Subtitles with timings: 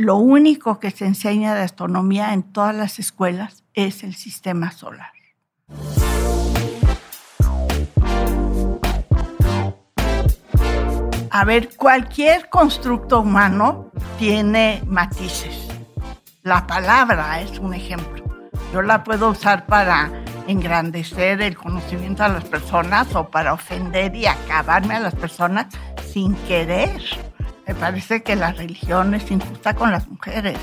[0.00, 5.12] lo único que se enseña de astronomía en todas las escuelas es el sistema solar.
[11.30, 15.68] A ver, cualquier constructo humano tiene matices.
[16.44, 18.24] La palabra es un ejemplo.
[18.72, 20.10] Yo la puedo usar para
[20.46, 25.66] engrandecer el conocimiento a las personas o para ofender y acabarme a las personas
[26.10, 27.02] sin querer.
[27.70, 30.58] Me parece que la religión es injusta con las mujeres.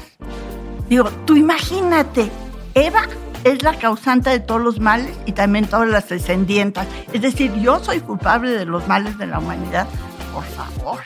[0.90, 2.30] Digo, tú imagínate,
[2.74, 3.04] Eva
[3.46, 6.86] es la causante de todos los males y también todas las descendientes.
[7.14, 9.88] Es decir, yo soy culpable de los males de la humanidad
[10.34, 11.00] por favor.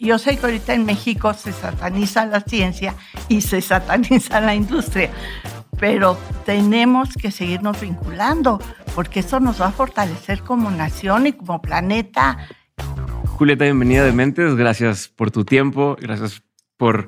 [0.00, 2.96] Yo sé que ahorita en México se sataniza la ciencia
[3.28, 5.10] y se sataniza la industria,
[5.78, 8.60] pero tenemos que seguirnos vinculando
[8.96, 12.48] porque eso nos va a fortalecer como nación y como planeta.
[13.36, 14.54] Julieta, bienvenida de Mentes.
[14.54, 16.42] Gracias por tu tiempo, gracias
[16.78, 17.06] por,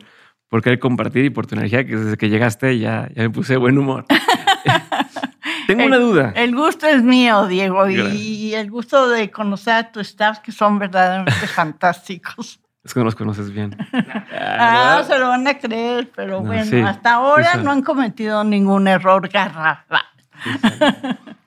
[0.49, 3.55] por querer compartir y por tu energía, que desde que llegaste ya, ya me puse
[3.55, 4.05] de buen humor.
[5.67, 6.35] Tengo una duda.
[6.37, 10.79] El gusto es mío, Diego, y el gusto de conocer a tu staff, que son
[10.79, 12.61] verdaderamente fantásticos.
[12.85, 13.75] Es que no los conoces bien.
[14.39, 19.31] ah, se lo van a creer, pero bueno, hasta ahora no han cometido ningún error
[19.31, 20.05] garrafal.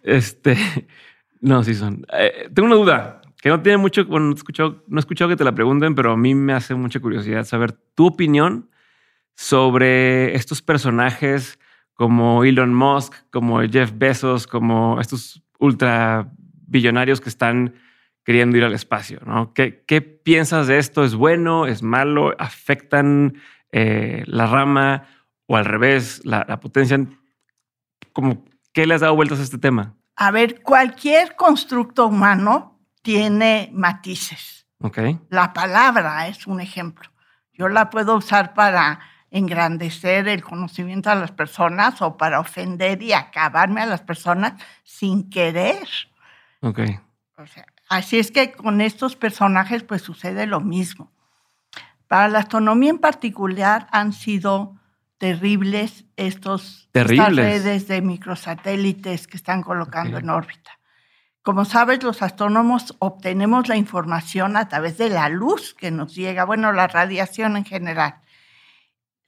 [0.02, 0.58] este,
[1.40, 2.04] no, sí son.
[2.12, 5.30] Eh, tengo una duda que no tiene mucho, bueno, no he, escuchado, no he escuchado
[5.30, 8.70] que te la pregunten, pero a mí me hace mucha curiosidad saber tu opinión
[9.36, 11.58] sobre estos personajes
[11.96, 16.32] como Elon Musk, como Jeff Bezos, como estos ultra
[16.68, 17.74] billonarios que están
[18.24, 19.20] queriendo ir al espacio.
[19.26, 19.54] ¿no?
[19.54, 19.72] ¿Qué,
[20.24, 21.04] piensas de esto?
[21.04, 21.66] ¿Es bueno?
[21.66, 22.36] ¿Es malo?
[22.38, 23.38] ¿Afectan
[23.72, 25.08] eh, la rama
[25.48, 27.04] o al revés, la, potencia?
[28.14, 29.96] Como, ¿Qué le has dado vueltas a este tema?
[30.16, 32.71] A ver, cualquier constructo humano
[33.02, 34.68] tiene matices.
[34.80, 35.20] Okay.
[35.30, 37.10] La palabra es un ejemplo.
[37.54, 39.00] Yo la puedo usar para
[39.30, 45.30] engrandecer el conocimiento a las personas o para ofender y acabarme a las personas sin
[45.30, 45.88] querer.
[47.88, 51.12] Así es que con estos personajes pues sucede lo mismo.
[52.08, 54.76] Para la astronomía en particular han sido
[55.18, 60.72] terribles estos estas redes de microsatélites que están colocando en órbita.
[61.42, 66.46] Como sabes, los astrónomos obtenemos la información a través de la luz que nos llega,
[66.46, 68.22] bueno, la radiación en general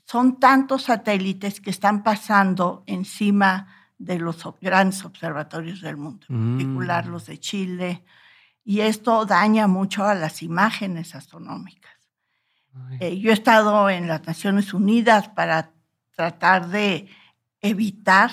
[0.06, 7.08] son tantos satélites que están pasando encima de los grandes observatorios del mundo, en particular
[7.08, 7.12] mm.
[7.12, 8.04] los de Chile,
[8.66, 11.94] y esto daña mucho a las imágenes astronómicas.
[13.00, 15.72] Eh, yo he estado en las Naciones Unidas para
[16.16, 17.08] tratar de
[17.62, 18.32] evitar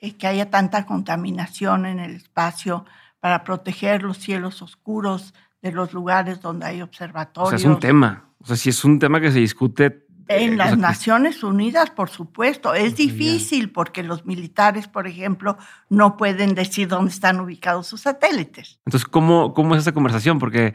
[0.00, 2.84] eh, que haya tanta contaminación en el espacio,
[3.20, 7.54] para proteger los cielos oscuros de los lugares donde hay observatorios.
[7.54, 8.30] O sea, es un tema.
[8.38, 12.74] O sea, si es un tema que se discute en las Naciones Unidas, por supuesto.
[12.74, 15.56] Es difícil porque los militares, por ejemplo,
[15.88, 18.78] no pueden decir dónde están ubicados sus satélites.
[18.84, 20.38] Entonces, ¿cómo, cómo es esa conversación?
[20.38, 20.74] Porque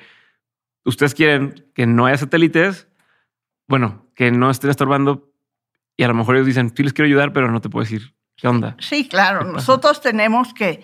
[0.83, 2.87] ustedes quieren que no haya satélites,
[3.67, 5.31] bueno, que no estén estorbando
[5.95, 8.15] y a lo mejor ellos dicen, sí les quiero ayudar, pero no te puedo decir
[8.35, 8.75] qué onda.
[8.79, 9.43] Sí, claro.
[9.43, 10.83] Nosotros tenemos que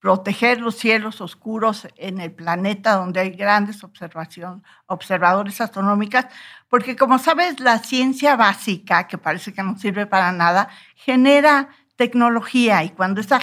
[0.00, 6.26] proteger los cielos oscuros en el planeta donde hay grandes observación, observadores astronómicas,
[6.68, 12.84] porque como sabes, la ciencia básica, que parece que no sirve para nada, genera tecnología
[12.84, 13.40] y cuando esa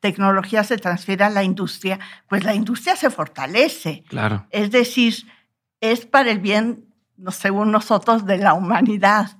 [0.00, 4.04] tecnología se transfiere a la industria, pues la industria se fortalece.
[4.08, 4.46] Claro.
[4.50, 5.14] Es decir,
[5.82, 6.86] es para el bien,
[7.28, 9.36] según nosotros, de la humanidad.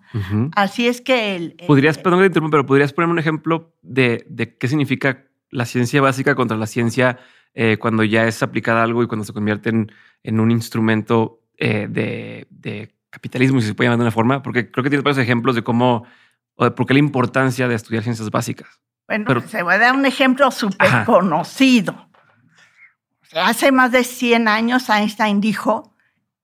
[0.57, 4.69] Así es que el, podrías, perdón que pero podrías poner un ejemplo de, de qué
[4.69, 7.19] significa la ciencia básica contra la ciencia
[7.55, 12.95] eh, cuando ya es aplicada algo y cuando se convierte en, un instrumento eh, de,
[13.11, 15.65] capitalismo, si se puede llamar de una forma, porque creo que tienes varios ejemplos de
[15.65, 16.05] cómo,
[16.55, 18.69] o de por qué la importancia de estudiar ciencias básicas.
[19.09, 22.09] Bueno, Pero, se va a dar un ejemplo súper conocido.
[23.35, 25.97] hace más de 100 años Einstein dijo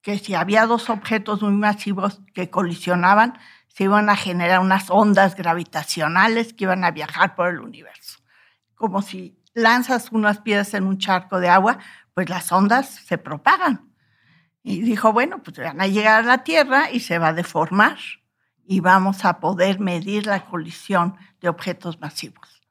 [0.03, 3.39] que si había dos objetos muy masivos que colisionaban,
[3.69, 8.06] se iban a generar unas ondas gravitacionales que iban a viajar por el universo
[8.77, 11.79] como si lanzas unas piedras en un charco de agua,
[12.15, 13.93] pues las ondas se propagan.
[14.63, 17.99] Y dijo, bueno, pues van a llegar a la Tierra y se va a deformar
[18.65, 22.63] y vamos a poder medir la colisión de objetos masivos.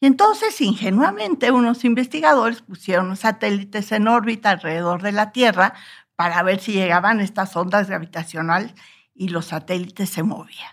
[0.00, 5.74] Y entonces, ingenuamente, unos investigadores pusieron satélites en órbita alrededor de la Tierra
[6.16, 8.74] para ver si llegaban estas ondas gravitacionales
[9.14, 10.72] y los satélites se movían.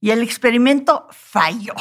[0.00, 1.74] Y el experimento falló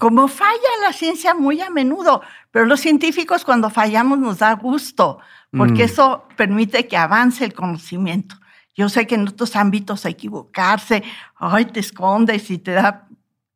[0.00, 5.18] como falla la ciencia muy a menudo, pero los científicos cuando fallamos nos da gusto,
[5.52, 5.86] porque mm.
[5.86, 8.36] eso permite que avance el conocimiento.
[8.74, 11.02] Yo sé que en otros ámbitos equivocarse,
[11.36, 13.08] ay, te escondes y te da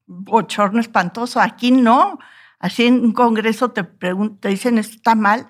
[0.06, 1.41] bochorno espantoso.
[1.41, 2.19] Aquí no.
[2.58, 5.49] Así en un congreso te, te dicen esto está mal,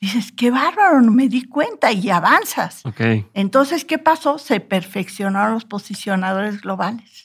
[0.00, 2.82] dices, qué bárbaro, no me di cuenta y avanzas.
[3.34, 4.38] Entonces, ¿qué pasó?
[4.38, 7.23] Se perfeccionaron los posicionadores globales.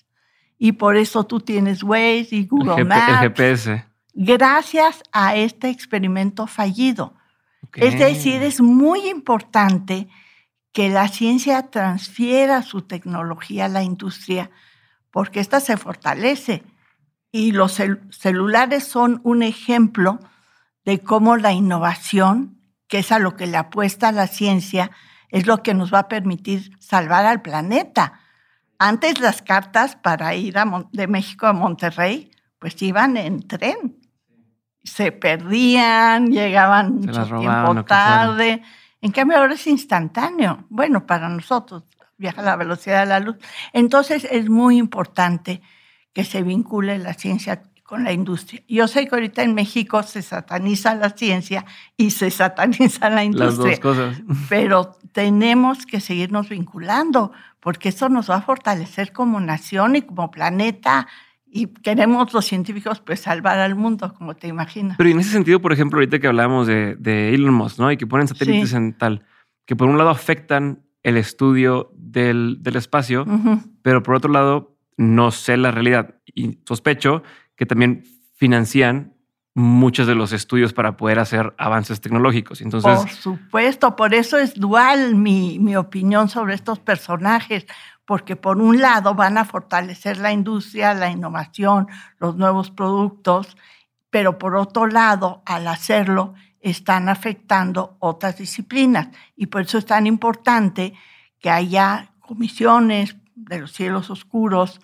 [0.59, 3.23] Y por eso tú tienes Waze y Google Maps.
[3.23, 3.85] El GPS.
[4.13, 7.15] Gracias a este experimento fallido.
[7.73, 10.07] Es decir, es muy importante
[10.71, 14.51] que la ciencia transfiera su tecnología a la industria
[15.09, 16.63] porque ésta se fortalece.
[17.31, 20.19] Y los celulares son un ejemplo
[20.83, 22.59] de cómo la innovación
[22.89, 24.91] que es a lo que le apuesta la ciencia,
[25.29, 28.19] es lo que nos va a permitir salvar al planeta.
[28.80, 30.56] Antes las cartas para ir
[30.94, 34.00] de México a Monterrey, pues iban en tren.
[34.84, 38.64] Se perdían, llegaban mucho tiempo tarde.
[39.02, 40.66] En cambio ahora es instantáneo.
[40.70, 41.84] Bueno, para nosotros
[42.18, 43.36] viaja a la velocidad de la luz.
[43.74, 45.62] Entonces es muy importante
[46.14, 48.62] que se vincule la ciencia con la industria.
[48.68, 51.65] Yo sé que ahorita en México se sataniza la ciencia
[51.97, 53.71] y se sataniza la industria.
[53.71, 54.21] Las dos cosas.
[54.47, 60.30] Pero tenemos que seguirnos vinculando porque eso nos va a fortalecer como nación y como
[60.30, 61.07] planeta
[61.47, 64.95] y queremos los científicos pues salvar al mundo, como te imaginas.
[64.95, 67.92] Pero en ese sentido, por ejemplo, ahorita que hablábamos de, de Elon Musk, ¿no?
[67.92, 69.25] Y que ponen satélites en tal,
[69.65, 73.25] que por un lado afectan el estudio del, del espacio,
[73.81, 77.24] pero por otro lado no sé la realidad y sospecho
[77.59, 79.15] que también financian
[79.53, 82.61] muchos de los estudios para poder hacer avances tecnológicos.
[82.61, 87.65] Entonces, por supuesto, por eso es dual mi, mi opinión sobre estos personajes,
[88.06, 93.57] porque por un lado van a fortalecer la industria, la innovación, los nuevos productos,
[94.09, 99.09] pero por otro lado, al hacerlo, están afectando otras disciplinas.
[99.35, 100.94] Y por eso es tan importante
[101.41, 104.79] que haya comisiones de los cielos oscuros,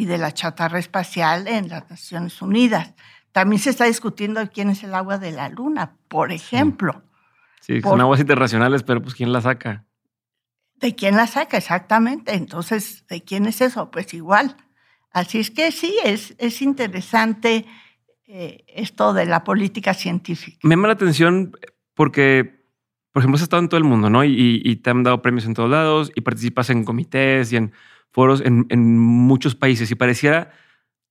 [0.00, 2.94] y de la chatarra espacial en las Naciones Unidas.
[3.32, 7.02] También se está discutiendo quién es el agua de la luna, por ejemplo.
[7.60, 9.84] Sí, son aguas internacionales, pero pues ¿quién la saca?
[10.76, 11.58] ¿De quién la saca?
[11.58, 12.32] Exactamente.
[12.32, 13.90] Entonces, ¿de quién es eso?
[13.90, 14.56] Pues igual.
[15.12, 17.66] Así es que sí, es, es interesante
[18.26, 20.60] eh, esto de la política científica.
[20.62, 21.52] Me llama la atención
[21.92, 22.64] porque,
[23.12, 24.24] por ejemplo, has estado en todo el mundo, ¿no?
[24.24, 27.72] Y, y te han dado premios en todos lados y participas en comités y en
[28.12, 30.50] foros en, muchos países y pareciera,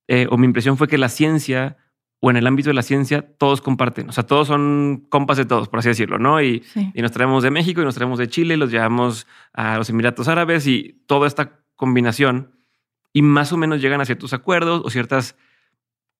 [0.08, 1.76] eh, o mi impresión fue que la ciencia
[2.22, 5.46] o en el ámbito de la ciencia todos comparten, o sea, todos son compas de
[5.46, 6.42] todos, por así decirlo, ¿no?
[6.42, 6.62] Y,
[6.94, 10.28] y nos traemos de México y nos traemos de Chile, los llevamos a los Emiratos
[10.28, 12.52] Árabes y toda esta combinación
[13.14, 15.36] y más o menos llegan a ciertos acuerdos o ciertas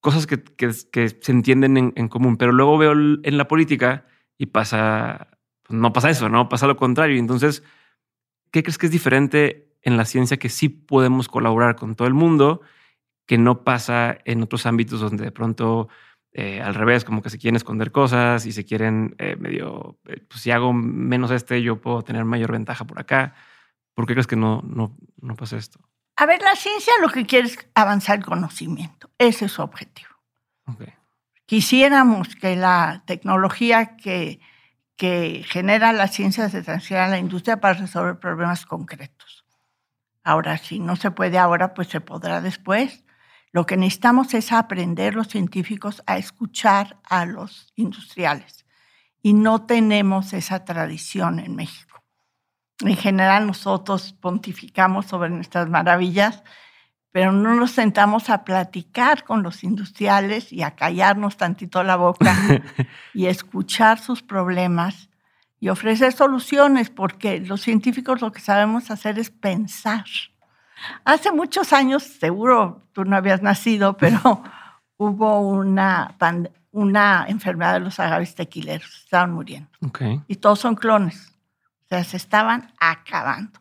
[0.01, 4.07] cosas que, que, se entienden en, en, común, pero luego veo en la política
[4.39, 5.29] y pasa,
[5.63, 6.49] pues no pasa eso, ¿no?
[6.49, 7.19] Pasa lo contrario.
[7.19, 7.63] Entonces,
[8.51, 12.15] ¿qué crees que es diferente en la ciencia que sí podemos colaborar con todo el
[12.15, 12.61] mundo,
[13.27, 15.89] que no pasa en otros ámbitos donde de pronto
[16.33, 20.25] eh, al revés, como que se quieren esconder cosas y se quieren eh, medio, eh,
[20.29, 23.35] pues si hago menos este, yo puedo tener mayor ventaja por acá.
[23.95, 25.81] ¿Por qué crees que no, no, no pasa esto?
[26.17, 29.11] A ver, la ciencia lo que quiere es avanzar el conocimiento.
[29.19, 30.09] Ese es su objetivo.
[31.47, 34.39] Quisiéramos que la tecnología que,
[34.95, 39.30] que genera la ciencia se transfiera a la industria para resolver problemas concretos.
[40.23, 43.05] Ahora, si no se puede ahora, pues se podrá después.
[43.53, 48.65] Lo que necesitamos es aprender los científicos a escuchar a los industriales.
[49.23, 52.03] Y no tenemos esa tradición en México.
[52.81, 56.43] En general nosotros pontificamos sobre nuestras maravillas,
[57.13, 62.35] pero no nos sentamos a platicar con los industriales y a callarnos tantito la boca
[63.15, 65.10] y escuchar sus problemas
[65.61, 70.07] y ofrecer soluciones, porque los científicos lo que sabemos hacer es pensar.
[71.05, 74.43] Hace muchos años, seguro tú no habías nacido, pero
[74.97, 76.17] hubo una,
[76.73, 79.71] una enfermedad de los agaves tequileros, estaban muriendo.
[80.27, 81.35] Y todos son clones,
[81.85, 83.61] o sea, se estaban acabando.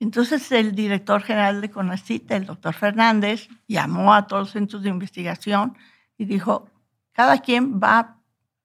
[0.00, 4.90] Entonces el director general de CONACIT, el doctor Fernández, llamó a todos los centros de
[4.90, 5.76] investigación
[6.16, 6.70] y dijo,
[7.12, 8.16] cada quien va a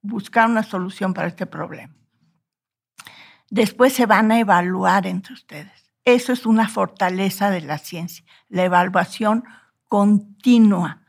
[0.03, 1.91] buscar una solución para este problema.
[3.53, 5.91] Después se van a evaluar entre ustedes.
[6.05, 9.43] Eso es una fortaleza de la ciencia, la evaluación
[9.87, 11.03] continua.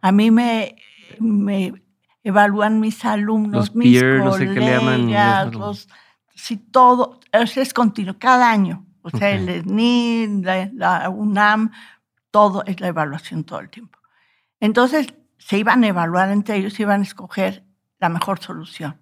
[0.00, 0.76] A mí me,
[1.18, 1.82] me,
[2.22, 5.88] evalúan mis alumnos, mis colegas, los,
[6.32, 8.86] si todo, es continuo, cada año.
[9.02, 11.72] O sea, el SNI, la, UNAM,
[12.30, 13.98] todo es la evaluación todo el tiempo.
[14.60, 17.64] Entonces, se iban a evaluar entre ellos, se iban a escoger
[17.98, 18.99] la mejor solución.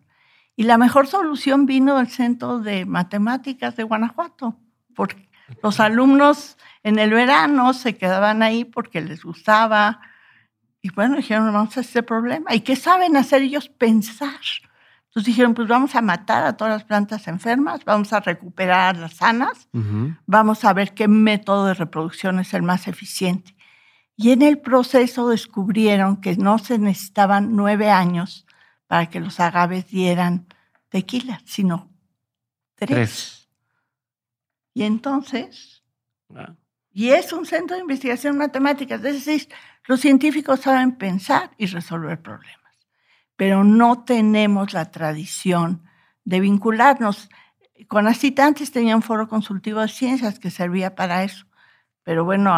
[0.59, 4.57] Y la mejor solución vino del Centro de Matemáticas de Guanajuato,
[4.93, 5.31] porque
[5.63, 10.01] Los alumnos en el verano se quedaban ahí porque les gustaba.
[10.83, 12.57] Y bueno, dijeron, vamos a hacer problema.
[12.57, 13.69] ¿Y qué saben hacer ellos?
[13.69, 14.41] Pensar.
[15.07, 19.15] Entonces dijeron, pues vamos a matar a todas las plantas enfermas, vamos a recuperar las
[19.15, 19.69] sanas,
[20.27, 23.55] vamos a ver qué método de reproducción es el más eficiente.
[24.17, 28.45] Y en el proceso descubrieron que no se necesitaban nueve años
[28.89, 30.47] para que los agaves dieran
[30.89, 31.89] tequila, sino
[32.75, 33.49] tres.
[34.75, 35.85] Y entonces,
[36.91, 39.49] y es un centro de investigación matemática, es decir,
[39.87, 42.59] los científicos saben pensar y resolver problemas
[43.39, 45.85] pero no tenemos la tradición
[46.25, 47.31] de vincularnos.
[47.87, 51.47] Con Acita antes tenía un foro consultivo de ciencias que servía para eso,
[52.03, 52.51] pero bueno,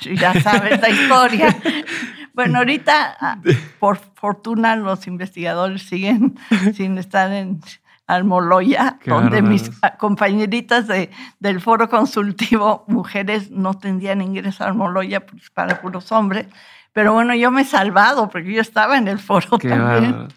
[0.00, 1.48] ya sabes la historia.
[2.34, 3.38] bueno, ahorita, ah,
[3.80, 6.36] por fortuna, los investigadores siguen
[6.74, 7.60] sin estar en
[8.06, 11.10] Almoloya, donde mis compañeritas de,
[11.40, 16.46] del foro consultivo, mujeres, no tendrían ingreso a Almoloya pues, para puros hombres
[16.94, 20.28] pero bueno, yo me he salvado porque yo estaba en el foro también.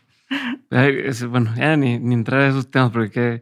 [1.29, 3.41] bueno, ya ni, ni, entrar a esos temas porque qué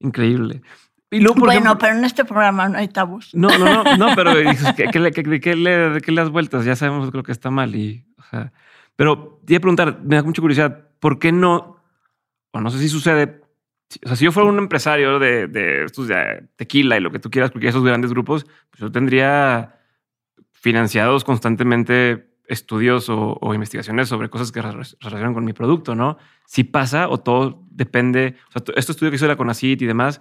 [0.00, 0.62] increíble.
[1.10, 3.34] Y luego, bueno, pero en este programa no hay tabús.
[3.34, 4.32] No, no, no, no pero
[4.76, 6.64] ¿qué, qué, qué, qué le, das vueltas?
[6.64, 7.74] Ya sabemos lo que está mal.
[7.74, 8.52] Y, o sea,
[8.96, 11.80] pero te iba a preguntar, me da mucha curiosidad, ¿por qué no?
[12.50, 13.42] O no sé si sucede.
[14.04, 17.20] O sea, si yo fuera un empresario de, de estos de tequila y lo que
[17.20, 19.76] tú quieras, porque esos grandes grupos, pues yo tendría
[20.52, 26.18] financiados constantemente estudios o, investigaciones sobre cosas que relacionan con mi producto, ¿no?
[26.46, 30.20] Si pasa o todo depende, o sea, este estudio que hizo la CONACIT y demás,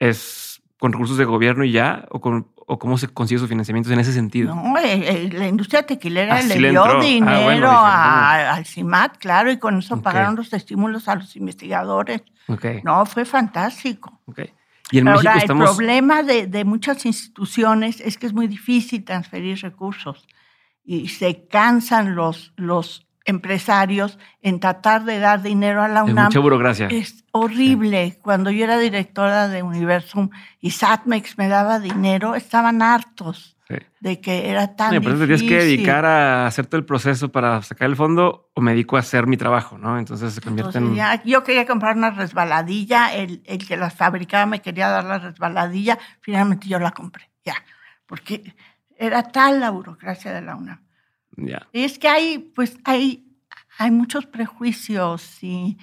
[0.00, 2.06] ¿es con recursos de gobierno y ya?
[2.10, 4.54] ¿O, con, o cómo se consigue su financiamiento en ese sentido?
[4.54, 10.00] No, la industria tequilera ah, le dio ah, dinero al CIMAT, claro, y con eso
[10.02, 12.22] pagaron los estímulos a los investigadores.
[12.82, 14.20] No, fue fantástico.
[14.90, 19.04] Y en Ahora, México el problema de, de muchas instituciones es que es muy difícil
[19.04, 20.26] transferir recursos
[20.84, 26.26] y se cansan los, los empresarios en tratar de dar dinero a la UNAM.
[26.26, 26.88] mucha burocracia.
[26.88, 28.18] Es horrible.
[28.22, 33.56] Cuando yo era directora de Universum y Satmex me daba dinero, estaban hartos
[34.00, 35.12] de que era tan difícil.
[35.12, 38.72] Pero tienes que dedicar a hacer todo el proceso para sacar el fondo o me
[38.72, 39.98] dedico a hacer mi trabajo, ¿no?
[39.98, 40.96] Entonces se convierte en...
[41.24, 45.98] yo quería comprar una resbaladilla, el, el que las fabricaba me quería dar la resbaladilla,
[46.20, 47.54] finalmente yo la compré, ya,
[48.06, 48.54] porque
[48.96, 50.80] era tal la burocracia de la UNAM.
[51.72, 53.26] Y es que hay, pues, hay,
[53.78, 55.78] hay muchos prejuicios y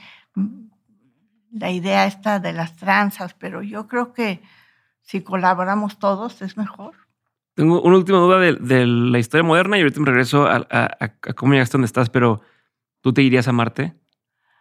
[1.52, 4.42] la idea está de las tranzas, pero yo creo que
[5.02, 6.96] si colaboramos todos es mejor.
[7.56, 11.54] Tengo una última duda de, la historia moderna y ahorita me regreso a, a cómo
[11.54, 12.42] llegaste donde estás, pero
[13.02, 13.96] ¿tú te irías a Marte?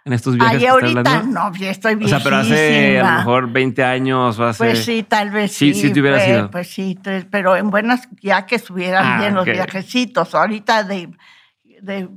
[0.07, 0.61] En estos viajes?
[0.61, 2.19] Ay, ahorita no, ya estoy viejísima.
[2.19, 4.59] O sea, pero hace a lo mejor 20 años o hace...
[4.59, 5.75] Pues sí, tal vez sí.
[5.75, 6.51] Sí, sí te hubiera sido.
[6.51, 6.99] Pues sí,
[7.31, 10.35] pero en buenas, ya que estuvieran ah, bien los viajecitos.
[10.35, 11.11] Ahorita de,
[11.83, 12.09] de,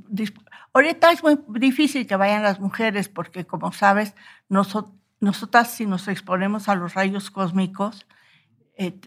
[0.74, 4.16] Ahorita es muy difícil que vayan las mujeres porque, como sabes,
[4.48, 8.06] nosotras si nos exponemos a los rayos cósmicos,
[8.78, 9.00] eh,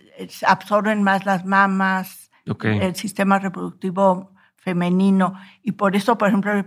[0.47, 5.35] absorben más las mamas, el sistema reproductivo femenino.
[5.63, 6.65] Y por eso, por ejemplo, el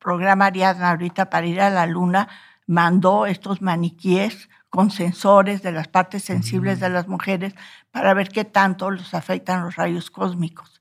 [0.00, 2.28] programa Ariadna ahorita para ir a la luna
[2.66, 7.54] mandó estos maniquíes con sensores de las partes sensibles de las mujeres
[7.90, 10.80] para ver qué tanto los afectan los rayos cósmicos.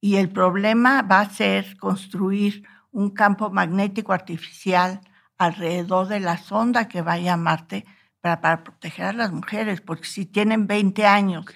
[0.00, 5.00] Y el problema va a ser construir un campo magnético artificial
[5.36, 7.84] alrededor de la sonda que vaya a Marte
[8.20, 11.46] para, para proteger a las mujeres, porque si tienen 20 años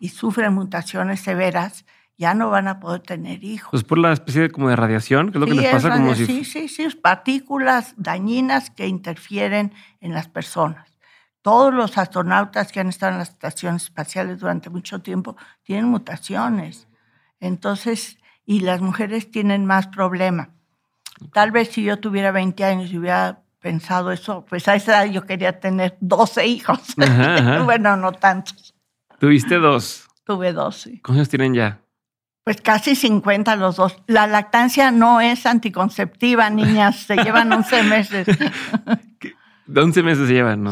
[0.00, 1.84] y sufren mutaciones severas,
[2.18, 3.70] ya no van a poder tener hijos.
[3.70, 6.14] Pues por la especie de, como de radiación, que es lo que les pasa como
[6.14, 6.26] si...
[6.26, 10.96] Sí, sí, sí, partículas dañinas que interfieren en las personas.
[11.42, 16.88] Todos los astronautas que han estado en las estaciones espaciales durante mucho tiempo tienen mutaciones.
[17.38, 20.50] Entonces, y las mujeres tienen más problema.
[21.32, 25.12] Tal vez si yo tuviera 20 años y hubiera pensado eso, pues a esa edad
[25.12, 26.80] yo quería tener 12 hijos.
[27.64, 28.74] bueno, no tantos.
[29.18, 30.08] ¿Tuviste dos?
[30.24, 31.00] Tuve dos, sí.
[31.00, 31.80] ¿Cuántos tienen ya?
[32.46, 33.96] Pues casi 50 los dos.
[34.06, 36.94] La lactancia no es anticonceptiva, niñas.
[37.00, 38.28] Se llevan 11 meses.
[39.76, 40.70] 11 meses se llevan, ¿no?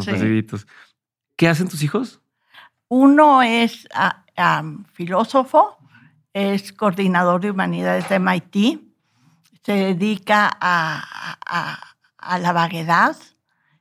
[1.35, 2.21] ¿Qué hacen tus hijos?
[2.87, 4.23] Uno es ah,
[4.93, 5.77] filósofo,
[6.31, 8.79] es coordinador de humanidades de MIT,
[9.65, 11.77] se dedica a,
[12.39, 13.17] la vaguedad,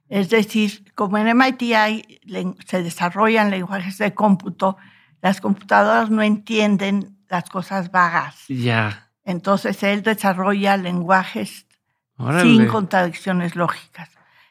[0.09, 2.21] es decir, como en MIT hay,
[2.67, 4.79] se desarrollan lenguajes de cómputo,
[5.23, 8.45] las computadoras no entienden las cosas vagas.
[8.49, 9.11] Ya.
[9.25, 11.67] Entonces él desarrolla lenguajes
[12.43, 14.09] sin contradicciones lógicas.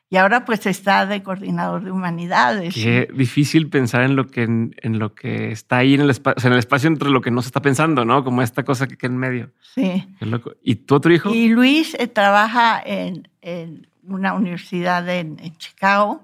[0.10, 2.74] y ahora pues está de coordinador de humanidades.
[2.74, 6.54] Qué difícil pensar en lo que, en, lo que está ahí en el, espacio, en
[6.54, 8.24] el espacio entre lo que no se está pensando, ¿no?
[8.24, 9.52] Como esta cosa que queda en medio.
[9.74, 10.06] Sí.
[10.62, 11.34] ¿Y tu otro hijo?
[11.34, 13.30] Y Luis eh, trabaja en,
[14.04, 16.22] una universidad en, Chicago,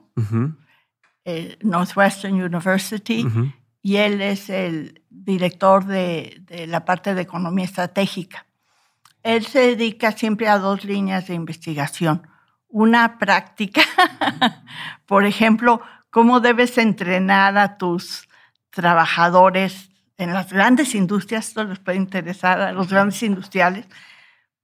[1.24, 3.26] eh, Northwestern University,
[3.82, 8.46] y él es el director de, la parte de economía estratégica.
[9.24, 12.28] Él se dedica siempre a dos líneas de investigación
[12.70, 13.82] una práctica,
[15.06, 15.82] por ejemplo,
[16.12, 18.30] cómo debes entrenar a tus
[18.70, 23.88] trabajadores en las grandes industrias, esto les puede interesar a los grandes industriales,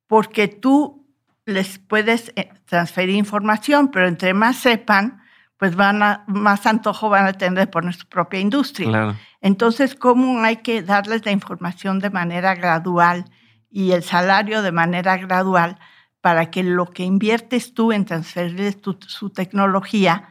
[0.07, 1.07] porque tú
[1.45, 5.21] les puedes eh, transferir información, pero entre más sepan,
[5.57, 9.15] pues van a, más antojo van a tener poner su propia industria.
[9.41, 13.25] Entonces, ¿cómo hay que darles la información de manera gradual
[13.69, 15.77] y el salario de manera gradual
[16.21, 20.29] para que lo que inviertes tú en transferir su tecnología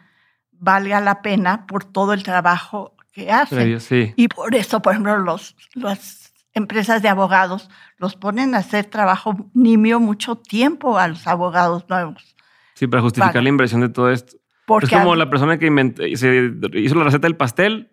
[0.50, 3.78] valga la pena por todo el trabajo que hace.
[4.16, 9.50] Y por eso, por ejemplo, los, las empresas de abogados los ponen a hacer trabajo
[9.54, 12.36] nimio mucho tiempo a los abogados nuevos.
[12.74, 14.36] Sí, para justificar la inversión de todo esto.
[14.82, 15.66] Es como la persona que
[16.06, 17.90] hizo la receta del pastel,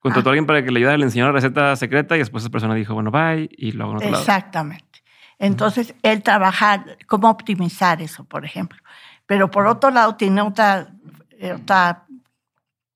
[0.00, 2.50] contrató a alguien para que le ayudara, le enseñó la receta secreta y después esa
[2.50, 5.02] persona dijo, bueno, bye, y luego en Exactamente.
[5.38, 8.78] Entonces, él trabaja cómo optimizar eso, por ejemplo.
[9.24, 10.88] Pero por otro lado, tiene otra,
[11.54, 12.04] otra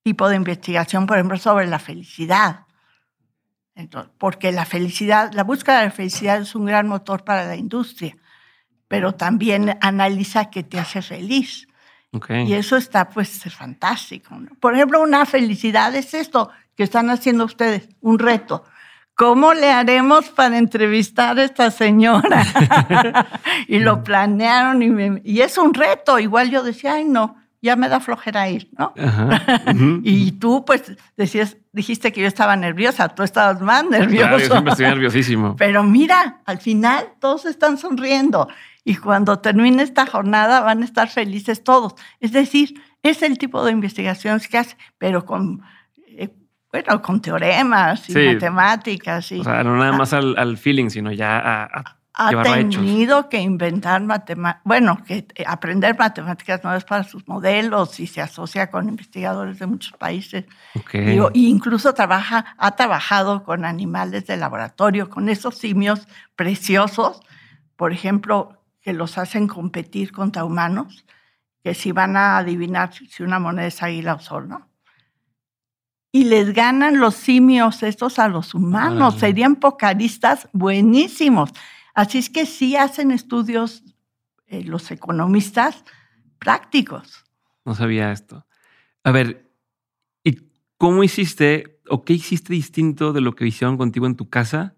[0.03, 2.67] tipo de investigación, por ejemplo, sobre la felicidad.
[4.19, 8.15] porque la felicidad, la búsqueda de la felicidad es un gran motor para la industria,
[8.87, 11.67] pero también analiza qué te hace feliz.
[12.47, 14.37] Y eso está pues fantástico.
[14.61, 18.65] Por ejemplo, una felicidad es esto que están haciendo ustedes, un reto.
[19.15, 22.45] ¿cómo le haremos para entrevistar a esta señora?
[23.69, 26.19] y lo planearon y, y, es un reto.
[26.19, 28.93] Igual yo decía, ay, no, ya me da flojera ir, ¿no?
[30.03, 34.29] y tú, pues, decías, dijiste que yo estaba nerviosa, tú estabas más nervioso.
[34.29, 35.57] Claro, yo siempre estoy nerviosísimo.
[35.59, 38.49] Pero mira, al final todos están sonriendo
[38.85, 41.95] y cuando termine esta jornada van a estar felices todos.
[42.21, 45.63] Es decir, es el tipo de investigaciones que hace, pero con
[46.71, 49.31] bueno, con teoremas y matemáticas.
[49.31, 53.41] Y, o sea, no nada más al, feeling, sino ya a, a ha tenido que
[53.41, 58.89] inventar matemáticas, bueno, que eh, aprender matemáticas nuevas para sus modelos y se asocia con
[58.89, 60.45] investigadores de muchos países.
[60.75, 61.21] Okay.
[61.35, 67.21] incluso trabaja, ha trabajado con animales de laboratorio, con esos simios preciosos,
[67.77, 71.05] por ejemplo, que los hacen competir contra humanos,
[71.65, 74.71] que si van a adivinar si una moneda es águila o sol, ¿no?
[76.15, 79.17] y les ganan los simios estos a los humanos.
[79.17, 81.51] Serían pocaristas buenísimos.
[81.93, 83.83] Así es que sí hacen estudios
[84.47, 85.85] eh, los economistas
[86.39, 87.25] prácticos.
[87.65, 88.47] No sabía esto.
[89.03, 89.51] A ver,
[90.23, 90.39] ¿y
[90.79, 94.77] cómo hiciste o qué hiciste distinto de lo que hicieron contigo en tu casa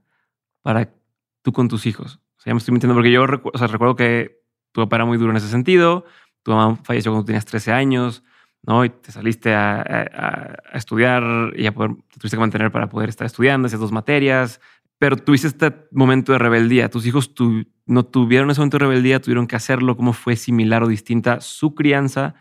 [0.62, 0.94] para
[1.42, 2.18] tú con tus hijos?
[2.46, 5.36] Sea, ya me estoy mintiendo porque yo recuerdo que tu papá era muy duro en
[5.36, 6.04] ese sentido.
[6.44, 8.22] Tu mamá falleció cuando tenías 13 años.
[8.62, 8.84] ¿no?
[8.84, 13.26] Y te saliste a, estudiar y ya poder, te tuviste que mantener para poder estar
[13.26, 14.60] estudiando esas dos materias,
[14.98, 16.90] pero tuviste este momento de rebeldía.
[16.90, 17.32] Tus hijos
[17.86, 19.96] no tuvieron ese momento de rebeldía, tuvieron que hacerlo.
[19.96, 22.34] ¿Cómo fue similar o distinta su crianza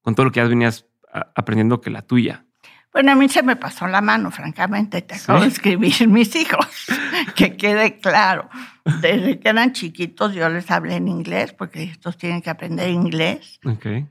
[0.00, 0.86] con todo lo que ya venías
[1.34, 2.46] aprendiendo que la tuya?
[2.92, 5.00] Bueno, a mí se me pasó la mano, francamente.
[5.02, 6.66] Te acabo de escribir mis hijos,
[7.34, 8.48] que quede claro.
[9.00, 13.60] Desde que eran chiquitos yo les hablé en inglés, porque estos tienen que aprender inglés.
[13.64, 14.06] Okay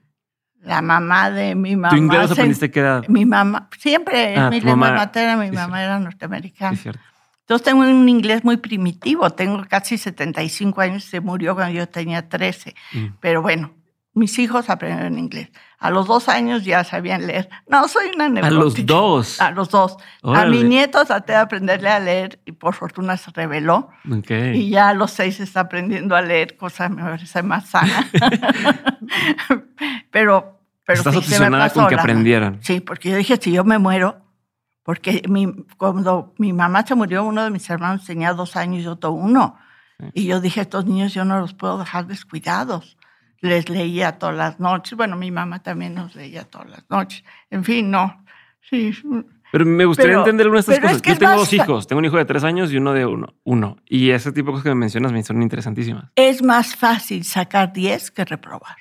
[0.64, 1.90] la mamá de mi mamá.
[1.90, 3.04] ¿Tu inglés aprendiste qué edad?
[3.08, 6.78] Mi mamá, siempre, ah, mi lengua materna, mi mamá era norteamericana.
[7.42, 12.30] Entonces tengo un inglés muy primitivo, tengo casi 75 años, se murió cuando yo tenía
[12.30, 12.76] 13.
[12.94, 13.06] Mm.
[13.20, 13.74] Pero bueno,
[14.14, 15.50] mis hijos aprendieron inglés.
[15.80, 17.50] A los dos años ya sabían leer.
[17.68, 18.48] No, soy una neurótica.
[18.48, 19.42] ¿A los dos?
[19.42, 19.98] A los dos.
[20.22, 23.90] A mi nieto traté de aprenderle a leer y por fortuna se reveló.
[24.54, 28.10] Y ya a los seis está aprendiendo a leer, cosa me parece más sana.
[30.12, 32.60] pero, pero Estás obsesionada con que aprendieran.
[32.62, 34.22] Sí, porque yo dije, si yo me muero,
[34.84, 35.48] porque mi,
[35.78, 39.58] cuando mi mamá se murió, uno de mis hermanos tenía dos años y otro uno.
[40.14, 42.98] Y yo dije, estos niños yo no los puedo dejar descuidados
[43.42, 44.96] les leía todas las noches.
[44.96, 47.24] Bueno, mi mamá también nos leía todas las noches.
[47.50, 48.24] En fin, no.
[48.62, 48.94] Sí.
[49.52, 51.02] Pero me gustaría entender una de estas cosas.
[51.02, 51.88] Yo tengo dos hijos.
[51.88, 53.34] Tengo un hijo de tres años y uno de uno.
[53.44, 53.78] uno.
[53.86, 56.06] Y ese tipo de cosas que me mencionas me son interesantísimas.
[56.16, 58.78] Es más fácil sacar 10 que reprobar.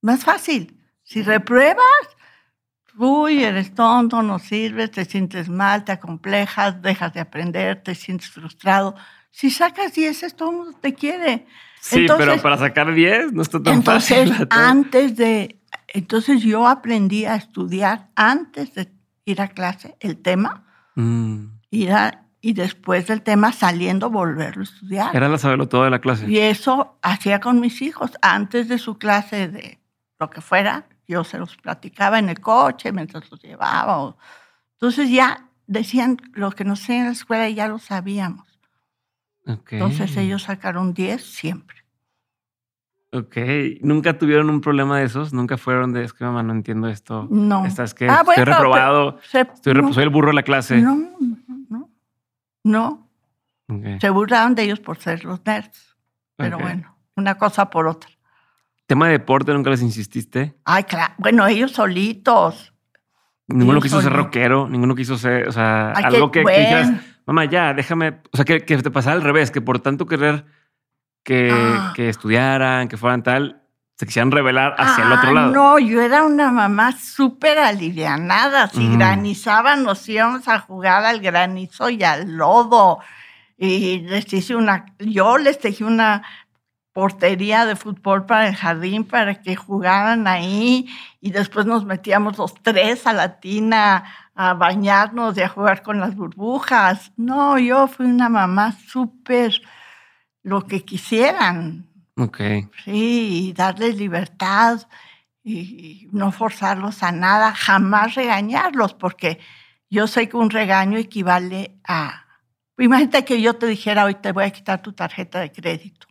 [0.00, 0.78] Más fácil.
[1.02, 1.84] Si repruebas,
[2.96, 8.30] uy, eres tonto, no sirves, te sientes mal, te acomplejas, dejas de aprender, te sientes
[8.30, 8.94] frustrado.
[9.30, 11.46] Si sacas 10, todo el mundo te quiere.
[11.84, 14.48] Sí, pero para sacar 10 no está tan entonces, fácil.
[14.50, 15.58] Antes de
[15.94, 18.90] Entonces yo aprendí a estudiar antes de
[19.26, 20.64] ir a clase el tema,
[20.94, 21.44] Mm.
[21.70, 25.14] ir a- y después del tema saliendo volverlo a estudiar.
[25.14, 26.30] Era la saberlo todo de la clase.
[26.30, 28.10] Y eso hacía con mis hijos.
[28.22, 29.80] Antes de su clase de
[30.18, 33.98] lo que fuera, yo se los platicaba en el coche mientras los llevaba.
[34.02, 34.16] o-
[34.74, 38.51] Entonces ya decían lo que nos enseñan en la escuela y ya lo sabíamos.
[39.44, 41.78] Entonces ellos sacaron 10 siempre.
[43.12, 43.36] Ok.
[43.82, 45.32] ¿Nunca tuvieron un problema de esos?
[45.34, 47.26] ¿Nunca fueron de, es que mamá, no entiendo esto?
[47.30, 47.66] No.
[47.66, 50.78] Estás que Ah, estoy bueno, reprobado, Se- estoy no, soy el burro de la clase.
[50.80, 50.96] no,
[51.68, 51.90] no,
[52.64, 53.08] no.
[54.00, 55.96] Se burlaban de ellos por ser los nerds.
[56.36, 58.10] Pero bueno, una cosa por otra.
[58.86, 60.54] Tema de deporte, nunca les insististe.
[60.64, 61.14] Ay, claro.
[61.18, 62.72] Bueno, ellos solitos.
[63.48, 66.90] Ninguno quiso ser rockero, ninguno quiso ser, o sea, Ay, algo que, que dijeras.
[67.26, 70.44] Mamá, ya, déjame, o sea, que, que te pasara al revés, que por tanto querer
[71.24, 71.92] que, Ah.
[71.94, 73.62] que estudiaran, que fueran tal,
[73.96, 75.52] se quisieran revelar hacia el otro lado.
[75.52, 78.68] No, yo era una mamá súper alivianada.
[78.68, 78.96] Si Ujú.
[78.98, 82.98] granizaba, nos íbamos a jugar al granizo y al lodo.
[83.56, 86.22] Y les hice una, yo les tejí una
[86.92, 90.86] portería de fútbol para el jardín para que jugaran ahí
[91.20, 94.04] y después nos metíamos los tres a la tina
[94.34, 97.12] a bañarnos y a jugar con las burbujas.
[97.16, 99.60] No, yo fui una mamá súper
[100.42, 101.86] lo que quisieran.
[102.16, 102.40] Ok.
[102.84, 104.80] Sí, y darles libertad
[105.44, 109.40] y no forzarlos a nada, jamás regañarlos, porque
[109.90, 112.26] yo sé que un regaño equivale a...
[112.78, 116.06] Imagínate que yo te dijera hoy te voy a quitar tu tarjeta de crédito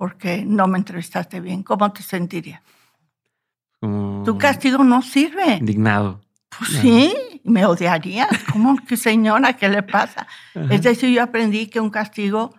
[0.00, 1.62] porque no me entrevistaste bien.
[1.62, 2.62] ¿Cómo te sentirías?
[3.78, 5.56] Como Tu castigo no sirve.
[5.56, 6.22] indignado.
[6.56, 8.28] Pues sí, me odiarías.
[8.52, 9.54] ¿Cómo que señora?
[9.54, 10.26] ¿Qué le pasa?
[10.54, 10.74] Ajá.
[10.74, 12.54] Es decir, yo aprendí que un castigo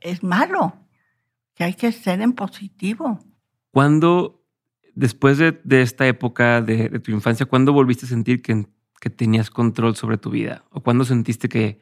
[0.00, 0.74] es malo,
[1.54, 3.20] que hay que ser en positivo.
[3.70, 4.42] ¿Cuándo,
[4.94, 8.66] después de, de esta época de, de tu infancia, cuándo volviste a sentir que,
[9.00, 10.64] que tenías control sobre tu vida?
[10.70, 11.80] ¿O cuándo sentiste que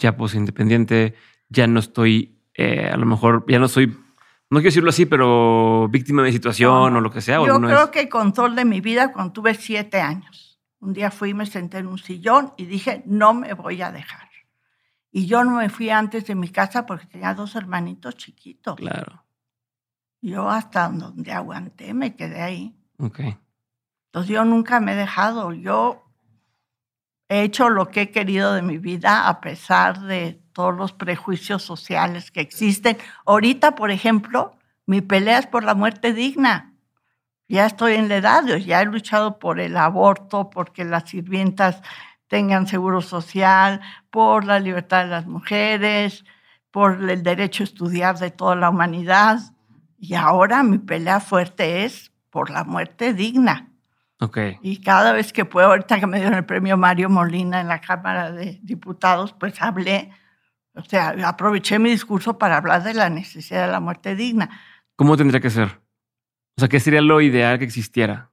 [0.00, 1.14] ya pues independiente,
[1.48, 5.88] ya no estoy, eh, a lo mejor, ya no soy, no quiero decirlo así, pero
[5.88, 7.40] víctima de mi situación No, o lo que sea?
[7.40, 10.49] ¿o Yo creo que el control de mi vida cuando tuve siete años.
[10.80, 13.92] Un día fui y me senté en un sillón y dije, no me voy a
[13.92, 14.30] dejar.
[15.12, 18.76] Y yo no me fui antes de mi casa porque tenía dos hermanitos chiquitos.
[18.76, 19.24] Claro.
[20.20, 22.76] Yo hasta donde aguanté me quedé ahí.
[22.98, 23.20] Ok.
[24.06, 25.52] Entonces yo nunca me he dejado.
[25.52, 26.04] Yo
[27.28, 31.62] he hecho lo que he querido de mi vida a pesar de todos los prejuicios
[31.62, 32.96] sociales que existen.
[33.24, 36.69] Ahorita, por ejemplo, mi pelea es por la muerte digna.
[37.50, 41.82] Ya estoy en la edad, ya he luchado por el aborto, porque las sirvientas
[42.28, 46.24] tengan seguro social, por la libertad de las mujeres,
[46.70, 49.40] por el derecho a estudiar de toda la humanidad.
[49.98, 53.72] Y ahora mi pelea fuerte es por la muerte digna.
[54.20, 54.38] Ok.
[54.62, 57.80] Y cada vez que puedo, ahorita que me dieron el premio Mario Molina en la
[57.80, 60.12] Cámara de Diputados, pues hablé,
[60.76, 64.50] o sea, aproveché mi discurso para hablar de la necesidad de la muerte digna.
[64.94, 65.79] ¿Cómo tendría que ser?
[66.60, 68.30] O sea, ¿qué sería lo ideal que existiera?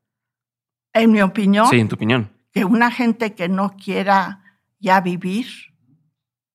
[0.91, 2.29] En mi opinión, Sí, en tu opinión.
[2.51, 4.41] que una gente que no quiera
[4.79, 5.47] ya vivir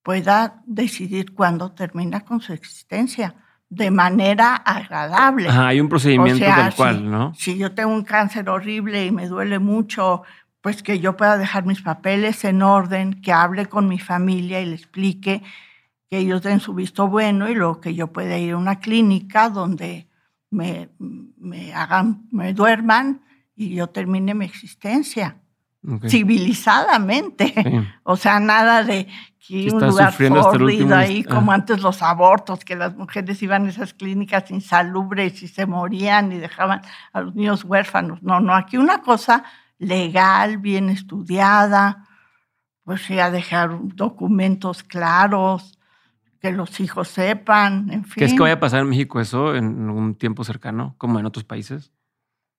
[0.02, 3.36] pueda decidir cuándo termina con su existencia
[3.70, 5.48] de manera agradable.
[5.48, 7.10] Ajá, hay un procedimiento O sea, tal cual.
[7.10, 7.32] ¿no?
[7.34, 10.24] Si yo tengo un cáncer horrible y me duele mucho,
[10.60, 14.66] pues que yo pueda dejar mis papeles en orden, que hable con mi familia y
[14.66, 15.42] le explique
[16.10, 19.48] que ellos den su visto bueno y luego que yo pueda ir a una clínica
[19.48, 20.06] donde
[20.52, 23.22] me, me hagan, me duerman
[23.56, 25.42] y yo termine mi existencia
[26.08, 27.52] civilizadamente.
[27.54, 27.62] Sí.
[28.04, 29.06] O sea, nada de
[29.38, 31.54] que un lugar sórdido ahí, como ah.
[31.54, 36.38] antes los abortos, que las mujeres iban a esas clínicas insalubres y se morían y
[36.38, 38.22] dejaban a los niños huérfanos.
[38.22, 39.44] No, no, aquí una cosa
[39.78, 42.08] legal, bien estudiada,
[42.84, 45.78] pues ya dejar documentos claros,
[46.42, 48.14] que los hijos sepan, en fin.
[48.16, 51.44] ¿Crees que vaya a pasar en México eso en un tiempo cercano, como en otros
[51.44, 51.92] países?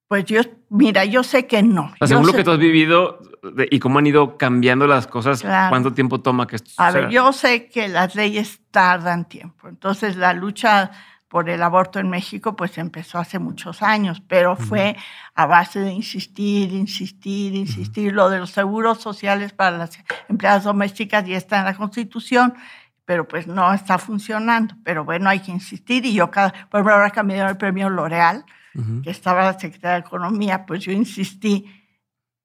[0.07, 1.83] Pues yo, mira, yo sé que no.
[1.83, 3.19] O sea, Yo según lo que tú has vivido
[3.55, 5.69] de- y cómo han ido cambiando las cosas, Claro.
[5.69, 9.67] ¿cuánto tiempo toma que esto A ver, yo sé que las leyes tardan tiempo.
[9.67, 10.91] Entonces, la lucha
[11.27, 14.95] por el aborto en México, pues empezó hace muchos años, pero fue
[15.33, 18.13] a base de insistir, insistir, insistir.
[18.13, 19.97] Lo de los seguros sociales para las
[20.29, 22.53] empleadas domésticas ya está en la Constitución,
[23.05, 24.75] pero pues no está funcionando.
[24.83, 26.05] Pero bueno, hay que insistir.
[26.05, 29.01] Y yo, cada, por ejemplo, ahora que me dieron el premio L'Oreal, Ujú.
[29.03, 31.65] que estaba la secretaria de Economía, pues yo insistí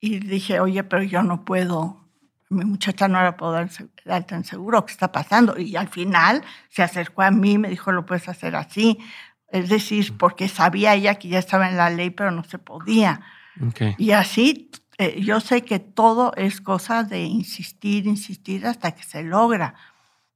[0.00, 2.04] y dije, oye, pero yo no puedo,
[2.50, 3.68] mi muchacha no la puedo dar
[4.28, 5.58] en seguro, ¿qué está pasando?
[5.58, 8.98] Y al final se acercó a mí, me dijo, lo puedes hacer así.
[9.50, 13.22] Es decir, porque sabía ella que ya estaba en la ley, pero no se podía.
[13.66, 13.94] Ok.
[13.96, 19.22] Y así eh, yo sé que todo es cosa de insistir, insistir hasta que se
[19.22, 19.74] logra.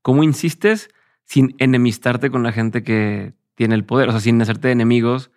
[0.03, 0.91] ¿Cómo insistes
[1.25, 4.09] sin enemistarte con la gente que tiene el poder?
[4.09, 5.31] O sea, sin hacerte enemigos.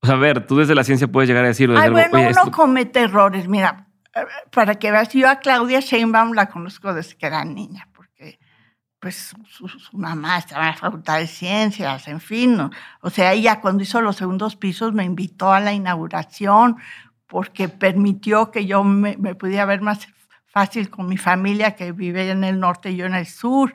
[0.00, 1.78] O sea, a ver, tú desde la ciencia puedes llegar a decirlo.
[1.78, 3.46] Ay, desde algo, bueno, "Oye, uno esto- comete errores.
[3.48, 7.88] Mira, eh, para que veas, yo a Claudia Sheinbaum la conozco desde que era niña,
[7.94, 8.38] porque
[8.98, 12.56] pues su, su mamá estaba en la Facultad de Ciencias, en fin.
[12.56, 12.70] ¿no?
[13.00, 16.76] O sea, ella cuando hizo los segundos pisos me invitó a la inauguración
[17.26, 20.06] porque permitió que yo me, me pudiera ver más
[20.52, 23.74] fácil con mi familia que vive en el norte y yo en el sur.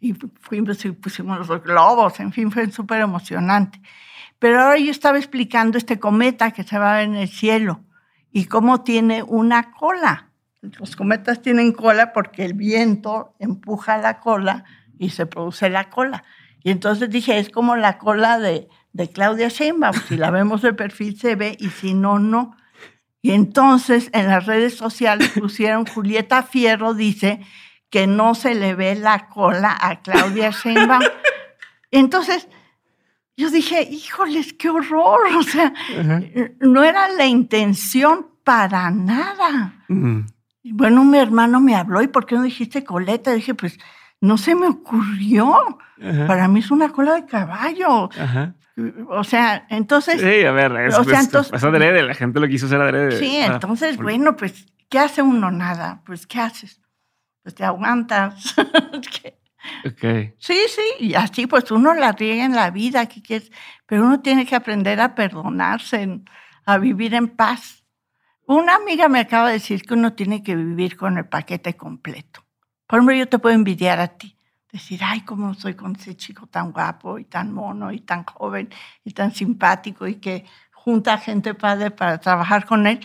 [0.00, 3.80] Y fuimos y pusimos los globos, en fin, fue súper emocionante.
[4.38, 7.80] Pero ahora yo estaba explicando este cometa que se va en el cielo
[8.30, 10.30] y cómo tiene una cola.
[10.60, 14.64] Los cometas tienen cola porque el viento empuja la cola
[14.98, 16.22] y se produce la cola.
[16.62, 19.94] Y entonces dije, es como la cola de, de Claudia Sheinbaum.
[20.06, 22.56] Si la vemos de perfil se ve y si no, no.
[23.28, 27.40] Y entonces en las redes sociales pusieron Julieta Fierro dice
[27.90, 31.02] que no se le ve la cola a Claudia Sheinbaum.
[31.90, 32.48] Entonces
[33.36, 35.20] yo dije, híjoles, qué horror.
[35.36, 35.74] O sea,
[36.60, 39.74] no era la intención para nada.
[40.62, 43.34] Y bueno, mi hermano me habló, ¿y por qué no dijiste coleta?
[43.34, 43.78] dije, pues
[44.22, 45.54] no se me ocurrió.
[46.26, 48.08] Para mí es una cola de caballo.
[49.08, 52.40] O sea, entonces, Sí, a ver, es, O sea, es- entonces- es adrede, la gente
[52.40, 53.18] lo quiso hacer adrede.
[53.18, 55.50] sí, Ah, entonces, por- bueno, pues, ¿qué hace uno?
[55.50, 56.02] Nada.
[56.06, 56.80] Pues, ¿qué haces?
[57.42, 58.54] Pues te aguantas.
[59.22, 59.38] Que-
[59.84, 60.34] Ok.
[60.38, 63.50] sí, sí, y así pues uno la riega en la vida, ¿qué quieres?
[63.86, 66.20] Pero uno tiene que aprender a perdonarse,
[66.64, 67.84] a vivir en paz.
[68.46, 72.46] Una amiga me acaba de decir que uno tiene que vivir con el paquete completo.
[72.86, 74.37] Por ejemplo, yo te puedo envidiar a ti.
[74.72, 78.68] Decir, ay, cómo soy con ese chico tan guapo y tan mono y tan joven
[79.02, 83.00] y tan simpático y que junta gente padre para trabajar con él.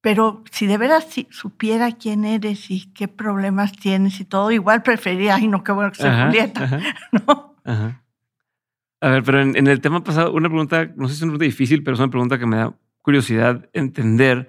[0.00, 4.82] Pero si de veras si supiera quién eres y qué problemas tienes y todo, igual
[4.82, 6.80] preferiría, ay, no, qué bueno que sea Ajá, Julieta, ajá,
[7.12, 7.56] ¿no?
[7.64, 8.02] ajá.
[9.00, 11.32] A ver, pero en, en el tema pasado, una pregunta, no sé si es una
[11.32, 14.48] pregunta difícil, pero es una pregunta que me da curiosidad entender.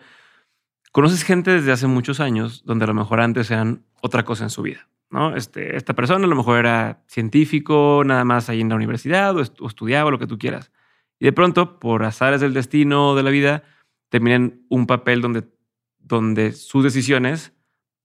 [0.92, 4.50] ¿Conoces gente desde hace muchos años donde a lo mejor antes eran otra cosa en
[4.50, 4.88] su vida?
[5.10, 5.36] ¿No?
[5.36, 9.42] Este, esta persona a lo mejor era científico, nada más ahí en la universidad o,
[9.42, 10.72] estu- o estudiaba lo que tú quieras.
[11.20, 13.64] Y de pronto, por azares del destino de la vida,
[14.10, 15.44] terminan un papel donde,
[15.98, 17.54] donde sus decisiones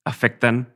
[0.05, 0.75] afectan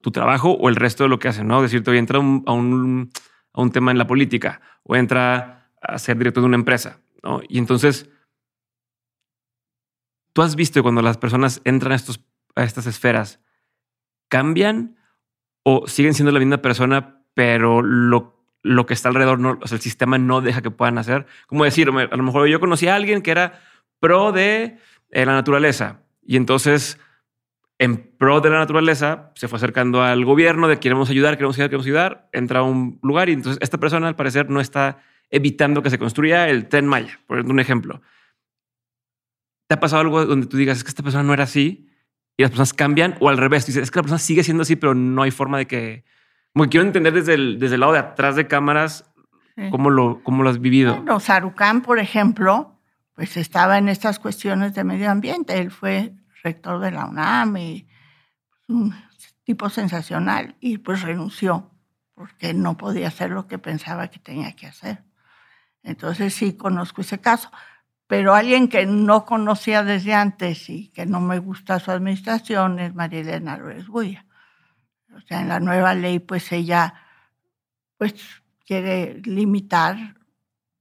[0.00, 1.62] tu trabajo o el resto de lo que hacen, ¿no?
[1.62, 3.10] Decirte, oye, entra un- a, un,
[3.52, 7.40] a un tema en la política o entra a ser director de una empresa, ¿no?
[7.48, 8.08] Y entonces,
[10.32, 13.40] tú has visto cuando las personas entran estos, a estas esferas,
[14.28, 14.96] ¿cambian
[15.62, 19.76] o siguen siendo la misma persona, pero lo, lo que está alrededor, no, o sea,
[19.76, 21.26] el sistema no deja que puedan hacer?
[21.46, 23.60] Como decir, a lo mejor yo conocí a alguien que era
[24.00, 24.78] pro de
[25.10, 26.98] eh, la naturaleza y entonces
[27.78, 31.70] en pro de la naturaleza se fue acercando al gobierno de queremos ayudar, queremos ayudar,
[31.70, 35.82] queremos ayudar, entra a un lugar y entonces esta persona al parecer no está evitando
[35.82, 38.02] que se construya el tren Maya, por un ejemplo.
[39.66, 41.88] ¿Te ha pasado algo donde tú digas es que esta persona no era así
[42.36, 43.66] y las personas cambian o al revés?
[43.66, 46.04] Dices, es que la persona sigue siendo así, pero no hay forma de que...
[46.52, 49.04] Como que quiero entender desde el, desde el lado de atrás de cámaras
[49.54, 49.68] Sí.
[49.70, 50.96] cómo lo, cómo lo has vivido.
[50.96, 52.80] Bueno, Sarucán, por ejemplo,
[53.14, 55.58] pues estaba en estas cuestiones de medio ambiente.
[55.58, 57.86] Él fue rector de la UNAM y
[58.68, 58.94] un
[59.44, 61.70] tipo sensacional y pues renunció
[62.14, 65.04] porque no podía hacer lo que pensaba que tenía que hacer.
[65.82, 67.50] Entonces sí conozco ese caso.
[68.06, 72.94] Pero alguien que no conocía desde antes y que no me gusta su administración es
[72.94, 74.26] María Elena López Bulla.
[75.16, 76.94] O sea, en la nueva ley, pues ella
[77.96, 78.14] pues
[78.66, 79.96] quiere limitar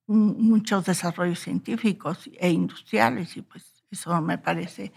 [0.08, 4.92] mu- muchos desarrollos científicos e industriales y pues eso me parece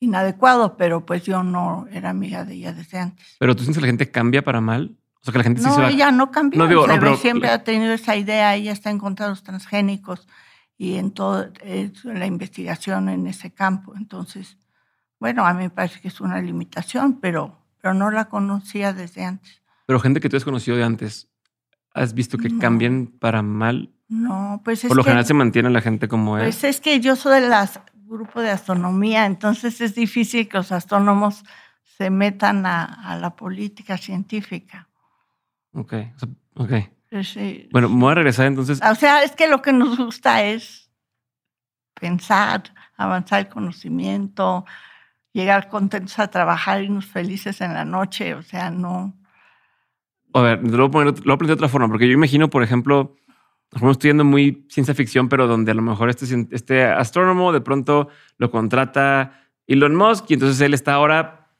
[0.00, 3.36] inadecuado, pero pues yo no era amiga de ella desde antes.
[3.38, 4.96] Pero tú sientes que la gente cambia para mal.
[5.20, 5.90] O sea, que la gente sí No, se va.
[5.90, 6.58] ella no cambió.
[6.58, 9.42] No, digo, no, pero- siempre ha tenido esa idea, ella está en contra de los
[9.44, 10.26] transgénicos
[10.82, 11.52] y en toda
[12.02, 13.94] la investigación en ese campo.
[13.96, 14.58] Entonces,
[15.20, 19.24] bueno, a mí me parece que es una limitación, pero, pero no la conocía desde
[19.24, 19.62] antes.
[19.86, 21.28] Pero gente que tú has conocido de antes,
[21.94, 22.58] ¿has visto que No.
[22.58, 23.92] cambian para mal?
[24.08, 26.42] No, pues es Por lo que, general se mantiene la gente como es.
[26.42, 27.52] pues es que yo soy del
[28.06, 31.44] grupo de astronomía, entonces es difícil que los astrónomos
[31.96, 34.88] se metan a, a la política científica.
[35.74, 35.94] Ok,
[36.56, 36.72] ok.
[37.22, 37.68] Sí.
[37.70, 38.80] Bueno, me voy a regresar entonces.
[38.82, 40.90] O sea, es que lo que nos gusta es
[41.92, 42.62] pensar,
[42.96, 44.64] avanzar el conocimiento,
[45.32, 48.34] llegar contentos a trabajar, irnos felices en la noche.
[48.34, 49.14] O sea, no.
[50.32, 52.48] A ver, lo voy a, poner, lo voy a de otra forma, porque yo imagino,
[52.48, 53.16] por ejemplo,
[53.70, 58.08] estamos estudiando muy ciencia ficción, pero donde a lo mejor este, este astrónomo de pronto
[58.38, 61.50] lo contrata Elon Musk y entonces él está ahora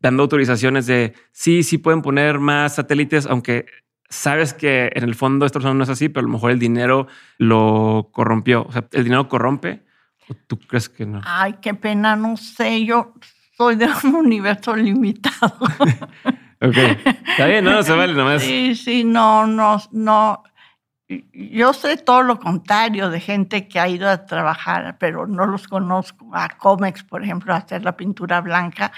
[0.00, 3.66] dando autorizaciones de sí, sí pueden poner más satélites, aunque
[4.12, 6.58] sabes que en el fondo esta persona no es así, pero a lo mejor el
[6.58, 8.66] dinero lo corrompió.
[8.68, 9.84] O sea, el dinero corrompe.
[10.28, 11.20] ¿O tú crees que no?
[11.24, 12.84] Ay, qué pena, no sé.
[12.84, 13.14] Yo
[13.56, 15.56] soy de un universo limitado.
[16.60, 16.76] ok.
[17.28, 18.42] Está bien, no, se vale nomás.
[18.42, 20.42] Sí, sí, no, no, no.
[21.32, 25.68] Yo sé todo lo contrario de gente que ha ido a trabajar, pero no los
[25.68, 26.30] conozco.
[26.32, 28.92] A Comex, por ejemplo, a hacer la pintura blanca.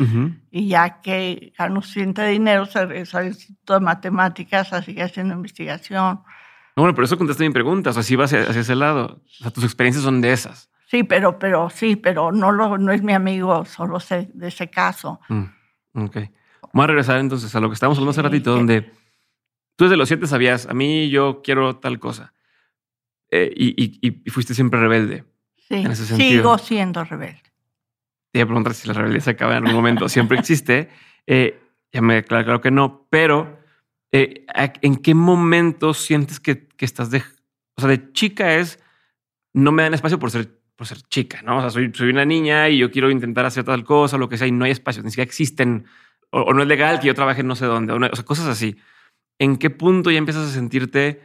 [0.50, 5.34] Y ya que ganó suficiente dinero, se regresó al Instituto de Matemáticas a seguir haciendo
[5.34, 6.20] investigación.
[6.76, 7.90] bueno, por eso contesté mi pregunta.
[7.90, 9.22] O sea, si vas hacia, ese lado.
[9.24, 10.70] O sea, tus experiencias son de esas.
[10.86, 14.70] Sí, pero, pero sí, pero no, lo, no es mi amigo, solo sé de ese
[14.70, 15.20] caso.
[15.28, 15.44] Mm,
[16.04, 16.16] ok.
[16.72, 18.92] Vamos a regresar entonces a lo que estábamos hablando hace ratito, donde
[19.76, 22.32] Tú desde los siete sabías, a mí yo quiero tal cosa.
[23.30, 25.24] Eh, y, fuiste siempre rebelde.
[25.56, 26.30] Sí, en ese sentido.
[26.30, 27.42] sigo siendo rebelde.
[28.30, 30.08] Te iba a preguntar si la rebeldía se acaba en algún momento.
[30.08, 30.90] Siempre existe.
[31.26, 31.60] Eh,
[31.92, 33.58] ya me claro, claro que no, pero
[34.16, 34.46] eh,
[34.82, 37.22] ¿en qué momento sientes que, estás de...
[37.76, 38.78] O sea, de chica es,
[39.52, 41.58] no me dan espacio por ser, por ser chica, ¿no?
[41.58, 44.38] O sea, soy, soy una niña y yo quiero intentar hacer tal cosa, lo que
[44.38, 45.86] sea, y no hay espacio, ni siquiera existen,
[46.30, 48.76] o, no es legal que yo trabaje no sé dónde, o sea, cosas así.
[49.38, 51.22] ¿En qué punto ya empiezas a sentirte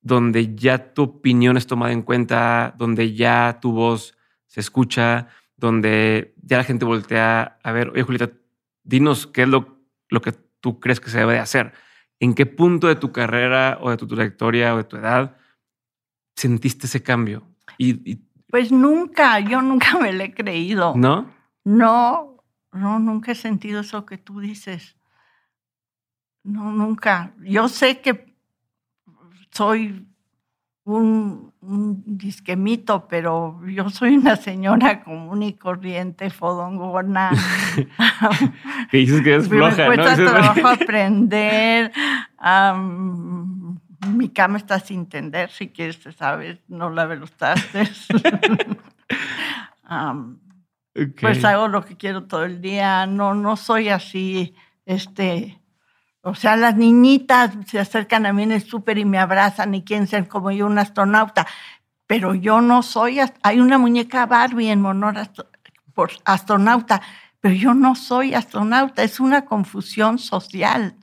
[0.00, 6.34] donde ya tu opinión es tomada en cuenta, donde ya tu voz se escucha, donde
[6.42, 8.30] ya la gente voltea a ver, oye Julieta,
[8.84, 11.72] dinos qué es lo, lo que tú crees que se debe de hacer?
[12.20, 15.36] ¿En qué punto de tu carrera o de tu trayectoria o de tu edad
[16.36, 17.46] sentiste ese cambio?
[17.76, 18.16] Y,
[18.48, 20.94] pues nunca, yo nunca me lo he creído.
[20.96, 21.30] ¿No?
[21.64, 24.96] No, no, nunca he sentido eso que tú dices.
[26.44, 27.32] No, nunca.
[27.40, 28.34] Yo sé que
[29.50, 30.06] soy
[30.84, 31.52] un,
[32.06, 37.30] disquemito, pero yo soy una señora común y corriente, fodongona.
[38.90, 41.92] que dices que es floja, Me cuesta trabajo aprender.
[44.08, 48.06] mi cama está sin tender, si quieres saber, no lave los trastes.
[51.20, 53.06] Pues hago lo que quiero todo el día.
[53.06, 54.54] No, no soy así,
[54.86, 55.57] este
[56.22, 59.82] o sea, las niñitas se acercan a mí en el súper y me abrazan y
[59.82, 61.46] quieren ser como yo, un astronauta.
[62.06, 65.16] Pero yo no soy, hay una muñeca Barbie en honor
[65.94, 67.02] por astronauta,
[67.40, 70.94] pero yo no soy astronauta, es una confusión social.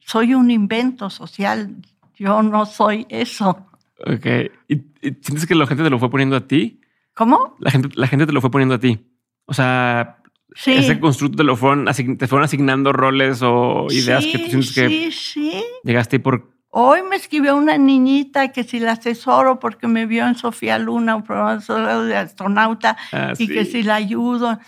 [0.00, 1.76] Soy un invento social,
[2.14, 3.66] yo no soy eso.
[4.06, 4.26] Ok.
[4.68, 6.80] ¿Y, sientes que la gente te lo fue poniendo a ti?
[7.14, 7.56] ¿Cómo?
[7.58, 8.98] La gente, la gente te lo fue poniendo a ti.
[9.46, 10.17] O sea,
[10.66, 14.88] ese constructo te lo fueron, te fueron asignando roles o ideas que tú sientes que
[14.88, 15.64] sí, sí.
[15.84, 16.50] llegaste por.
[16.70, 21.16] Hoy me escribió una niñita que si la asesoro porque me vio en Sofía Luna,
[21.16, 21.56] un programa
[22.04, 24.58] de astronauta, ah, y que si la ayudo.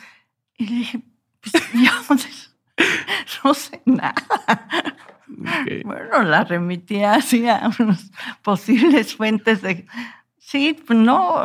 [0.57, 1.01] Y le dije,
[1.41, 1.91] pues yo
[3.45, 4.15] no sé nada.
[5.85, 8.11] Bueno, la remití así a unas
[8.43, 9.87] posibles fuentes de.
[10.39, 11.45] Sí, pues no.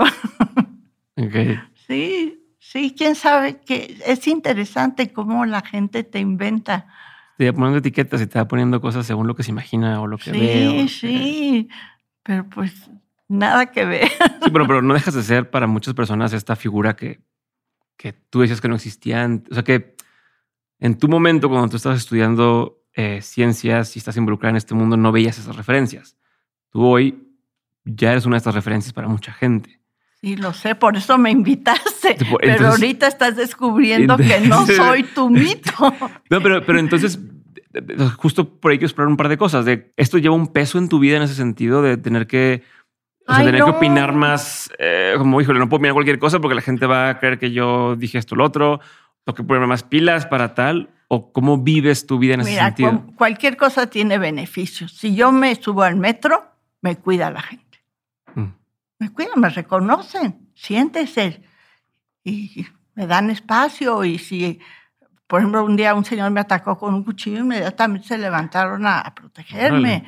[1.17, 1.59] Okay.
[1.87, 2.44] Sí,
[2.75, 6.87] Sí, quién sabe que es interesante cómo la gente te inventa.
[7.37, 10.07] Te va poniendo etiquetas y te va poniendo cosas según lo que se imagina o
[10.07, 10.85] lo que ve.
[10.89, 11.69] Sí, sí,
[12.21, 12.73] pero pues
[13.29, 14.09] nada que ver.
[14.43, 17.21] Sí, pero, pero no dejas de ser para muchas personas esta figura que,
[17.95, 19.45] que tú decías que no existían.
[19.49, 19.95] O sea que
[20.77, 24.97] en tu momento, cuando tú estabas estudiando eh, ciencias y estás involucrada en este mundo,
[24.97, 26.17] no veías esas referencias.
[26.71, 27.25] Tú hoy
[27.85, 29.79] ya eres una de estas referencias para mucha gente.
[30.25, 32.17] Sí, lo sé, por eso me invitaste.
[32.41, 35.93] pero ahorita estás descubriendo que no soy tu mito.
[36.31, 37.19] No, pero, pero entonces,
[38.17, 39.65] justo por ahí quiero explorar un par de cosas.
[39.65, 42.63] De, ¿Esto lleva un peso en tu vida en ese sentido de tener que,
[43.27, 44.71] o sea, tener que opinar más?
[44.79, 47.51] Eh, como, híjole, no puedo opinar cualquier cosa porque la gente va a creer que
[47.51, 48.79] yo dije esto o lo otro.
[49.25, 50.89] Tengo que ponerme más pilas para tal.
[51.07, 53.03] ¿O cómo vives tu vida en ese sentido?
[53.15, 54.91] Cualquier cosa tiene beneficios.
[54.91, 56.43] Si yo me subo al metro,
[56.81, 57.64] me cuida la gente
[58.99, 61.43] me cuidan, me reconocen, siéntese
[62.23, 62.65] y
[62.95, 64.59] me dan espacio y si,
[65.27, 69.13] por ejemplo, un día un señor me atacó con un cuchillo, inmediatamente se levantaron a,
[69.13, 70.05] protegerme.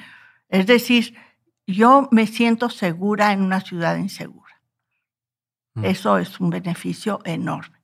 [0.50, 1.16] Es decir,
[1.66, 4.62] yo me siento segura en una ciudad insegura.
[5.74, 5.86] Mm.
[5.86, 7.78] Eso es un beneficio enorme.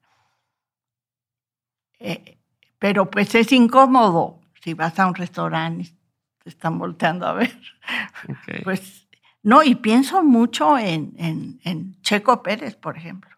[1.99, 2.39] Eh,
[2.79, 5.97] pero pues es incómodo si vas a un restaurante y
[6.43, 7.57] te están volteando a ver.
[8.63, 9.02] Pues
[9.43, 13.29] no, y pienso mucho en, en, Checo Pérez, por ejemplo.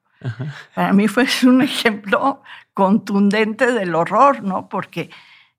[0.75, 2.43] Para mí fue un ejemplo
[2.73, 4.69] contundente del horror, ¿no?
[4.69, 5.09] Porque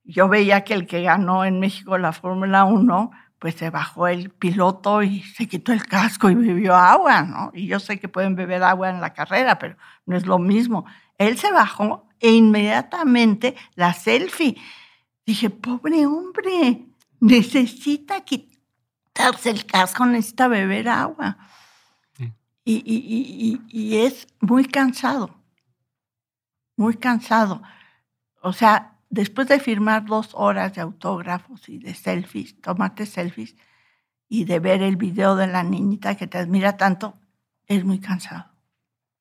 [0.04, 4.30] yo veía que el que ganó en México la Fórmula 1, pues se bajó el
[4.30, 7.50] piloto y se quitó el casco y bebió agua, ¿no?
[7.52, 9.76] Y yo sé que pueden beber agua en la carrera, pero
[10.06, 10.86] no es lo mismo.
[11.18, 14.56] Él se bajó e inmediatamente la selfie.
[15.26, 16.86] Dije, pobre hombre,
[17.18, 18.20] necesita
[19.16, 21.38] quitarse el casco, necesita beber agua.
[22.64, 25.30] Y, y es muy cansado,
[26.76, 27.62] muy cansado.
[28.42, 33.54] O sea, después de firmar dos horas de autógrafos y de selfies, tomarte selfies
[34.28, 37.16] y de ver el video de la niñita que te admira tanto,
[37.68, 38.46] es muy cansado.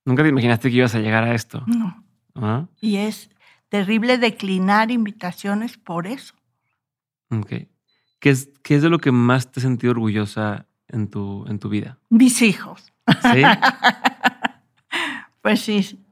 [0.05, 1.63] ¿Nunca te imaginaste que ibas a llegar a esto?
[1.67, 2.03] No.
[2.33, 2.65] ¿Ah?
[2.81, 3.29] Y es
[3.69, 6.33] terrible declinar invitaciones por eso.
[7.29, 7.67] Ok.
[8.19, 11.59] ¿Qué es, ¿Qué es de lo que más te has sentido orgullosa en tu, en
[11.59, 11.97] tu vida?
[12.09, 12.93] Mis hijos.
[13.21, 13.43] ¿Sí?
[15.41, 16.05] pues sí.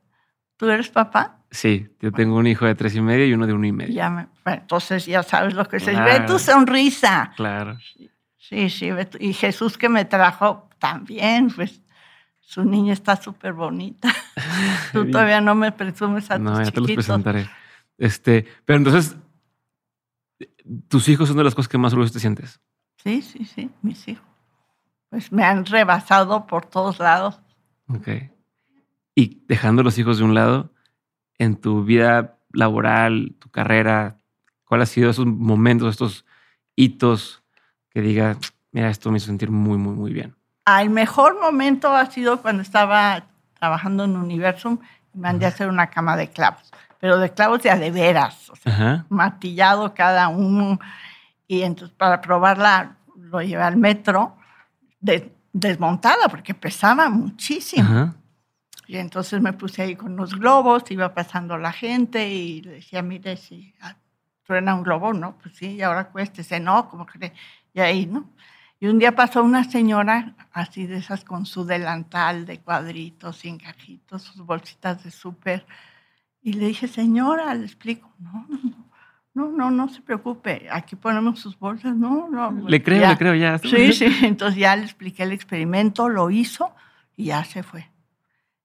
[0.58, 1.40] ¿Tú eres papá?
[1.52, 3.94] Sí, yo tengo un hijo de tres y medio y uno de uno y medio.
[3.94, 7.32] Ya entonces ya sabes lo que se Ve tu sonrisa.
[7.36, 7.78] Claro.
[8.38, 8.90] Sí, sí.
[9.20, 11.82] Y Jesús que me trajo también, pues
[12.42, 14.14] su niña está súper bonita.
[14.94, 17.50] Tú todavía no me presumes a no, tus No, ya te los presentaré.
[17.98, 19.16] Este, pero entonces,
[20.88, 22.60] ¿tus hijos son de las cosas que más orgulloso te sientes?
[22.98, 24.26] Sí, sí, sí, mis hijos.
[25.10, 27.40] Pues me han rebasado por todos lados.
[27.88, 28.08] Ok.
[29.16, 30.74] Y dejando los hijos de un lado,
[31.38, 34.18] en tu vida laboral, tu carrera?
[34.64, 36.26] ¿Cuál ha sido esos momentos, estos
[36.76, 37.44] hitos
[37.90, 38.38] que diga,
[38.72, 40.36] mira, esto me hizo sentir muy, muy, muy bien?
[40.66, 43.26] El mejor momento ha sido cuando estaba
[43.60, 44.80] trabajando en Universum
[45.14, 46.72] y mandé a hacer una cama de clavos,
[47.04, 50.80] pero de clavos ya de veras, o sea, martillado cada uno.
[51.50, 54.38] Y entonces para probarla lo llevé al metro
[55.52, 58.16] desmontada porque pesaba muchísimo.
[58.88, 63.02] Y entonces me puse ahí con los globos, iba pasando la gente y le decía,
[63.02, 63.76] mire, si
[64.48, 65.38] suena un globo, ¿no?
[65.40, 67.34] Pues sí, y ahora cuéstese, no, como que...
[67.74, 68.30] Y ahí, ¿no?
[68.80, 73.58] Y un día pasó una señora así de esas con su delantal de cuadritos, sin
[73.58, 75.66] cajitos, sus bolsitas de súper.
[76.44, 78.48] Y le dije, señora, le explico, no,
[79.34, 82.52] no, no, no, se preocupe, aquí ponemos sus bolsas, no, no.
[82.68, 83.58] Le creo, le creo, ya.
[83.58, 86.76] Sí, sí, entonces ya le expliqué el experimento, lo hizo
[87.16, 87.90] y ya se fue.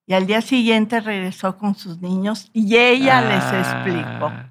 [0.06, 4.26] Y al día siguiente regresó con sus niños y ella les explicó.
[4.26, 4.50] Ah,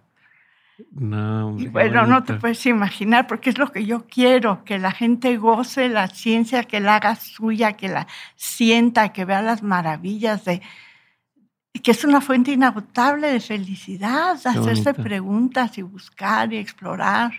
[0.92, 5.36] no, bueno, no te puedes imaginar, porque es lo que yo quiero, que la gente
[5.38, 10.62] goce la ciencia, que la haga suya, que la sienta, que vea las maravillas de
[11.80, 17.32] que es una fuente inagotable de felicidad, hacerse preguntas y buscar y explorar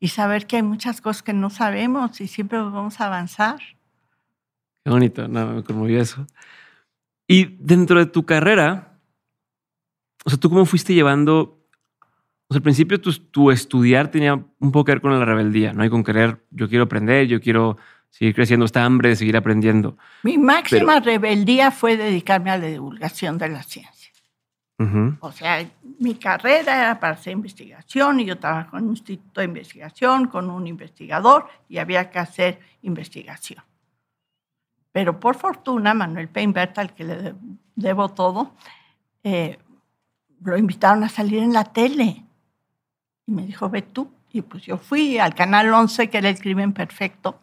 [0.00, 3.58] y saber que hay muchas cosas que no sabemos y siempre vamos a avanzar.
[4.84, 6.26] Qué bonito, no, me conmovió eso.
[7.26, 8.98] Y dentro de tu carrera,
[10.24, 11.62] o sea, ¿tú cómo fuiste llevando?
[12.48, 15.84] O sea, al principio tu, estudiar tenía un poco que ver con la rebeldía, ¿no?
[15.84, 17.76] Y con querer, yo quiero aprender, yo quiero
[18.10, 19.96] seguir creciendo, esta hambre de seguir aprendiendo.
[20.22, 23.98] Mi máxima rebeldía fue dedicarme a la divulgación de la ciencia.
[25.20, 29.46] O sea, mi carrera era para hacer investigación y yo trabajaba con un instituto de
[29.46, 33.60] investigación, con un investigador y había que hacer investigación.
[34.92, 37.34] Pero por fortuna, Manuel Peinbert, al que le
[37.74, 38.54] debo todo,
[39.24, 39.58] eh,
[40.44, 42.24] lo invitaron a salir en la tele.
[43.26, 44.12] Y me dijo, ve tú.
[44.32, 47.40] Y pues yo fui al Canal 11, que era el crimen perfecto.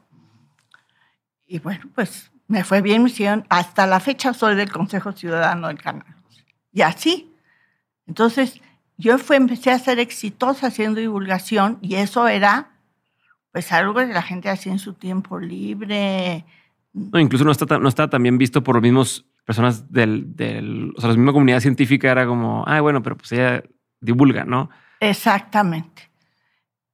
[1.47, 3.45] Y bueno, pues me fue bien, misión.
[3.49, 6.45] Hasta la fecha soy del Consejo Ciudadano del Canal 11.
[6.73, 7.31] Y así.
[8.07, 8.61] Entonces,
[8.97, 12.71] yo fue, empecé a ser exitosa haciendo divulgación y eso era
[13.51, 16.45] pues algo que la gente hacía en su tiempo libre,
[16.95, 21.01] no, incluso no está, no está también visto por los mismos personas del, del, o
[21.01, 23.63] sea, la misma comunidad científica era como, ah, bueno, pero pues ella
[23.99, 24.69] divulga, ¿no?
[25.01, 26.09] Exactamente.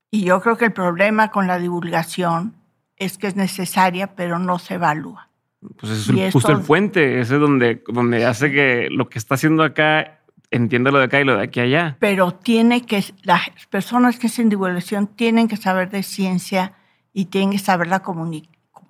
[0.10, 2.56] Y yo creo que el problema con la divulgación
[3.02, 5.28] es que es necesaria, pero no se evalúa.
[5.78, 9.64] Pues es justo el puente, ese es donde, donde hace que lo que está haciendo
[9.64, 10.20] acá
[10.52, 11.98] entienda lo de acá y lo de aquí allá.
[12.00, 16.74] Pero tiene que, las personas que hacen divulgación tienen que saber de ciencia
[17.12, 18.04] y tienen que saberla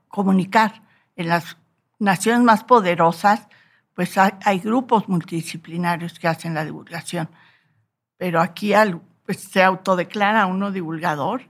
[0.09, 0.84] comunicar
[1.16, 1.57] en las
[1.97, 3.47] naciones más poderosas,
[3.93, 7.30] pues hay, grupos multidisciplinarios que hacen la divulgación.
[8.18, 8.74] Pero aquí
[9.26, 11.43] pues, se autodeclara uno divulgador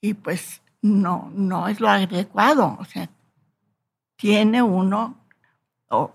[0.00, 2.76] y pues no, no es lo adecuado.
[2.78, 3.08] O sea,
[4.16, 5.24] tiene uno,
[5.88, 6.12] o,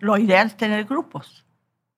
[0.00, 1.44] lo ideal es tener grupos.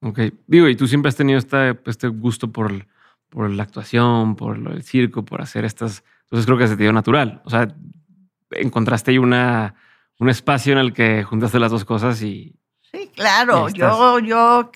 [0.00, 2.86] Ok, digo, y tú siempre has tenido este, este gusto por,
[3.30, 6.04] por la actuación, por el circo, por hacer estas...
[6.24, 7.42] Entonces creo que se te dio natural.
[7.44, 7.74] O sea,
[8.50, 9.74] encontraste ahí una,
[10.18, 12.54] un espacio en el que juntaste las dos cosas y...
[12.92, 13.68] Sí, claro.
[13.70, 14.70] yo, yo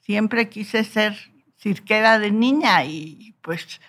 [0.00, 1.16] siempre quise ser
[1.56, 3.80] cirquera de niña y pues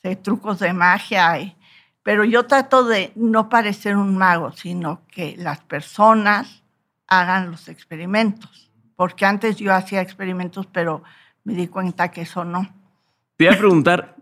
[0.00, 1.56] sé trucos de magia, y,
[2.04, 6.62] Pero yo trato de no parecer un mago, sino que las personas
[7.08, 8.70] hagan los experimentos.
[8.94, 11.02] Porque antes yo hacía experimentos, pero
[11.44, 12.68] me di cuenta que eso no.
[13.36, 14.16] Te iba a preguntar,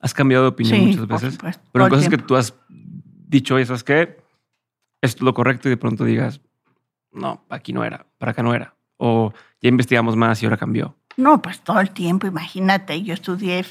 [0.00, 2.26] has cambiado de opinión Sí, muchas por veces, supuesto, todo pero en cosas que tiempo.
[2.26, 4.24] tú has dicho, oye, ¿sabes qué?
[5.02, 6.40] Esto es lo correcto y de pronto digas,
[7.12, 8.74] no, aquí no era, para acá no era.
[8.96, 10.96] O ya investigamos más y ahora cambió.
[11.18, 13.64] No, pues todo el tiempo, imagínate, yo estudié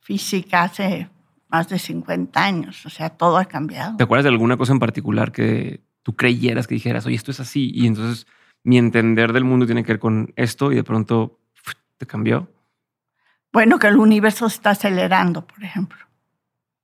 [0.00, 1.08] física hace
[1.48, 3.96] más de 50 años, o sea, todo ha cambiado.
[3.96, 7.40] ¿Te acuerdas de alguna cosa en particular que tú creyeras que dijeras, oye, esto es
[7.40, 7.70] así?
[7.74, 8.26] Y entonces
[8.62, 11.38] mi entender del mundo tiene que ver con esto y de pronto
[11.96, 12.50] te cambió.
[13.52, 15.98] Bueno, que el universo se está acelerando, por ejemplo.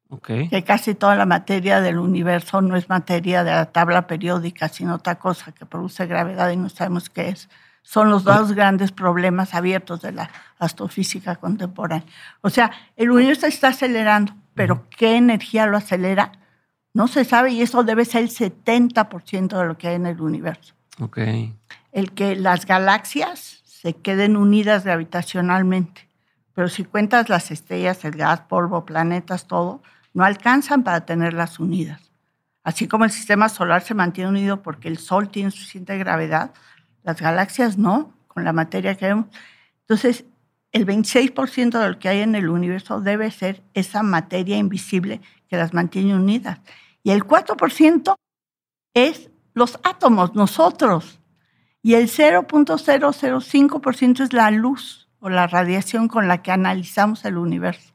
[0.08, 0.30] Ok.
[0.50, 4.94] Que casi toda la materia del universo no es materia de la tabla periódica, sino
[4.94, 7.48] otra cosa que produce gravedad y no sabemos qué es.
[7.82, 12.06] Son los dos grandes problemas abiertos de la astrofísica contemporánea.
[12.40, 16.32] O sea, el universo está acelerando, pero ¿qué energía lo acelera?
[16.92, 20.20] No se sabe y eso debe ser el 70% de lo que hay en el
[20.20, 20.74] universo.
[21.00, 21.18] Ok.
[21.92, 26.08] el que las galaxias se queden unidas gravitacionalmente.
[26.54, 32.10] Pero si cuentas las estrellas, el gas, polvo, planetas, todo, no alcanzan para tenerlas unidas.
[32.62, 36.52] Así como el sistema solar se mantiene unido porque el Sol tiene suficiente gravedad,
[37.02, 39.26] las galaxias no, con la materia que vemos.
[39.82, 40.24] Entonces,
[40.72, 45.56] el 26% de lo que hay en el universo debe ser esa materia invisible que
[45.56, 46.60] las mantiene unidas.
[47.02, 48.14] Y el 4%
[48.94, 51.18] es los átomos, nosotros.
[51.82, 57.92] Y el 0.005% es la luz o la radiación con la que analizamos el universo.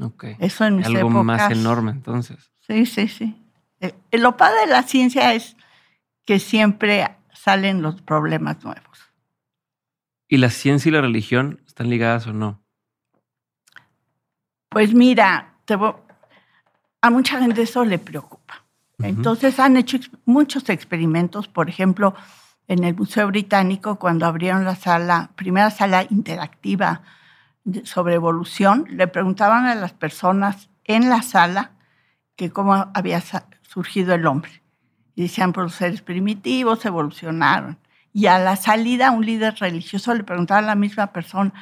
[0.00, 0.24] Ok.
[0.38, 1.24] Eso en mis Algo épocas.
[1.24, 2.52] más enorme entonces.
[2.60, 3.36] Sí, sí, sí.
[3.80, 5.56] Eh, Lo padre de la ciencia es
[6.24, 9.12] que siempre salen los problemas nuevos.
[10.28, 12.62] ¿Y la ciencia y la religión están ligadas o no?
[14.68, 18.64] Pues mira, te a mucha gente eso le preocupa.
[18.98, 22.14] Entonces han hecho muchos experimentos, por ejemplo,
[22.68, 27.02] en el Museo Británico, cuando abrieron la sala, primera sala interactiva
[27.84, 31.72] sobre evolución, le preguntaban a las personas en la sala
[32.36, 33.22] que cómo había
[33.62, 34.61] surgido el hombre.
[35.14, 37.78] Y decían, por los seres primitivos evolucionaron.
[38.12, 41.52] Y a la salida, un líder religioso le preguntaba a la misma persona,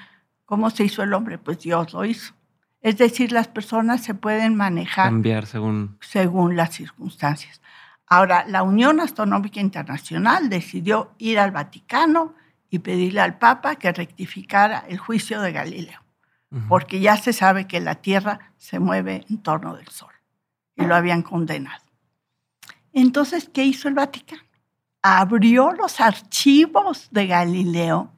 [0.45, 1.39] ¿cómo se hizo el hombre?
[1.39, 2.35] Pues Dios lo hizo.
[2.83, 5.97] Es decir, las personas se pueden manejar Cambiar según.
[6.01, 7.61] según las circunstancias.
[8.07, 12.35] Ahora, la Unión Astronómica Internacional decidió ir al Vaticano
[12.71, 16.01] y pedirle al Papa que rectificara el juicio de Galileo,
[16.69, 20.13] porque ya se sabe que la Tierra se mueve en torno del Sol
[20.75, 21.85] y lo habían condenado.
[22.93, 24.43] Entonces, ¿qué hizo el Vaticano?
[25.03, 28.11] Abrió los archivos de Galileo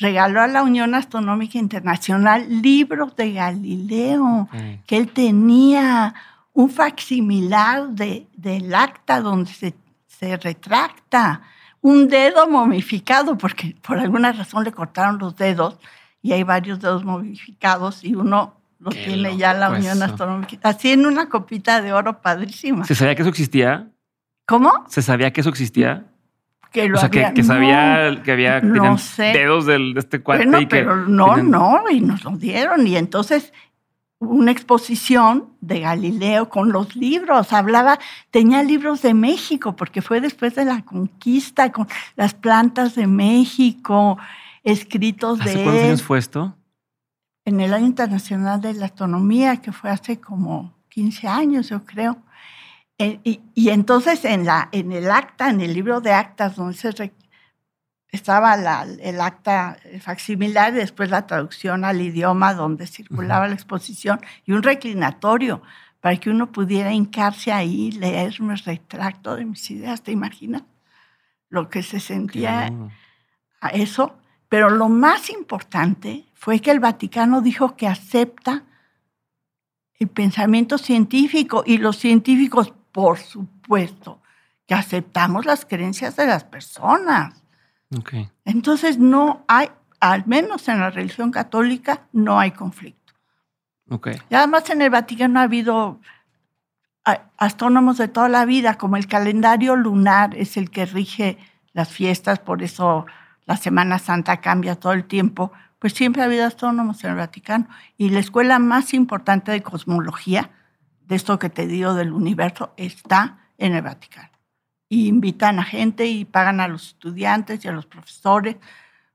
[0.00, 4.48] regaló a la Unión Astronómica Internacional libros de Galileo,
[4.86, 6.14] que él tenía
[6.52, 9.74] un facsimilar de, del acta donde se,
[10.06, 11.42] se retracta,
[11.82, 15.78] un dedo momificado, porque por alguna razón le cortaron los dedos
[16.22, 20.04] y hay varios dedos momificados y uno lo Qué tiene ya la Unión eso.
[20.04, 20.56] Astronómica.
[20.68, 22.84] Así en una copita de oro padrísima.
[22.84, 23.88] ¿Se sabía que eso existía?
[24.46, 24.72] ¿Cómo?
[24.88, 26.06] ¿Se sabía que eso existía?
[26.72, 29.32] Que lo o sea, que, había- que sabía que había no sé.
[29.32, 32.30] dedos del, de este cuate Bueno, y que pero no, tenían- no, y nos lo
[32.32, 32.86] dieron.
[32.86, 33.52] Y entonces
[34.20, 37.52] una exposición de Galileo con los libros.
[37.52, 37.98] Hablaba,
[38.30, 44.18] tenía libros de México, porque fue después de la conquista, con las plantas de México,
[44.62, 45.88] escritos ¿Hace de cuántos él.
[45.88, 46.54] años fue esto?
[47.50, 52.22] En el Año Internacional de la Astronomía, que fue hace como 15 años, yo creo.
[52.96, 56.74] Eh, Y, y entonces en, la, en el acta, en el libro de actas, donde
[56.76, 57.12] se re-
[58.12, 64.20] estaba la- el acta facsimilar y después la traducción al idioma donde circulaba la exposición
[64.46, 65.60] y un reclinatorio
[66.00, 70.62] para que uno pudiera hincarse ahí, leerme el retracto de mis ideas, ¿te imaginas?
[71.48, 72.90] Lo que se sentía Claro.
[73.60, 74.16] a eso,
[74.48, 78.62] pero lo más importante fue que el Vaticano dijo que acepta
[79.98, 84.22] el pensamiento científico y los científicos, por supuesto,
[84.66, 87.34] que aceptamos las creencias de las personas.
[87.94, 88.14] Ok.
[88.46, 89.68] Entonces no hay,
[90.00, 93.12] al menos en la religión católica, no hay conflicto.
[93.90, 94.08] Ok.
[94.30, 96.00] Y además en el Vaticano ha habido
[97.36, 101.36] astrónomos de toda la vida, como el calendario lunar es el que rige
[101.74, 103.04] las fiestas, por eso
[103.44, 107.66] la Semana Santa cambia todo el tiempo, pues siempre ha habido astrónomos en el Vaticano.
[107.96, 110.50] Y la escuela más importante de cosmología,
[111.06, 114.30] de esto que te digo del universo, está en el Vaticano.
[114.88, 118.56] Y invitan a gente y pagan a los estudiantes y a los profesores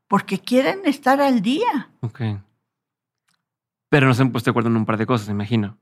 [0.08, 1.90] porque quieren estar al día.
[2.02, 2.22] Ok.
[3.90, 5.78] Pero no se han puesto de acuerdo en un par de cosas, imagino.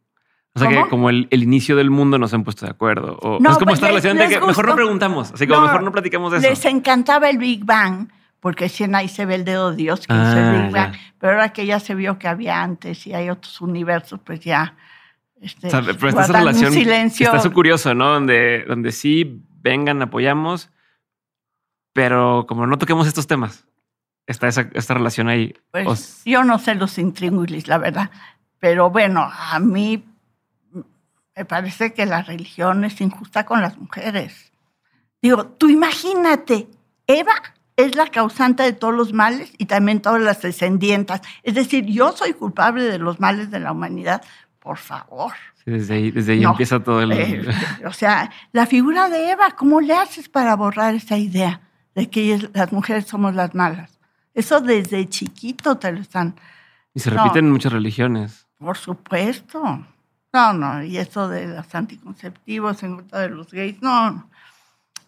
[0.55, 3.17] O sea que como el, inicio del mundo nos han puesto de acuerdo.
[3.21, 5.81] O, no, es como pues esta relación de que mejor no preguntamos, así como mejor
[5.81, 6.49] no platicamos de eso.
[6.49, 8.09] Les encantaba el Big Bang,
[8.43, 10.93] porque si ahí se ve el dedo de Dios que ah, Bang.
[11.17, 14.75] Pero ahora que ya se vio que había antes y hay otros universos, pues ya.
[15.39, 17.27] Este, pero esta relación silencio.
[17.27, 18.09] está su curioso, ¿no?
[18.09, 20.71] Donde, donde sí vengan, apoyamos,
[21.93, 23.65] pero como no toquemos estos temas,
[24.27, 25.55] está esa, esta relación ahí.
[25.71, 28.11] Pues yo no sé los intríngulis, la verdad.
[28.59, 30.03] Pero bueno, a mí
[31.33, 34.51] me parece que la religión es injusta con las mujeres.
[35.21, 36.67] Digo, tú imagínate,
[37.07, 37.35] Eva
[37.75, 41.21] es la causante de todos los males y también todas las descendientes.
[41.43, 44.21] Es decir, yo soy culpable de los males de la humanidad,
[44.59, 45.33] por favor.
[45.65, 47.11] desde ahí, desde ahí empieza todo el...
[47.11, 47.45] Eh,
[47.85, 51.61] o sea, la figura de Eva, ¿cómo le haces para borrar esa idea
[51.95, 53.99] de que las mujeres somos las malas?
[54.33, 56.35] Eso desde chiquito te lo están...
[56.93, 58.45] Y se repiten en muchas religiones.
[58.59, 59.83] Por supuesto.
[60.31, 64.27] No, no, y eso de los anticonceptivos en contra de los gays, no,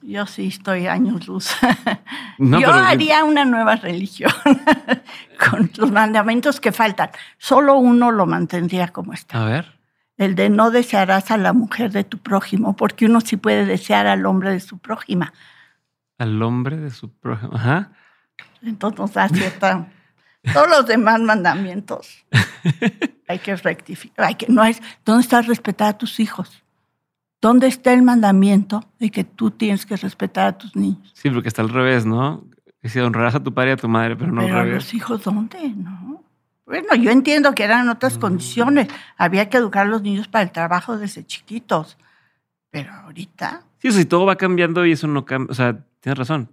[0.01, 1.55] yo sí estoy años luz.
[2.39, 4.31] yo haría una nueva religión
[5.49, 7.09] con los mandamientos que faltan.
[7.37, 9.43] Solo uno lo mantendría como está.
[9.43, 9.79] A ver.
[10.17, 14.07] El de no desearás a la mujer de tu prójimo, porque uno sí puede desear
[14.07, 15.33] al hombre de su prójima.
[16.17, 17.91] Al hombre de su prójimo, ajá.
[18.61, 19.87] Entonces nos da cierta
[20.53, 22.25] todos los demás mandamientos
[23.27, 24.25] hay que rectificar.
[24.25, 26.63] Hay que, no es, ¿Dónde está respetar a tus hijos?
[27.45, 31.11] ¿Dónde está el mandamiento de que tú tienes que respetar a tus niños?
[31.13, 32.43] Sí, porque está al revés, ¿no?
[32.83, 34.85] Si honrarás a tu padre y a tu madre, pero no pero al revés.
[34.85, 35.69] los hijos dónde?
[35.69, 36.23] No.
[36.65, 38.19] Bueno, yo entiendo que eran otras mm.
[38.19, 38.87] condiciones.
[39.15, 41.97] Había que educar a los niños para el trabajo desde chiquitos.
[42.71, 43.61] Pero ahorita.
[43.77, 45.51] Sí, si todo va cambiando y eso no cambia.
[45.51, 46.49] O sea, tienes razón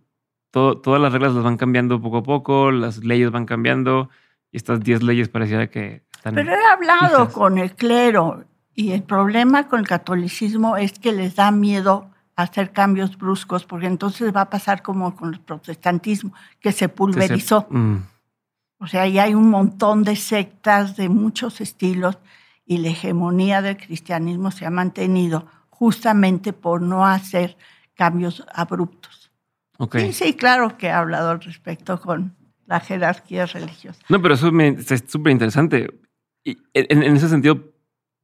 [0.53, 4.11] todas las reglas las van cambiando poco a poco, las leyes van cambiando
[4.51, 6.35] y estas 10 leyes pareciera que están...
[6.35, 8.45] Pero he hablado con el clero
[8.75, 13.87] y el problema con el catolicismo es que les da miedo hacer cambios bruscos porque
[13.87, 17.67] entonces va a pasar como con el protestantismo que se pulverizó.
[17.71, 17.97] Mm.
[18.79, 22.19] O sea, ya hay un montón de sectas de muchos estilos
[22.65, 27.57] y la hegemonía del cristianismo se ha mantenido justamente por no hacer
[27.95, 29.31] cambios abruptos.
[29.93, 34.01] Sí, sí, claro que he hablado al respecto con la jerarquía religiosa.
[34.09, 35.89] No, pero eso es súper interesante.
[36.45, 37.72] Y en, ese sentido,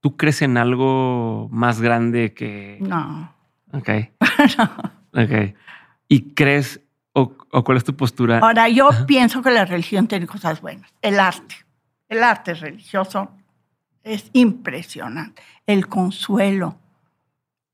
[0.01, 2.79] ¿tú crees en algo más grande que...?
[2.81, 3.33] No.
[3.73, 3.89] Ok.
[4.59, 5.23] no.
[5.23, 5.55] Ok.
[6.09, 6.81] ¿Y crees
[7.13, 8.39] o, cuál es tu postura?
[8.39, 10.93] Ahora, yo pienso que la religión tiene cosas buenas.
[11.03, 11.57] El arte.
[12.09, 13.31] El arte religioso
[14.03, 15.43] es impresionante.
[15.67, 16.79] El consuelo,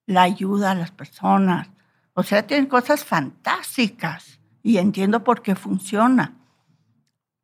[0.07, 1.69] la ayuda a las personas,
[2.15, 6.35] o sea, tienen cosas fantásticas y entiendo por qué funciona.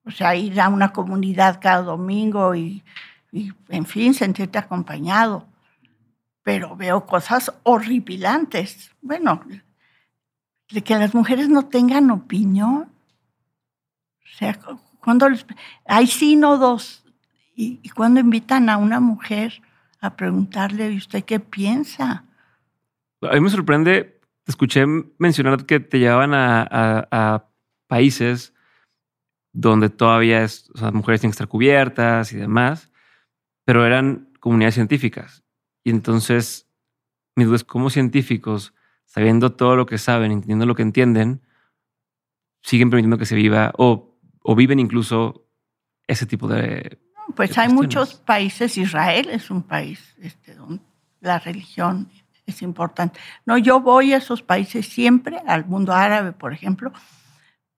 [0.05, 2.83] O sea, ir a una comunidad cada domingo y,
[3.33, 5.47] en fin, sentirte acompañado.
[6.43, 8.91] Pero veo cosas horripilantes.
[9.01, 9.43] Bueno,
[10.71, 12.93] de que las mujeres no tengan opinión.
[14.25, 14.59] O sea,
[15.01, 15.29] cuando
[15.85, 17.05] hay sínodos
[17.55, 19.61] y, y cuando invitan a una mujer
[20.01, 22.25] a preguntarle, ¿y usted qué piensa?
[23.23, 24.21] A mí me sorprende
[24.51, 24.85] escuché
[25.19, 27.47] mencionar que te llevaban a,
[27.87, 28.55] países
[29.53, 32.90] donde todavía es, mujeres sin estar cubiertas y demás,
[33.71, 35.45] pero eran comunidades científicas.
[35.85, 36.67] Y entonces,
[37.37, 41.41] mi duda es cómo científicos, sabiendo todo lo que saben, entendiendo lo que entienden,
[42.63, 45.47] siguen permitiendo que se viva o, o viven incluso
[46.09, 46.99] ese tipo de...
[47.37, 50.83] Pues hay muchos países, Israel es un país este, donde
[51.21, 52.09] la religión
[52.47, 53.21] es importante.
[53.47, 56.93] No, yo voy a esos países siempre, al mundo árabe, por ejemplo,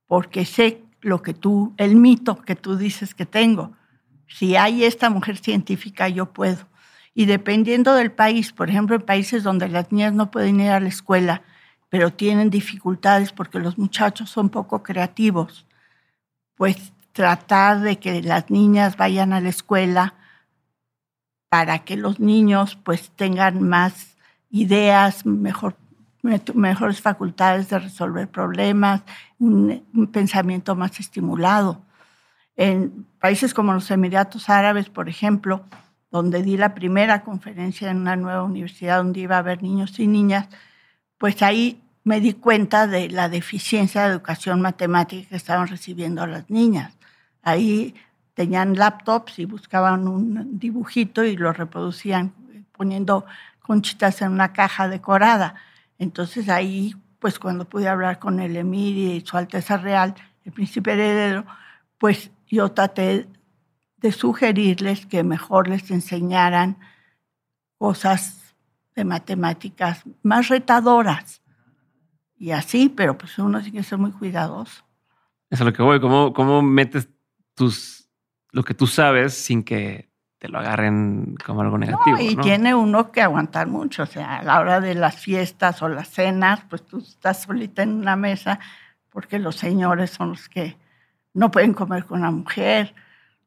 [0.06, 3.76] porque sé lo que tú, el mito que tú dices que tengo.
[4.36, 6.68] Si hay esta mujer científica, yo puedo.
[7.14, 10.80] Y dependiendo del país, por ejemplo, en países donde las niñas no pueden ir a
[10.80, 11.42] la escuela,
[11.88, 15.66] pero tienen dificultades porque los muchachos son poco creativos,
[16.54, 20.14] pues tratar de que las niñas vayan a la escuela
[21.50, 24.16] para que los niños pues tengan más
[24.50, 25.76] ideas, mejor,
[26.54, 29.02] mejores facultades de resolver problemas,
[29.38, 31.82] un, pensamiento más estimulado.
[32.56, 35.64] En países como los Emiratos Árabes, por ejemplo,
[36.10, 40.06] donde di la primera conferencia en una nueva universidad donde iba a haber niños y
[40.06, 40.48] niñas,
[41.18, 46.50] pues ahí me di cuenta de la deficiencia de educación matemática que estaban recibiendo las
[46.50, 46.92] niñas.
[47.42, 47.94] Ahí
[48.34, 52.32] tenían laptops y buscaban un dibujito y lo reproducían
[52.72, 53.24] poniendo
[53.60, 55.54] conchitas en una caja decorada.
[55.98, 60.92] Entonces ahí, pues cuando pude hablar con el emir y su Alteza Real, el príncipe
[60.92, 61.46] heredero,
[61.98, 63.28] pues yo traté
[63.96, 66.76] de sugerirles que mejor les enseñaran
[67.78, 68.54] cosas
[68.94, 71.40] de matemáticas más retadoras.
[72.36, 74.84] Y así, pero pues uno tiene que ser muy cuidadoso.
[75.48, 75.98] Eso es lo que voy.
[75.98, 77.08] ¿Cómo, cómo metes
[77.54, 78.10] tus,
[78.50, 82.18] lo que tú sabes sin que te lo agarren como algo negativo?
[82.20, 84.02] y tiene uno que aguantar mucho.
[84.02, 87.82] O sea, a la hora de las fiestas o las cenas, pues tú estás solita
[87.82, 88.60] en una mesa
[89.08, 90.81] porque los señores son los que
[91.34, 92.94] no pueden comer con la mujer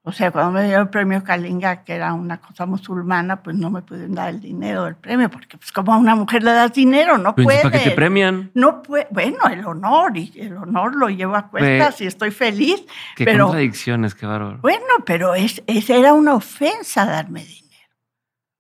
[0.08, 3.72] o sea, cuando me dio el premio Kalinga, que era una cosa musulmana, pues no
[3.72, 6.72] me pueden dar el dinero del premio, porque pues como a una mujer le das
[6.74, 7.64] dinero, no puede.
[7.64, 8.52] ¿Para qué te premian?
[8.54, 9.08] No puede.
[9.10, 12.86] Bueno, el honor, y el honor lo llevo a cuestas y estoy feliz.
[13.16, 14.60] Qué pero, contradicciones, qué bárbaro.
[14.62, 17.90] Bueno, pero es, era una ofensa darme dinero.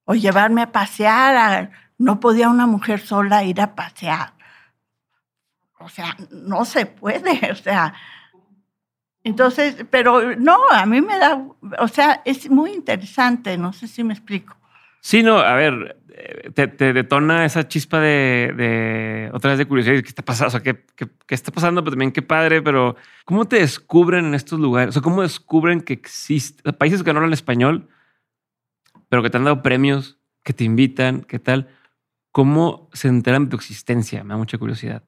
[0.05, 1.69] O llevarme a pasear.
[1.99, 4.33] no podía una mujer sola ir a pasear.
[5.77, 7.39] O sea, no se puede.
[7.51, 7.93] O sea,
[9.25, 11.43] entonces, pero no, a mí me da,
[11.79, 14.55] o sea, es muy interesante, no sé si me explico.
[15.01, 15.97] Sí, no, a ver,
[16.53, 20.49] te, detona esa chispa de, otra vez de curiosidad, ¿qué está pasando?
[20.49, 20.85] O sea, ¿qué,
[21.29, 21.83] está pasando?
[21.83, 24.89] Pero también qué padre, pero ¿cómo te descubren en estos lugares?
[24.89, 27.89] O sea, ¿cómo descubren que existen países que no hablan español,
[29.09, 31.69] pero que te han dado premios, que te invitan, qué tal?
[32.31, 34.23] ¿Cómo se enteran de tu existencia?
[34.23, 35.03] Me da mucha curiosidad.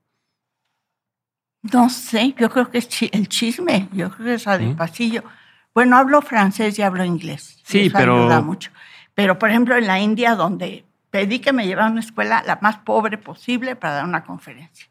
[1.74, 5.24] No sé, yo creo que es el chisme, yo creo que es el pasillo.
[5.74, 7.60] Bueno, hablo francés y hablo inglés.
[7.64, 8.24] Sí, Eso pero.
[8.24, 8.72] Ayuda mucho.
[9.14, 12.60] Pero, por ejemplo, en la India, donde pedí que me llevaran a una escuela la
[12.62, 14.88] más pobre posible para dar una conferencia.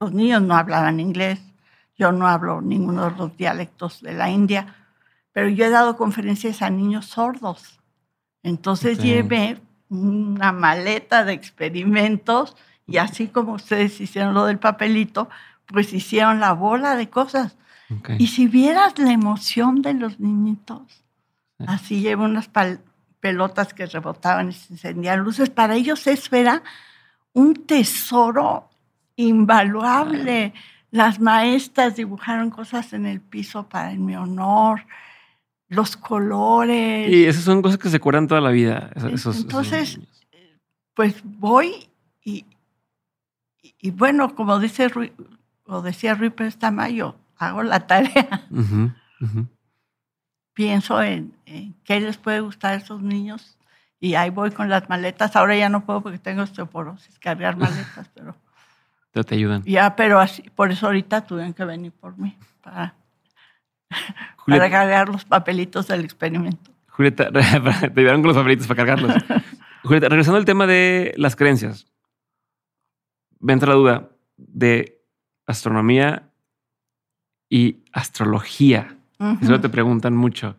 [0.00, 1.40] Los niños no hablaban inglés,
[1.98, 4.74] yo no hablo ninguno de los dialectos de la India,
[5.32, 7.80] pero yo he dado conferencias a niños sordos.
[8.42, 12.56] Entonces llevé una maleta de experimentos
[12.86, 15.28] y así como ustedes hicieron lo del papelito,
[15.72, 17.56] pues hicieron la bola de cosas.
[18.18, 21.04] Y si vieras la emoción de los niñitos,
[21.66, 22.48] así llevo unas
[23.18, 26.62] pelotas que rebotaban y se encendían luces, para ellos eso era
[27.32, 28.70] un tesoro
[29.16, 30.54] invaluable.
[30.92, 34.86] Las maestras dibujaron cosas en el piso para en mi honor,
[35.68, 37.08] los colores.
[37.08, 38.90] Y esas son cosas que se acuerdan toda la vida.
[38.96, 39.98] Entonces,
[40.94, 41.88] pues voy
[42.24, 42.44] y,
[43.80, 44.90] y, bueno, como dice
[45.70, 48.48] o decía Rui Tamayo, hago la tarea.
[50.52, 51.32] Pienso en,
[51.84, 53.56] qué les puede gustar a esos niños
[54.00, 55.36] y ahí voy con las maletas.
[55.36, 58.34] Ahora ya no puedo porque tengo osteoporosis, cargar maletas, pero...
[59.24, 59.62] te ayudan.
[59.64, 62.96] Ya, pero así, por eso ahorita tuvieron que venir por mí, para,
[64.46, 66.72] para cargar los papelitos del experimento.
[66.88, 69.14] Julieta, te ayudaron con los papelitos para cargarlos.
[69.84, 71.86] Julieta, regresando al tema de las creencias,
[73.38, 74.99] me entra la duda de
[75.50, 76.30] astronomía
[77.48, 78.96] y astrología.
[79.42, 80.56] Eso te preguntan mucho.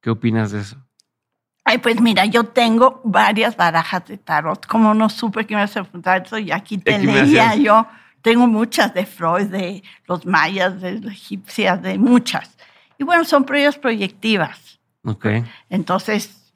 [0.00, 0.76] ¿Qué opinas de eso?
[1.64, 4.66] Ay, pues mira, yo tengo varias barajas de tarot.
[4.66, 7.86] Como no supe que me ibas a preguntar eso, y aquí te leía yo.
[8.20, 12.56] Tengo muchas de Freud, de los mayas, de la egipcia, de muchas.
[12.98, 14.78] Y bueno, son pruebas proyectivas.
[15.04, 15.26] Ok.
[15.70, 16.52] Entonces,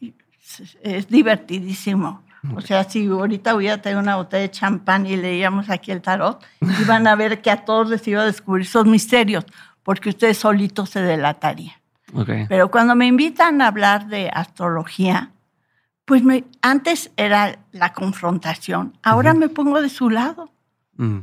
[0.83, 2.23] es divertidísimo.
[2.55, 6.45] O sea, si ahorita hubiera tenido una botella de champán y leíamos aquí el tarot,
[6.81, 9.45] iban a ver que a todos les iba a descubrir esos misterios,
[9.83, 11.75] porque ustedes solitos se delatarían.
[12.49, 15.33] Pero cuando me invitan a hablar de astrología,
[16.05, 16.23] pues
[16.63, 20.51] antes era la confrontación, ahora me pongo de su lado.
[20.97, 21.19] Mm.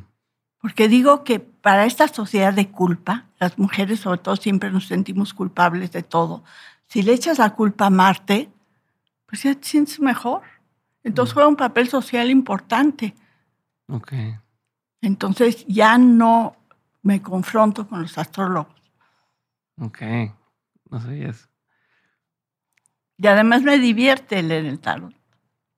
[0.62, 5.34] Porque digo que para esta sociedad de culpa, las mujeres sobre todo siempre nos sentimos
[5.34, 6.44] culpables de todo.
[6.88, 8.50] Si le echas la culpa a Marte,
[9.26, 10.42] pues ya te sientes mejor.
[11.06, 13.14] Entonces juega un papel social importante.
[13.88, 14.12] Ok.
[15.02, 16.56] Entonces ya no
[17.04, 18.74] me confronto con los astrólogos.
[19.80, 20.02] Ok,
[20.90, 21.48] no sabías.
[23.18, 25.14] Y además me divierte leer el tarot.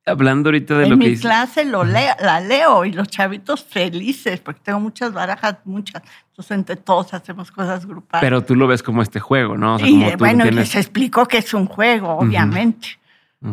[0.05, 3.65] Hablando ahorita de en lo que mi clase lo leo, la leo y los chavitos
[3.65, 6.01] felices, porque tengo muchas barajas, muchas.
[6.29, 8.25] Entonces entre todos hacemos cosas grupales.
[8.25, 9.77] Pero tú lo ves como este juego, ¿no?
[9.81, 12.97] y bueno, les explico que es un juego, obviamente.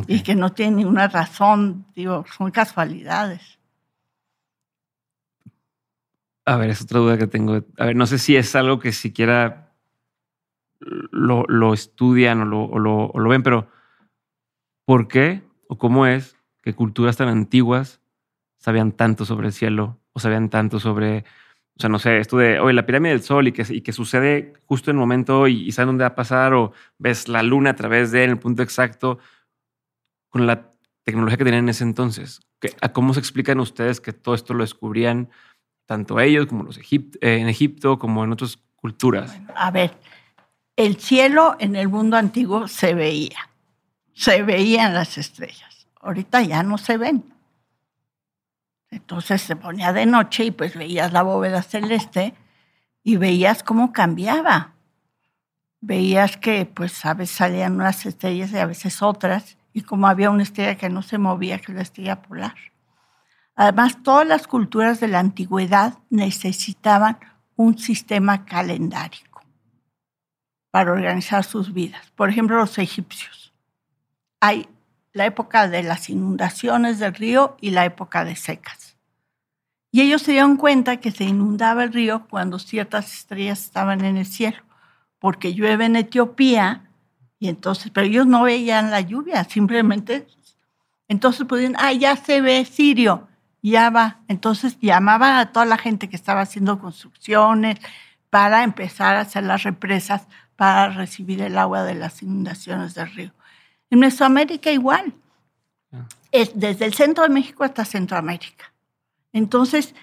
[0.07, 3.59] Y que no tiene ninguna razón, digo, son casualidades.
[6.47, 7.65] A ver, es otra duda que tengo.
[7.79, 9.73] A ver, no sé si es algo que siquiera
[10.81, 13.69] lo, lo estudian o lo, o lo, ven, pero
[14.85, 18.01] ¿por qué o cómo es que culturas tan antiguas
[18.59, 21.25] sabían tanto sobre el cielo o sabían tanto sobre,
[21.77, 23.93] o sea, no sé, esto de, oye, la pirámide del sol y que, y que
[23.93, 27.43] sucede justo en el momento y, y saben dónde va a pasar o ves la
[27.43, 29.19] luna a través de en el punto exacto
[30.35, 30.73] con la
[31.05, 32.41] tecnología que tenían en ese entonces.
[32.81, 35.31] ¿A ¿Cómo se explican ustedes que todo esto lo descubrían
[35.87, 39.39] tanto ellos como los eh, en Egipto como en otras culturas?
[39.55, 39.97] a ver,
[40.75, 43.49] el cielo en el mundo antiguo se veía,
[44.13, 45.87] se veían las estrellas.
[46.01, 47.33] ahorita ya no se ven.
[48.91, 52.35] Entonces se ponía de noche y pues veías la bóveda celeste
[53.05, 54.75] y veías cómo cambiaba.
[55.81, 60.31] Veías que pues a veces salían unas estrellas y a veces otras, y como había
[60.31, 62.55] una estrella que no se movía, que es la estrella polar.
[63.57, 67.19] Además, todas las culturas de la antigüedad necesitaban
[67.57, 69.43] un sistema calendárico
[70.71, 72.11] para organizar sus vidas.
[72.13, 73.53] Por ejemplo, los egipcios.
[74.41, 74.69] Hay
[75.13, 78.97] la época de las inundaciones del río y la época de secas.
[79.91, 84.17] Y ellos se dieron cuenta que se inundaba el río cuando ciertas estrellas estaban en
[84.17, 84.63] el cielo,
[85.19, 86.91] porque llueve en Etiopía
[87.39, 90.27] y entonces, pero ellos no veían la lluvia, simplemente,
[91.09, 93.29] entonces podían, ah, ya se ve Sirio,
[93.63, 94.21] ya va.
[94.29, 97.79] Entonces llamaban a toda la gente que estaba haciendo construcciones
[98.31, 100.27] para empezar a hacer las represas
[100.57, 103.33] para recibir el agua de las inundaciones del río.
[103.91, 105.15] En Mesoamérica igual.
[105.93, 106.07] Ah.
[106.33, 108.73] Es desde el centro de México hasta Centroamérica.
[109.33, 109.95] Entonces,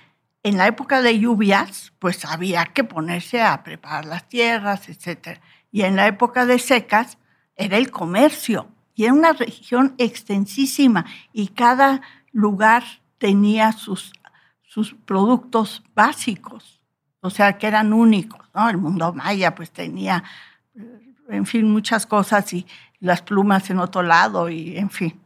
[0.43, 5.39] en la época de lluvias, pues había que ponerse a preparar las tierras, etc.
[5.71, 7.17] Y en la época de secas
[7.61, 8.67] era el comercio.
[8.93, 12.01] Y era una región extensísima y cada
[12.31, 12.83] lugar
[13.17, 14.11] tenía sus,
[14.63, 16.81] sus productos básicos,
[17.21, 18.41] o sea, que eran únicos.
[18.53, 18.69] ¿no?
[18.69, 20.23] El mundo maya pues tenía,
[21.29, 22.65] en fin, muchas cosas y
[22.99, 25.19] las plumas en otro lado y en fin.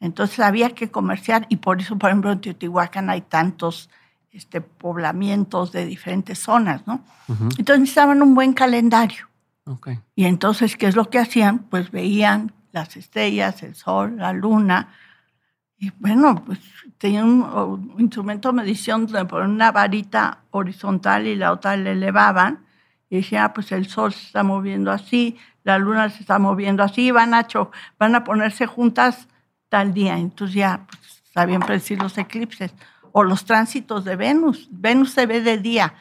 [0.00, 3.88] Entonces había que comerciar y por eso, por ejemplo, en Teotihuacán hay tantos
[4.30, 7.02] este, poblamientos de diferentes zonas, ¿no?
[7.28, 9.28] Entonces necesitaban un buen calendario.
[9.66, 9.98] Okay.
[10.14, 11.58] Y entonces, ¿qué es lo que hacían?
[11.58, 14.94] Pues veían las estrellas, el sol, la luna.
[15.76, 16.60] Y bueno, pues
[16.98, 22.64] tenían un, instrumento de medición donde ponían una varita horizontal y la otra le elevaban.
[23.10, 26.82] Y decían, ah, pues el sol se está moviendo así, la luna se está moviendo
[26.82, 27.46] así, van a,
[27.98, 29.26] van a ponerse juntas
[29.68, 30.16] tal día.
[30.16, 32.72] Entonces ya pues, sabían predecir los eclipses
[33.10, 34.68] o los tránsitos de Venus.
[34.70, 35.94] Venus se ve de día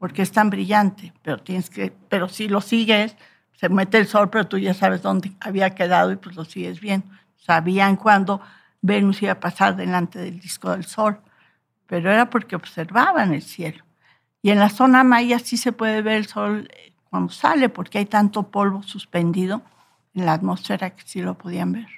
[0.00, 3.16] porque es tan brillante, pero tienes que, pero si lo sigues,
[3.52, 6.80] se mete el sol, pero tú ya sabes dónde había quedado y pues lo sigues
[6.80, 7.04] bien.
[7.36, 8.40] Sabían cuándo
[8.80, 11.20] Venus iba a pasar delante del disco del sol,
[11.86, 13.84] pero era porque observaban el cielo.
[14.40, 16.70] Y en la zona maya sí se puede ver el sol
[17.10, 19.60] cuando sale, porque hay tanto polvo suspendido
[20.14, 21.88] en la atmósfera que sí lo podían ver.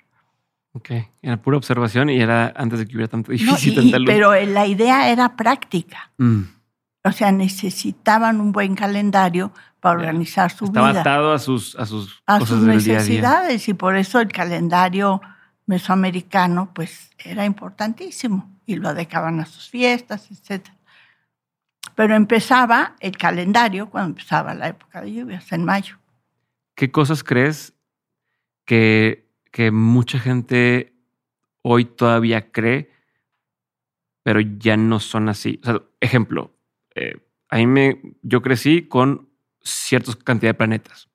[0.72, 0.90] Ok,
[1.20, 5.36] era pura observación y era antes de que hubiera tanto difícil, Pero la idea era
[5.36, 6.10] práctica.
[6.18, 6.61] Mm.
[7.04, 10.88] O sea, necesitaban un buen calendario para organizar su vida.
[10.88, 15.20] Estaba atado a sus, a sus, a sus necesidades y por eso el calendario
[15.66, 20.76] mesoamericano pues era importantísimo y lo adecaban a sus fiestas, etcétera.
[21.96, 25.98] Pero empezaba el calendario cuando empezaba la época de lluvias, en mayo.
[26.74, 27.74] ¿Qué cosas crees
[28.64, 30.94] que, que mucha gente
[31.62, 32.90] hoy todavía cree,
[34.22, 35.60] pero ya no son así?
[36.00, 36.52] ejemplo,
[36.94, 37.16] eh,
[37.48, 39.28] a mí me, yo crecí con
[39.60, 41.08] cierta cantidad de planetas,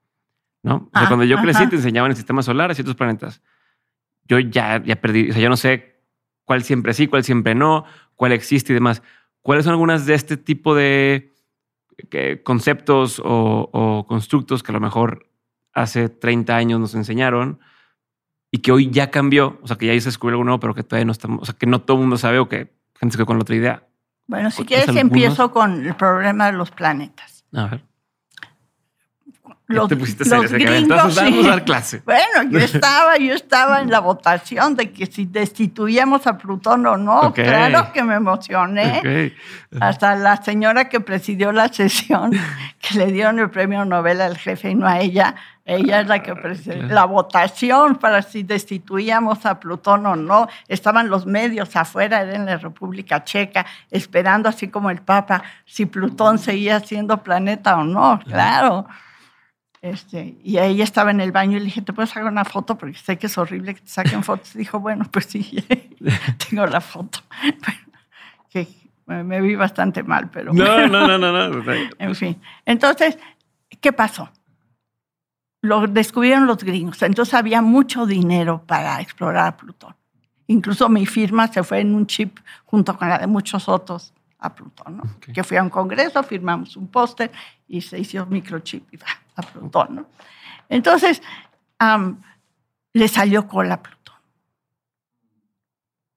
[0.63, 0.89] ¿no?
[0.93, 3.41] Ah, cuando yo crecí te enseñaban el sistema solar a ciertos planetas.
[4.25, 6.01] Yo ya, ya perdí, o sea, yo no sé
[6.45, 9.01] cuál siempre sí, cuál siempre no, cuál existe y demás.
[9.41, 11.33] ¿Cuáles son algunas de este tipo de
[12.43, 15.29] conceptos o, constructos que a lo mejor
[15.73, 17.59] hace 30 años nos enseñaron
[18.51, 19.59] y que hoy ya cambió?
[19.61, 21.55] O sea, que ya se descubrió algo nuevo, pero que todavía no estamos, o sea,
[21.55, 23.87] que no todo el mundo sabe o que gente se quedó con la otra idea.
[24.27, 27.45] Bueno, si quieres empiezo con el problema de los planetas.
[27.53, 27.81] A ver
[29.67, 31.43] los, te pusiste los gringos, sí.
[31.43, 32.01] dar clase.
[32.05, 36.97] Bueno, yo estaba, yo estaba en la votación de que si destituíamos a Plutón o
[36.97, 37.33] no.
[37.33, 39.33] Claro que me emocioné.
[39.79, 42.31] Hasta la señora que presidió la sesión,
[42.81, 46.23] que le dieron el premio Nobel al jefe y no a ella, ella es la
[46.23, 50.47] que presidió la votación para si destituíamos a Plutón o no.
[50.69, 55.85] Estaban los medios afuera, era en la República Checa, esperando así como el Papa si
[55.85, 58.17] Plutón seguía siendo planeta o no.
[58.25, 58.87] Claro.
[59.81, 62.77] Este, y ella estaba en el baño y le dije, ¿te puedo sacar una foto?
[62.77, 64.55] Porque sé que es horrible que te saquen fotos.
[64.55, 65.63] Y dijo, bueno, pues sí,
[66.49, 67.19] tengo la foto.
[68.49, 68.67] que
[69.05, 70.51] me vi bastante mal, pero...
[70.53, 71.71] No, no, no, no, no.
[71.99, 72.41] en fin.
[72.65, 73.17] Entonces,
[73.79, 74.29] ¿qué pasó?
[75.61, 77.01] Lo descubrieron los gringos.
[77.03, 79.95] Entonces había mucho dinero para explorar Plutón.
[80.47, 84.53] Incluso mi firma se fue en un chip junto con la de muchos otros a
[84.53, 84.97] Plutón.
[84.97, 85.03] ¿no?
[85.19, 87.31] Que fui a un congreso, firmamos un póster
[87.67, 89.07] y se hizo microchip y va
[89.37, 89.95] a Plutón.
[89.95, 90.05] ¿no?
[90.69, 91.21] Entonces,
[92.93, 94.15] le salió cola a Plutón.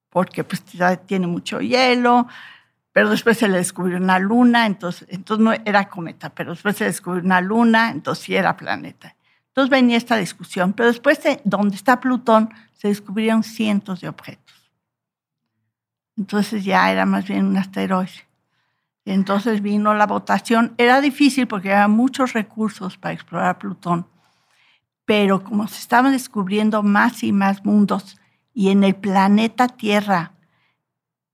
[0.08, 0.64] Porque pues
[1.06, 2.26] tiene mucho hielo,
[2.92, 6.84] pero después se le descubrió una luna, entonces, entonces no era cometa, pero después se
[6.84, 9.14] descubrió una luna, entonces sí era planeta.
[9.48, 14.72] Entonces venía esta discusión, pero después de donde está Plutón se descubrieron cientos de objetos.
[16.16, 18.28] Entonces ya era más bien un asteroide.
[19.04, 20.74] Entonces vino la votación.
[20.78, 24.06] Era difícil porque había muchos recursos para explorar Plutón,
[25.04, 28.18] pero como se estaban descubriendo más y más mundos
[28.52, 30.32] y en el planeta Tierra,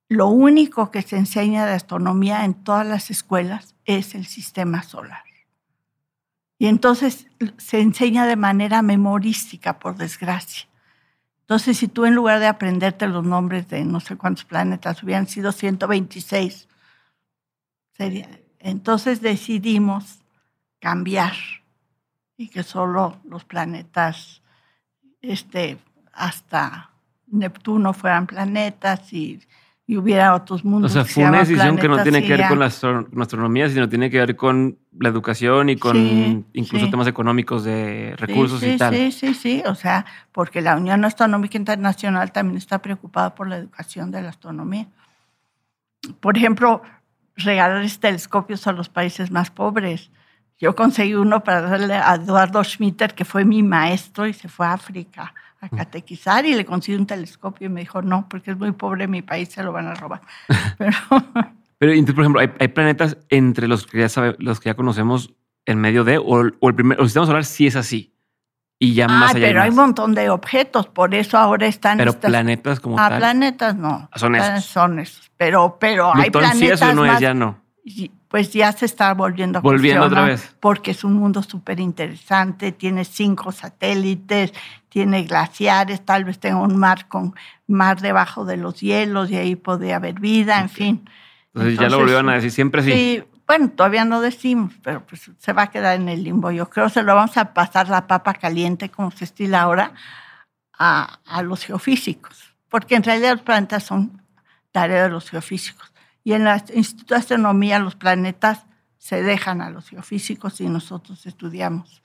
[0.09, 5.25] lo único que se enseña de astronomía en todas las escuelas es el sistema solar.
[6.59, 7.27] Y entonces
[7.59, 10.69] se enseña de manera memorística, por desgracia.
[11.41, 15.27] Entonces, si tú en lugar de aprenderte los nombres de no sé cuántos planetas hubieran
[15.29, 16.23] sido 126,
[16.55, 16.76] sería.
[18.59, 20.21] Entonces decidimos
[20.81, 21.35] cambiar
[22.37, 24.43] y que solo los planetas
[25.23, 25.79] este,
[26.13, 26.91] hasta
[27.27, 29.41] Neptuno fueran planetas y
[29.89, 30.91] y hubiera otros mundos.
[30.91, 34.11] O sea, fue una decisión que no tiene que ver con la, astronomía, sino tiene
[34.11, 38.95] que ver con la educación y con incluso temas económicos de recursos y tal.
[38.95, 39.63] Sí, sí, sí.
[39.67, 44.31] O sea, porque la Unión Astronómica Internacional también está preocupada por la educación de la
[44.31, 44.89] astronomía.
[46.19, 46.83] Por ejemplo,
[47.37, 50.11] regalar telescopios a los países más pobres.
[50.59, 54.67] Yo conseguí uno para darle a Eduardo Schmitter, que fue mi maestro y se fue
[54.67, 58.59] a África a catequizar y le consiguió un telescopio y me dijo, no, porque es
[58.59, 60.21] muy pobre mi país, se lo van a robar.
[60.79, 60.97] Pero,
[61.79, 65.35] Pero entonces, por ejemplo, hay, planetas entre los que ya sabe, los que ya conocemos
[65.67, 68.15] en medio de, o, el primer, o el sistema solar sí es así.
[68.79, 69.47] Y ya más allá.
[69.47, 71.99] Pero hay, un montón de objetos, por eso ahora están.
[71.99, 73.19] Pero planetas como ah, tal.
[73.19, 74.11] planetas no.
[74.15, 74.65] Son esos.
[74.65, 75.31] Son esos.
[75.37, 76.59] Pero, pero hay planetas.
[76.59, 77.67] Sí, eso no es, ya no
[78.29, 80.55] pues ya se está volviendo a Volviendo otra vez.
[80.61, 84.53] Porque es un mundo súper interesante, tiene cinco satélites,
[84.89, 87.35] tiene glaciares, tal vez tenga un mar con
[87.67, 91.09] mar debajo de los hielos y ahí podría haber vida, en fin.
[91.55, 92.93] Entonces, ya lo volvieron a decir, siempre sí.
[92.93, 96.51] Sí, bueno, todavía no decimos, pero pues se va a quedar en el limbo.
[96.51, 99.93] Yo creo que se lo vamos a pasar la papa caliente, como se estila ahora,
[100.79, 104.23] a, a los geofísicos, porque en realidad los planetas son
[104.73, 105.93] tarea de los geofísicos.
[106.25, 108.67] Y en el Instituto de Astronomía los planetas
[108.99, 112.03] se dejan a los geofísicos y nosotros estudiamos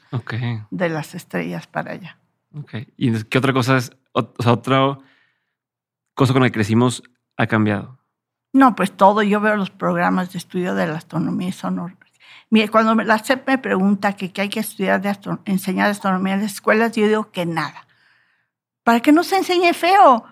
[0.70, 2.20] de las estrellas para allá.
[2.54, 2.94] Okay.
[2.98, 5.00] ¿Y qué otra cosa es, o sea, otra
[6.14, 7.02] cosa con la que crecimos
[7.38, 8.01] ha cambiado?
[8.54, 9.22] No, pues todo.
[9.22, 11.98] Yo veo los programas de estudio de la astronomía y son
[12.50, 16.42] Mire, cuando la CEP me pregunta que qué hay que estudiar de enseñar astronomía en
[16.42, 17.88] las escuelas, yo digo que nada.
[18.84, 20.26] Para que no se enseñe feo.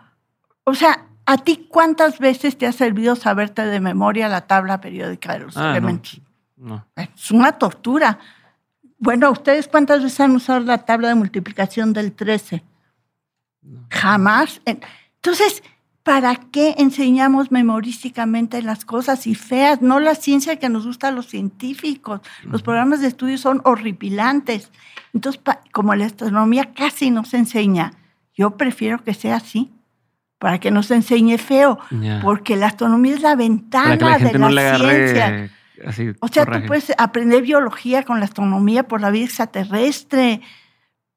[0.65, 5.33] O sea, ¿A ti cuántas veces te ha servido saberte de memoria la tabla periódica
[5.33, 6.19] de los ah, elementos?
[6.57, 8.17] No, Es una tortura.
[8.97, 12.63] Bueno, ¿ustedes cuántas veces han usado la tabla de multiplicación del 13?
[13.91, 14.59] Jamás.
[14.65, 15.61] Entonces,
[16.03, 19.81] ¿para qué enseñamos memorísticamente las cosas y feas?
[19.81, 22.21] No la ciencia que nos gusta a los científicos.
[22.43, 24.71] Los programas de estudio son horripilantes.
[25.13, 25.41] Entonces,
[25.71, 27.93] como la astronomía casi no se enseña,
[28.35, 29.71] yo prefiero que sea así
[30.39, 31.77] para que no se enseñe feo,
[32.23, 35.51] porque la astronomía es la ventana de la ciencia.
[36.21, 40.41] o sea, tú puedes aprender biología con la astronomía por la vida extraterrestre,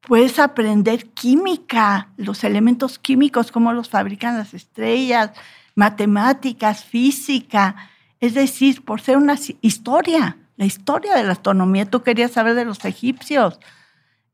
[0.07, 5.31] puedes aprender química, los elementos químicos, cómo los fabrican las estrellas,
[5.75, 7.77] matemáticas, física,
[8.21, 12.65] es decir, por ser una historia, la historia de la astronomía, tú querías saber de
[12.65, 13.59] los egipcios.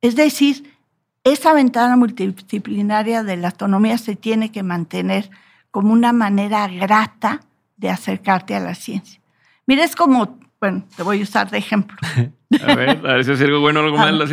[0.03, 0.75] Es decir,
[1.25, 5.31] esa ventana multidisciplinaria de la astronomía se tiene que mantener
[5.71, 7.41] como una manera grata
[7.77, 9.21] de acercarte a la ciencia.
[9.67, 11.97] Mira, es como, bueno, te voy a usar de ejemplo.
[12.67, 14.25] a ver, a ver si es algo bueno o algo malo.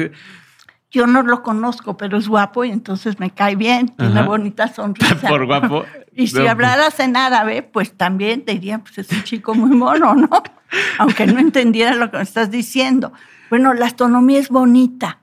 [0.96, 4.68] Yo no lo conozco, pero es guapo y entonces me cae bien, tiene una bonita
[4.68, 5.16] sonrisa.
[5.28, 5.86] Por guapo.
[6.18, 10.16] Y si hablaras en árabe, pues también te diría, pues es un chico muy mono,
[10.16, 10.30] ¿no?
[10.98, 13.12] Aunque no entendiera lo que me estás diciendo.
[13.50, 15.20] Bueno, la astronomía es bonita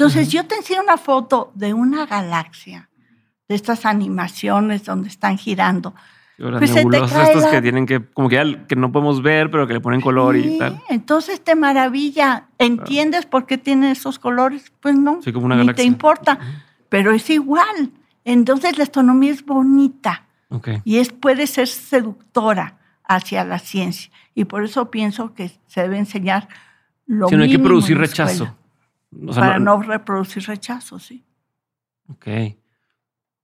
[0.00, 2.88] entonces, yo te enseño una foto de una galaxia,
[3.46, 5.94] de estas animaciones donde están girando.
[6.40, 10.00] Pues nebulosas que tienen que, como que, que no podemos ver, pero que le ponen
[10.00, 10.80] color y tal.
[10.88, 12.48] Entonces te maravilla.
[12.58, 14.72] ¿Entiendes por qué tienen esos colores?
[14.80, 16.38] Pues no, sí, como una ni te importa.
[16.88, 17.92] Pero es igual.
[18.24, 20.26] Entonces la astronomía es bonita.
[20.84, 24.10] Y es, puede ser seductora hacia la ciencia.
[24.34, 26.48] Y por eso pienso que se debe enseñar
[27.06, 28.56] lo Si no hay que producir rechazo
[29.34, 31.24] para no, reproducir rechazo, sí.
[32.08, 32.26] Ok.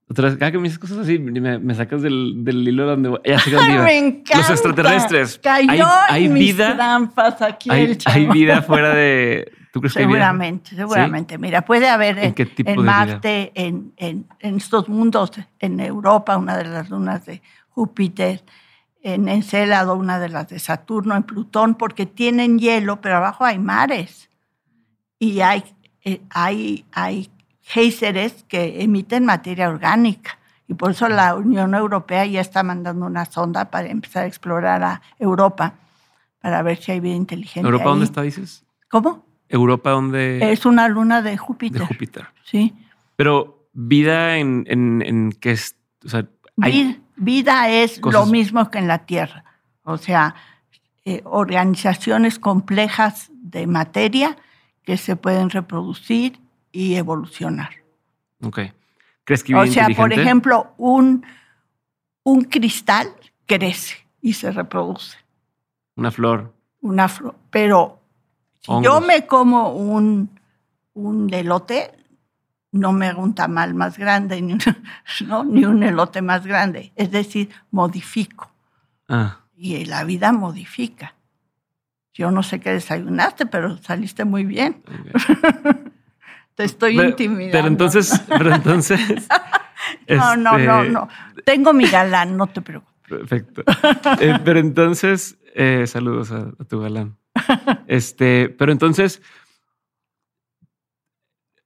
[0.09, 3.41] Otra vez, cada que me dices cosas así, me, sacas del, del, hilo donde ya
[3.41, 3.51] se
[3.83, 4.39] me encanta.
[4.39, 5.41] Los extraterrestres.
[5.43, 9.53] Cayó hay, vida, trampas aquí hay, hay, vida fuera de.
[9.73, 11.39] ¿Tú crees seguramente, que seguramente.
[11.39, 16.65] Mira, puede haber en, en Marte, en, en, en, estos mundos, en Europa, una de
[16.65, 18.45] las lunas de Júpiter,
[19.03, 23.59] en Encélado, una de las de Saturno, en Plutón, porque tienen hielo, pero abajo hay
[23.59, 24.31] mares
[25.19, 25.65] y hay
[26.07, 27.29] eh, hay, hay
[27.67, 30.39] géiseres que emiten materia orgánica.
[30.69, 34.85] Y por eso la Unión Europea ya está mandando una sonda para empezar a explorar
[34.85, 35.75] a Europa,
[36.41, 37.67] para ver si hay vida inteligente.
[37.67, 38.64] ¿Europa dónde está, dices?
[38.89, 39.27] ¿Cómo?
[39.49, 40.53] ¿Europa dónde?
[40.53, 41.81] Es una luna de Júpiter.
[41.81, 42.29] De Júpiter.
[42.45, 42.73] Sí.
[43.17, 46.25] Pero vida en, en, qué es, o sea,
[47.17, 49.45] vida, es lo mismo que en la Tierra.
[49.83, 50.37] O sea,
[51.05, 54.37] eh, organizaciones complejas de materia
[54.85, 56.39] que se pueden reproducir
[56.77, 57.70] y evolucionar.
[58.43, 58.61] Ok.
[59.24, 61.24] ¿Crees que O sea, por ejemplo, un,
[62.22, 63.09] un cristal
[63.47, 65.16] crece y se reproduce.
[65.97, 66.53] Una flor.
[66.83, 67.35] Una flor.
[67.49, 68.03] Pero
[68.61, 70.39] si yo me como un,
[70.93, 71.93] un elote,
[72.72, 74.61] no me hago un tamal más grande, ni un,
[75.27, 75.45] ¿no?
[75.45, 76.93] ni un elote más grande.
[76.95, 78.53] Es decir, modifico.
[79.09, 79.41] Ah.
[79.57, 81.14] Y la vida modifica.
[82.12, 84.83] Yo no sé qué desayunaste, pero saliste muy bien.
[86.57, 87.53] Te estoy intimidando.
[87.53, 89.29] Pero entonces, pero entonces.
[90.09, 91.09] no, no, no, este, no.
[91.45, 92.95] Tengo mi galán, no te preocupes.
[93.09, 93.63] Perfecto.
[94.21, 97.17] Eh, pero entonces, eh, saludos a, tu galán.
[97.87, 99.21] Este, pero entonces,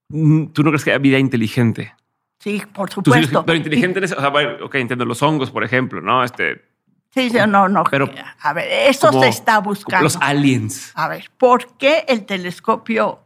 [0.08, 1.94] mm, ¿tú no crees que hay vida inteligente?
[2.40, 3.46] Sí, por supuesto.
[3.46, 4.28] pero inteligente, o sea,
[4.62, 6.24] ok, entiendo los hongos, por ejemplo, ¿no?
[6.24, 6.68] Este,
[7.12, 7.84] Sí, sí, no, no.
[7.90, 8.08] Pero,
[8.40, 10.04] a ver, eso se está buscando.
[10.04, 10.92] Los aliens.
[10.94, 13.20] A ver, ¿por qué el telescopio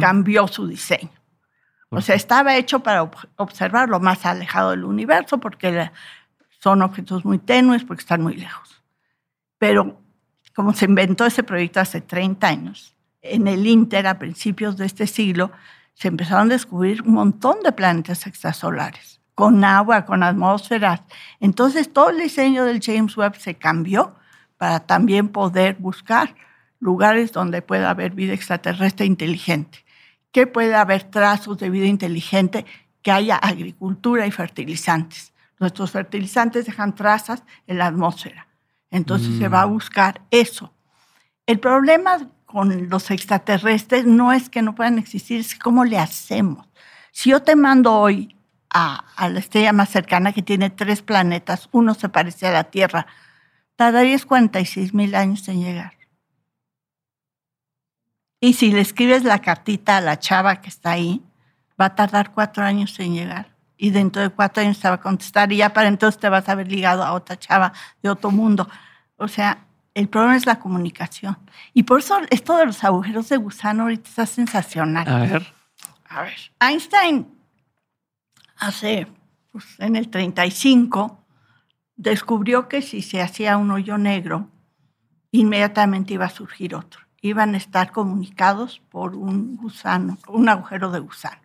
[0.00, 1.10] Cambió su diseño?
[1.90, 5.90] O sea, estaba hecho para observar lo más alejado del universo porque
[6.60, 8.82] son objetos muy tenues, porque están muy lejos.
[9.58, 10.00] Pero
[10.54, 15.06] como se inventó ese proyecto hace 30 años, en el Inter, a principios de este
[15.06, 15.50] siglo,
[15.94, 21.02] se empezaron a descubrir un montón de planetas extrasolares con agua, con atmósferas.
[21.40, 24.14] Entonces todo el diseño del James Webb se cambió
[24.56, 26.34] para también poder buscar
[26.84, 29.84] lugares donde pueda haber vida extraterrestre inteligente,
[30.30, 32.66] que pueda haber trazos de vida inteligente,
[33.00, 35.32] que haya agricultura y fertilizantes.
[35.58, 38.48] Nuestros fertilizantes dejan trazas en la atmósfera.
[38.90, 39.70] Entonces se va a mm.
[39.72, 40.74] buscar eso.
[41.46, 46.68] El problema con los extraterrestres no es que no puedan existir, es cómo le hacemos.
[47.12, 48.36] Si yo te mando hoy
[48.68, 53.06] a, la estrella más cercana que tiene tres planetas, uno se parece a la Tierra,
[53.74, 55.93] tardarías 46 mil años en llegar.
[58.44, 61.22] Y si le escribes la cartita a la chava que está ahí,
[61.80, 63.56] va a tardar cuatro años en llegar.
[63.78, 66.46] Y dentro de cuatro años te va a contestar y ya para entonces te vas
[66.46, 67.72] a haber ligado a otra chava
[68.02, 68.68] de otro mundo.
[69.16, 69.64] O sea,
[69.94, 71.38] el problema es la comunicación.
[71.72, 75.08] Y por eso esto de los agujeros de gusano ahorita está sensacional.
[75.08, 75.54] A ver.
[76.10, 76.36] A ver.
[76.60, 77.26] Einstein
[78.58, 79.06] hace,
[79.52, 81.24] pues, en el 35,
[81.96, 84.50] descubrió que si se hacía un hoyo negro,
[85.30, 87.03] inmediatamente iba a surgir otro.
[87.24, 91.40] Iban a estar comunicados por un gusano, un agujero de gusano.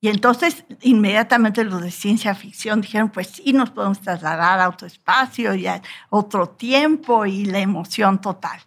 [0.00, 4.86] Y entonces inmediatamente los de ciencia ficción dijeron, pues sí, nos podemos trasladar a otro
[4.86, 8.60] espacio y a otro tiempo y la emoción total.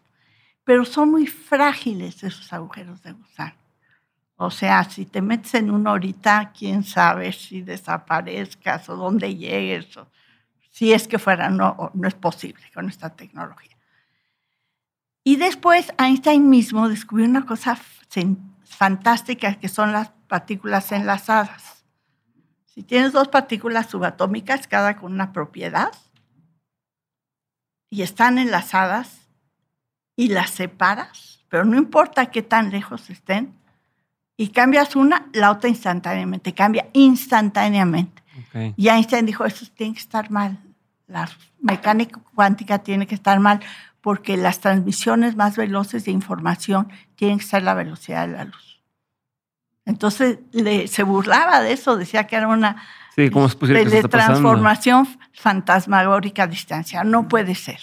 [0.65, 3.55] Pero son muy frágiles esos agujeros de gusano.
[4.35, 9.95] O sea, si te metes en una horita, quién sabe si desaparezcas o dónde llegues.
[9.95, 10.05] O,
[10.69, 13.74] si es que fuera, no, no es posible con esta tecnología.
[15.27, 17.77] Y después Einstein mismo descubrió una cosa
[18.63, 21.83] fantástica que son las partículas enlazadas.
[22.65, 25.91] Si tienes dos partículas subatómicas, cada con una propiedad,
[27.89, 29.27] y están enlazadas
[30.15, 33.57] y las separas, pero no importa qué tan lejos estén,
[34.37, 38.21] y cambias una, la otra instantáneamente, cambia instantáneamente.
[38.77, 40.59] Y Einstein dijo, eso tiene que estar mal.
[41.07, 41.27] La
[41.61, 43.61] mecánica cuántica tiene que estar mal
[44.05, 48.79] porque las transmisiones más veloces de información tienen que ser la velocidad de la luz.
[49.83, 52.83] Entonces le, se burlaba de eso, decía que era una
[53.15, 57.03] sí, ¿cómo es de, transformación fantasmagórica a distancia.
[57.03, 57.79] No puede ser.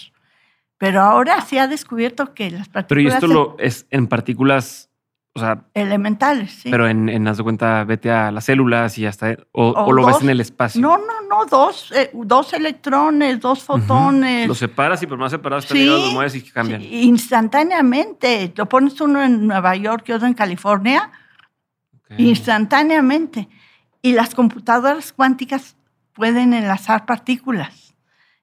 [0.79, 2.87] Pero ahora se ha descubierto que las partículas...
[2.87, 4.91] Pero y esto lo es en partículas
[5.35, 6.71] o sea, elementales, sí.
[6.71, 10.05] Pero en, en haz de cuenta, vete a las células y hasta, o, o, lo
[10.05, 10.79] ves en el espacio.
[10.79, 14.47] No, no, no, dos, eh, dos electrones, dos fotones.
[14.47, 16.83] Los separas y por más separados están sí, los mueves y cambian.
[16.83, 18.53] instantáneamente.
[18.55, 21.11] Lo pones uno en Nueva York y otro en California.
[22.19, 23.49] Instantáneamente.
[24.03, 25.77] Y las computadoras cuánticas
[26.13, 27.95] pueden enlazar partículas.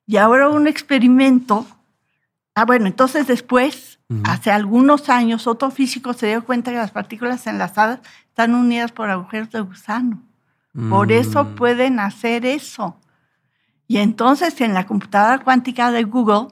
[0.08, 1.68] Y ahora un experimento.
[2.60, 7.46] Ah, bueno, entonces después Hace algunos años, otro físico se dio cuenta que las partículas
[7.46, 10.24] enlazadas están unidas por agujeros de gusano.
[10.90, 11.56] Por eso mm.
[11.56, 13.00] pueden hacer eso.
[13.88, 16.48] Y entonces en la computadora cuántica de Google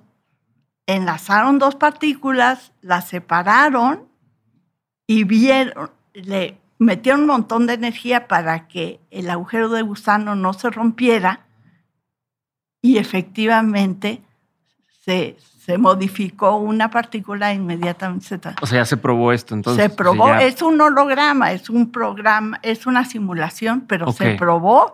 [0.86, 4.08] enlazaron dos partículas, las separaron
[5.08, 10.54] y vieron, le metieron un montón de energía para que el agujero de gusano no
[10.54, 11.48] se rompiera
[12.84, 14.22] y efectivamente
[15.04, 15.38] se,
[15.68, 18.26] se modificó una partícula inmediatamente.
[18.26, 19.84] Se O sea, ya se probó esto, entonces.
[19.84, 24.94] se probó, ya- es un holograma, es un programa, es una simulación, pero se probó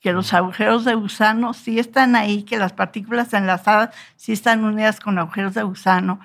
[0.00, 4.98] que los agujeros de gusano sí están ahí, que las partículas enlazadas sí están unidas
[4.98, 6.20] con agujeros de gusano.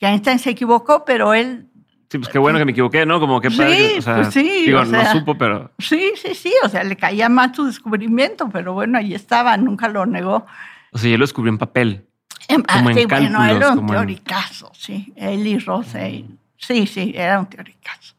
[0.00, 1.66] Que Einstein se equivocó, pero él
[2.10, 3.20] Sí, pues qué bueno que me equivoqué, ¿no?
[3.20, 3.76] Como que Sí, padre.
[3.92, 5.04] que- o sea, pues sí, Digo, o sea.
[5.04, 5.70] no supo, pero.
[5.78, 9.86] sí, sí, sí, o sea, le caía mal su descubrimiento, pero bueno, ahí estaba, nunca
[9.88, 10.44] lo negó.
[10.90, 12.07] O sea, yo lo descubrí en papel.
[12.48, 15.58] Em, ah, Como en sí, bueno, cálculos, era un como en- teoricazo, sí, él y
[15.58, 16.24] Rose,
[16.56, 18.14] sí, sí, era un teoricazo.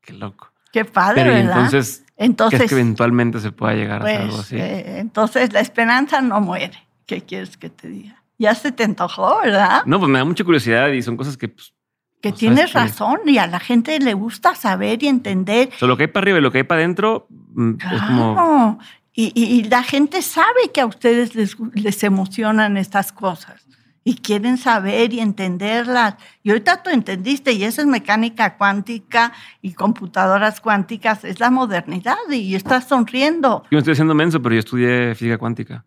[0.00, 0.50] Qué loco.
[0.72, 1.56] Qué padre, Pero y ¿verdad?
[1.56, 4.56] entonces, Entonces, ¿crees que eventualmente se pueda llegar a hacer algo Pues, así?
[4.56, 6.78] eh, entonces la esperanza no muere.
[7.06, 8.22] ¿Qué quieres que te diga?
[8.38, 9.82] Ya se te antojó, ¿verdad?
[9.86, 11.74] No, pues me da mucha curiosidad y son cosas que, pues,
[12.22, 15.70] Que tienes que- razón y a la gente le gusta saber y entender.
[15.74, 18.02] o sea, lo que hay para arriba y lo que hay para adentro mm, es
[18.02, 18.78] como.
[19.14, 23.66] Y, y- y la gente sabe que a ustedes les, les emocionan estas cosas
[24.04, 26.14] y quieren saber y entenderlas.
[26.42, 32.16] Y ahorita tú entendiste, y eso es mecánica cuántica y computadoras cuánticas, es la modernidad
[32.30, 33.62] y estás sonriendo.
[33.70, 35.84] Yo me estoy haciendo menso, pero yo estudié física cuántica.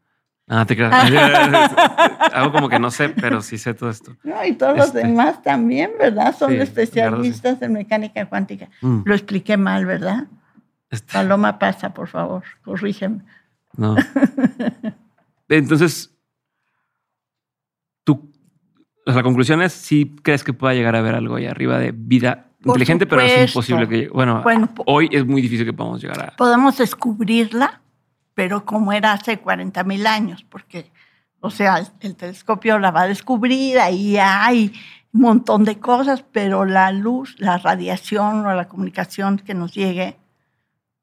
[0.48, 0.94] Ah, te creas.
[2.34, 4.16] Hago como que no sé, pero sí sé todo esto.
[4.24, 5.00] No, y todos los Este.
[5.00, 6.36] demás también, ¿verdad?
[6.38, 8.70] Son Sí, especialistas en mecánica cuántica.
[8.82, 10.26] Mm, Lo expliqué mal, ¿verdad?
[10.96, 13.22] Este, Paloma pasa, por favor, corrígeme.
[13.78, 13.96] no.
[15.48, 16.12] Entonces,
[18.04, 18.32] tú,
[19.06, 22.48] la conclusión es, sí crees que pueda llegar a haber algo ahí arriba de vida
[22.62, 24.10] Por inteligente, pero es imposible que llegue.
[24.10, 26.36] Bueno, Bueno, hoy es muy difícil que podamos llegar a...
[26.36, 27.82] podemos descubrirla,
[28.34, 30.92] pero como era hace 40 mil años, porque,
[31.42, 34.74] o sea, el, el telescopio la va a descubrir, ahí hay
[35.14, 40.18] un montón de cosas, pero la luz, la radiación o la comunicación que nos llegue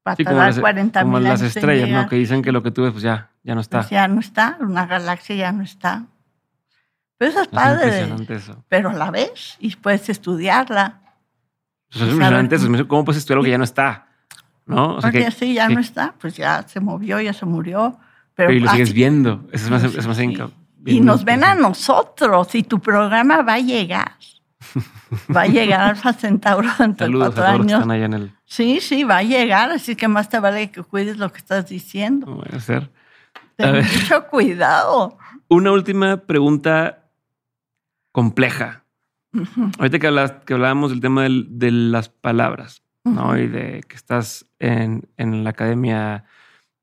[0.07, 1.89] va a Sí, tardar las, 40 como mil las años en estrellas.
[1.89, 2.09] ¿no?
[2.09, 3.79] Que dicen que lo que tú ves, pues ya, ya no está.
[3.79, 6.03] Pues ya no está, una galaxia ya no está.
[7.17, 8.65] Pero eso es es padre, impresionante eso.
[8.67, 10.99] pero la ves y puedes estudiarla.
[11.89, 12.87] Sea, es impresionante eso.
[12.87, 14.07] ¿Cómo puedes estudiar algo que ya no está?
[14.65, 14.95] ¿No?
[14.95, 17.45] O sea, Porque que, sí, ya que- no está, pues ya se movió, ya se
[17.45, 17.97] murió.
[18.35, 19.47] Pero y lo así- sigues viendo.
[19.51, 20.35] Eso es más, es más Sí.
[20.85, 24.13] Y nos ven a nosotros y tu programa va a llegar.
[25.33, 27.81] Va a llegar Alfa Centauro dentro de Saludos a cuatro todos los que años.
[27.81, 28.31] están allá en el...
[28.55, 31.67] Sí, sí, va a llegar, así que más te vale que cuides lo que estás
[31.67, 32.27] diciendo.
[32.27, 32.91] ¿Cómo va a ser?
[33.55, 33.83] Ten ver.
[33.83, 35.17] mucho cuidado.
[35.47, 37.09] Una última pregunta
[38.11, 38.83] compleja.
[39.79, 43.35] Ahorita que, que hablábamos del tema del- de las palabras, ¿no?
[43.39, 46.25] Y de que estás en, en la Academia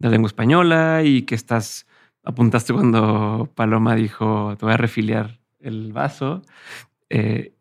[0.01, 1.87] de Lengua Española y que estás,
[2.25, 6.43] apuntaste cuando Paloma dijo, te voy a refiliar el vaso.
[7.11, 7.55] Eh,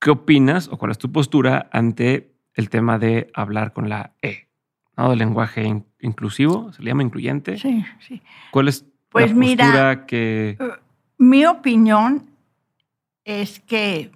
[0.00, 4.48] ¿Qué opinas o cuál es tu postura ante el tema de hablar con la E?
[4.96, 5.10] ¿no?
[5.10, 7.58] Del lenguaje in- inclusivo, se le llama incluyente.
[7.58, 8.22] Sí, sí.
[8.50, 10.58] ¿Cuál es Pues la mira, postura que...
[11.18, 12.30] Mi opinión
[13.24, 14.12] es que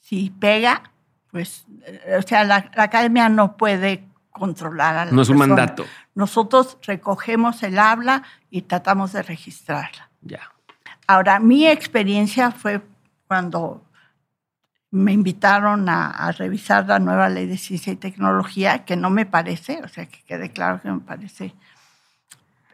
[0.00, 0.82] si pega,
[1.30, 5.38] pues, eh, o sea, la, la academia no puede controlar a la No es un
[5.38, 5.56] persona.
[5.56, 5.86] mandato.
[6.14, 10.10] Nosotros recogemos el habla y tratamos de registrarla.
[10.20, 10.50] Ya.
[11.06, 12.82] Ahora, mi experiencia fue
[13.26, 13.84] cuando
[14.92, 19.24] me invitaron a, a revisar la nueva ley de ciencia y tecnología, que no me
[19.24, 21.54] parece, o sea, que quede claro que me parece.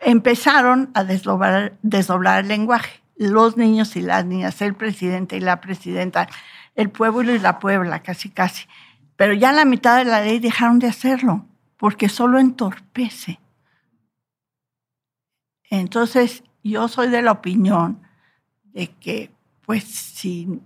[0.00, 3.00] Empezaron a desdoblar, desdoblar el lenguaje.
[3.16, 6.28] Los niños y las niñas, el presidente y la presidenta,
[6.74, 8.66] el pueblo y la puebla, casi, casi.
[9.16, 11.46] Pero ya la mitad de la ley dejaron de hacerlo,
[11.76, 13.38] porque solo entorpece.
[15.70, 18.02] Entonces, yo soy de la opinión
[18.64, 19.30] de que,
[19.64, 20.60] pues, si,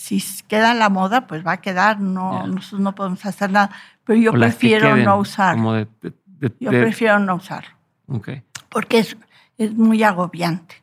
[0.00, 3.70] si queda en la moda, pues va a quedar, no, nosotros no podemos hacer nada.
[4.04, 5.58] Pero yo O las que prefiero queden, no usarlo.
[5.62, 7.70] Como de, de- de- Yo prefiero no usarlo,
[8.08, 8.30] Ok,
[8.70, 9.14] porque es,
[9.58, 10.76] es muy agobiante.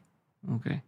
[0.48, 0.64] ok.
[0.66, 0.82] Pero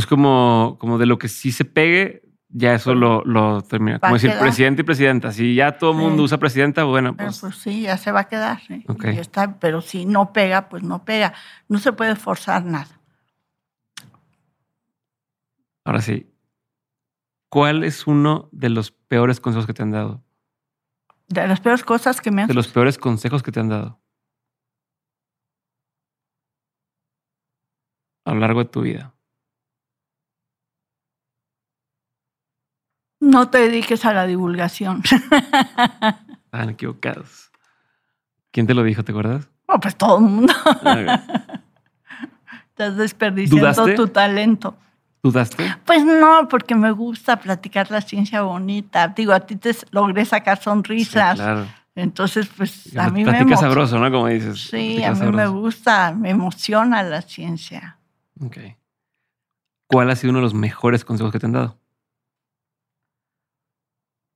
[0.00, 3.98] es como, como de lo que sí se pegue, ya eso lo, lo termina.
[4.00, 4.42] Como decir quedar.
[4.42, 5.32] presidente y presidenta.
[5.32, 6.02] Si ya todo el Sí.
[6.04, 8.60] mundo usa presidenta, bueno, Pero pues, pues sí, ya se va a quedar.
[8.66, 8.84] ¿sí?
[8.86, 9.04] Ok.
[9.14, 11.32] Y está, pero si no pega, pues no pega.
[11.68, 12.88] No se puede forzar nada.
[15.84, 16.26] ahora sí.
[17.56, 20.22] ¿Cuál es uno de los peores consejos que te han dado?
[21.26, 23.98] De las peores cosas que me han De los peores consejos que te han dado.
[28.26, 29.14] A lo largo de tu vida.
[33.20, 35.02] No te dediques a la divulgación.
[36.44, 37.50] Estaban equivocados.
[38.50, 39.02] ¿Quién te lo dijo?
[39.02, 39.48] ¿Te acuerdas?
[39.66, 40.52] no, pues todo el mundo.
[42.68, 43.94] Estás desperdiciando ¿Dudaste?
[43.94, 44.76] tu talento.
[45.26, 45.74] ¿Dudaste?
[45.84, 49.08] Pues no, porque me gusta platicar la ciencia bonita.
[49.08, 51.36] Digo, a ti te logré sacar sonrisas.
[51.36, 51.66] Sí, claro.
[51.96, 53.60] Entonces, pues Y a mí me Platica emociona.
[53.60, 54.08] sabroso, ¿no?
[54.12, 54.68] Como dices.
[54.70, 57.98] Sí, a mí me gusta, me emociona la ciencia.
[58.40, 58.56] Ok.
[59.88, 61.76] ¿Cuál ha sido uno de los mejores consejos que te han dado?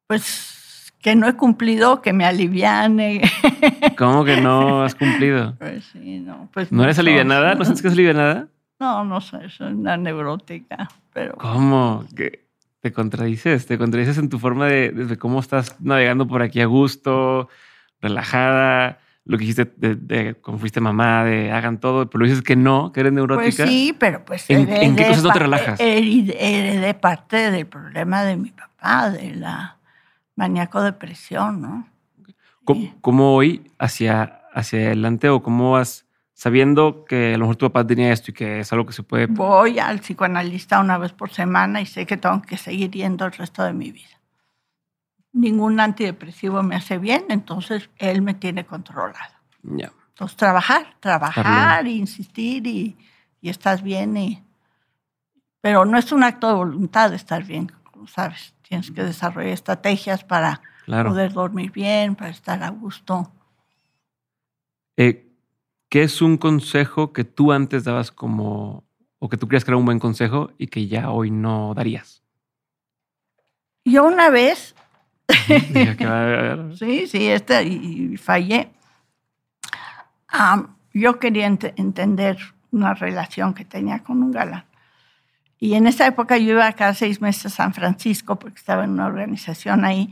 [0.09, 3.23] Pues que no he cumplido, que me aliviane.
[3.97, 5.55] ¿Cómo que no has cumplido?
[5.59, 6.49] Pues sí, no.
[6.53, 7.55] Pues ¿No eres alivianada?
[7.55, 8.49] ¿No sientes que es alivianada?
[8.81, 12.05] No, no soy, soy una neurótica, pero ¿Cómo?
[12.17, 12.47] Que
[12.81, 16.67] te contradices, te contradices en tu forma de, de cómo estás navegando por aquí a
[16.67, 17.49] gusto,
[18.01, 22.57] relajada, lo que dijiste de, de cómo fuiste mamá, de hagan todo, pero dices que
[22.57, 23.67] no, que eres pues neurótica.
[23.67, 25.79] sí, pero pues ¿En- en qué cosas no te relajas?
[25.79, 29.77] heredé- parte del problema de mi papá, de la
[30.37, 31.87] maníaco-depresión, ¿no?
[32.65, 36.07] ¿Cómo, cómo hoy hacia, hacia adelante o cómo vas
[36.41, 39.03] sabiendo que a lo mejor tu papá tenía esto y que es algo que se
[39.03, 39.27] puede...
[39.27, 43.33] Voy al psicoanalista una vez por semana y sé que tengo que seguir yendo el
[43.33, 44.19] resto de mi vida.
[45.35, 49.35] Ningún antidepresivo me hace bien, entonces él me tiene controlado.
[49.63, 52.97] Entonces, trabajar, trabajar, Estar insistir y,
[53.43, 54.17] y estás bien.
[54.17, 54.43] Y,
[55.61, 58.55] pero no es un acto de voluntad estar bien, como sabes.
[58.63, 61.11] Tienes que desarrollar estrategias para Claro.
[61.11, 63.31] poder dormir bien, para estar a gusto.
[64.97, 65.30] Eh,
[65.91, 68.85] ¿Qué es un consejo que tú antes dabas como,
[69.19, 72.23] o que tú creías que era un buen consejo y que ya hoy no darías?
[73.85, 74.75] Yo una vez,
[76.79, 78.71] sí, sí, este, y, y fallé.
[80.29, 82.39] Am, yo quería ent- entender
[82.71, 84.65] una relación que tenía con un galán.
[85.59, 88.91] Y en esa época yo iba cada seis meses a San Francisco porque estaba en
[88.91, 90.09] una organización ahí.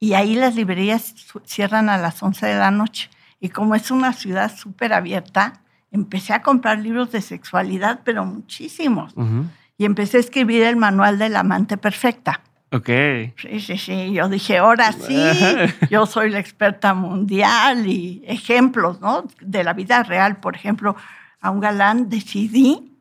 [0.00, 1.14] Y ahí las librerías
[1.44, 3.08] cierran a las 11 de la noche.
[3.42, 9.12] Y como es una ciudad súper abierta, empecé a comprar libros de sexualidad, pero muchísimos.
[9.16, 9.46] Ujú.
[9.76, 12.40] Y empecé a escribir el manual de la amante perfecta.
[12.70, 12.88] Ok.
[13.36, 14.12] Sí, sí, sí.
[14.12, 15.20] Yo dije, ahora sí,
[15.90, 19.24] yo soy la experta mundial y ejemplos, ¿no?
[19.40, 20.36] De la vida real.
[20.36, 20.94] Por ejemplo,
[21.40, 22.96] a un galán decidí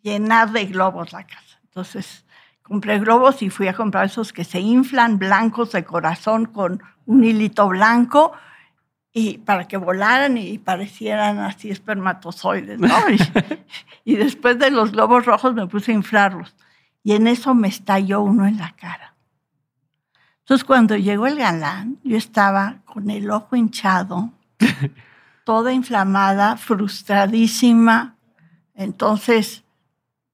[0.00, 1.60] llenar de globos la casa.
[1.64, 2.24] Entonces,
[2.62, 7.22] compré globos y fui a comprar esos que se inflan blancos de corazón con un
[7.24, 8.32] hilito blanco
[9.16, 12.88] y para que volaran y parecieran así espermatozoides, ¿no?
[13.08, 13.18] Y,
[14.12, 16.54] y después de los globos rojos me puse a inflarlos
[17.04, 19.14] y en eso me estalló uno en la cara.
[20.40, 24.32] Entonces cuando llegó el galán, yo estaba con el ojo hinchado,
[25.44, 28.16] toda inflamada, frustradísima.
[28.74, 29.62] Entonces,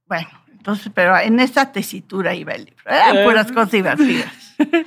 [0.06, 2.84] bueno, entonces, pero en esa tesitura iba el libro.
[2.86, 4.32] Eran puras cosas divertidas.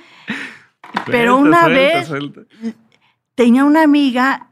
[1.07, 2.41] Pero una suelta, vez suelta.
[3.35, 4.49] Tenía una amiga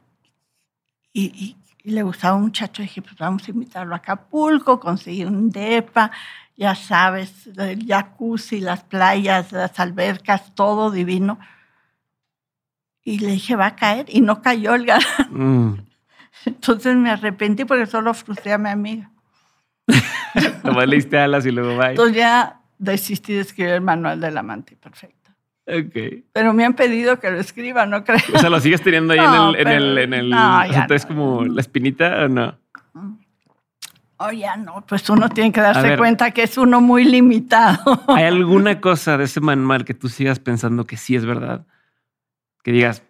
[1.13, 2.81] y, y- y le gustaba un muchacho.
[2.81, 6.11] Dije, pues vamos a invitarlo a Acapulco, conseguí un depa,
[6.55, 11.39] ya sabes, el jacuzzi, las playas, las albercas, todo divino.
[13.03, 14.05] Y le dije, va a caer.
[14.09, 15.07] Y no cayó el galán.
[15.31, 15.87] Mm.
[16.45, 19.09] Entonces me arrepentí porque solo frustré a mi amiga.
[20.63, 21.89] Nomás le diste alas y luego bye.
[21.89, 25.20] Entonces ya desistí de escribir el manual del amante perfecto.
[25.67, 26.23] Ok.
[26.33, 28.19] Pero me han pedido que lo escriba, ¿no creo?
[28.33, 30.59] O sea, lo sigues teniendo ahí No, en el, en el, en el, pero- no,
[30.59, 31.07] o sea, ya ¿traes no.
[31.09, 32.57] como la espinita o no?
[34.23, 35.97] Oh, ya no, pues uno tiene que darse ver.
[35.97, 38.03] cuenta que es uno muy limitado.
[38.07, 41.65] ¿Hay alguna cosa de ese manual que tú sigas pensando que sí es verdad?
[42.63, 43.01] Que digas,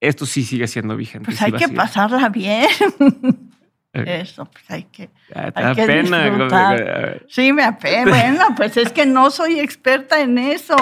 [0.00, 1.26] esto sí sigue siendo vigente.
[1.26, 2.66] Pues sí hay que pasarla bien.
[3.94, 5.08] Eso, pues hay que.
[5.34, 6.24] ah, te hay da que pena.
[6.24, 7.22] disfrutar.
[7.28, 8.10] Sí, me apena.
[8.10, 10.74] Bueno, pues es que no soy experta en eso.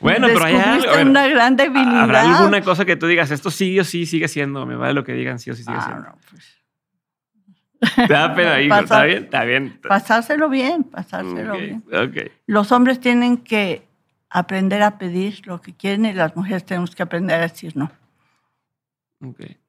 [0.00, 2.02] Bueno, pero hay algo, una gran debilidad.
[2.02, 4.64] ¿Habrá alguna cosa que tú digas, esto sí o sí sigue siendo?
[4.66, 6.02] Me vale lo que digan, sí o sí sigue Ah, siendo.
[6.04, 8.68] no, pues, Te da pena, hijo.
[8.70, 9.80] Pasar- Está bien, está bien.
[9.88, 11.82] pasárselo bien, pasárselo bien.
[12.46, 13.82] Los hombres tienen que
[14.28, 17.90] aprender a pedir lo que quieren y las mujeres tenemos que aprender a decir no.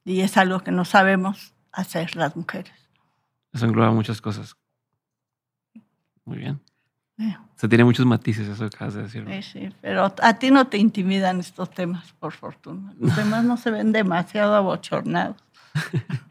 [0.06, 2.72] Y es algo que no sabemos hacer las mujeres.
[3.54, 4.56] Eso engloba muchas cosas.
[6.26, 6.62] Muy bien.
[7.18, 9.26] Sí, O sea, tiene muchos matices eso que acabas de decir.
[9.28, 12.94] sí, sí, pero a ti no te intimidan estos temas, por fortuna.
[12.98, 15.38] Los demás no se ven demasiado abochornados.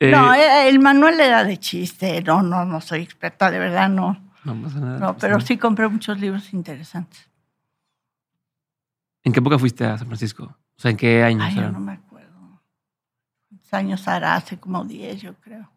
[0.00, 2.20] Eh, no, eh, el manual era de chiste.
[2.22, 4.20] No, no, no soy experta, de verdad, no.
[4.44, 4.98] no pasa nada.
[4.98, 7.30] No, pero sí compré muchos libros interesantes.
[9.22, 10.44] ¿En qué época fuiste a San Francisco?
[10.44, 11.44] O sea, ¿en qué años?
[11.46, 12.60] Ay, yo no me acuerdo.
[13.48, 14.34] ¿Cuántos años hará?
[14.34, 15.70] Hace como 10, yo creo.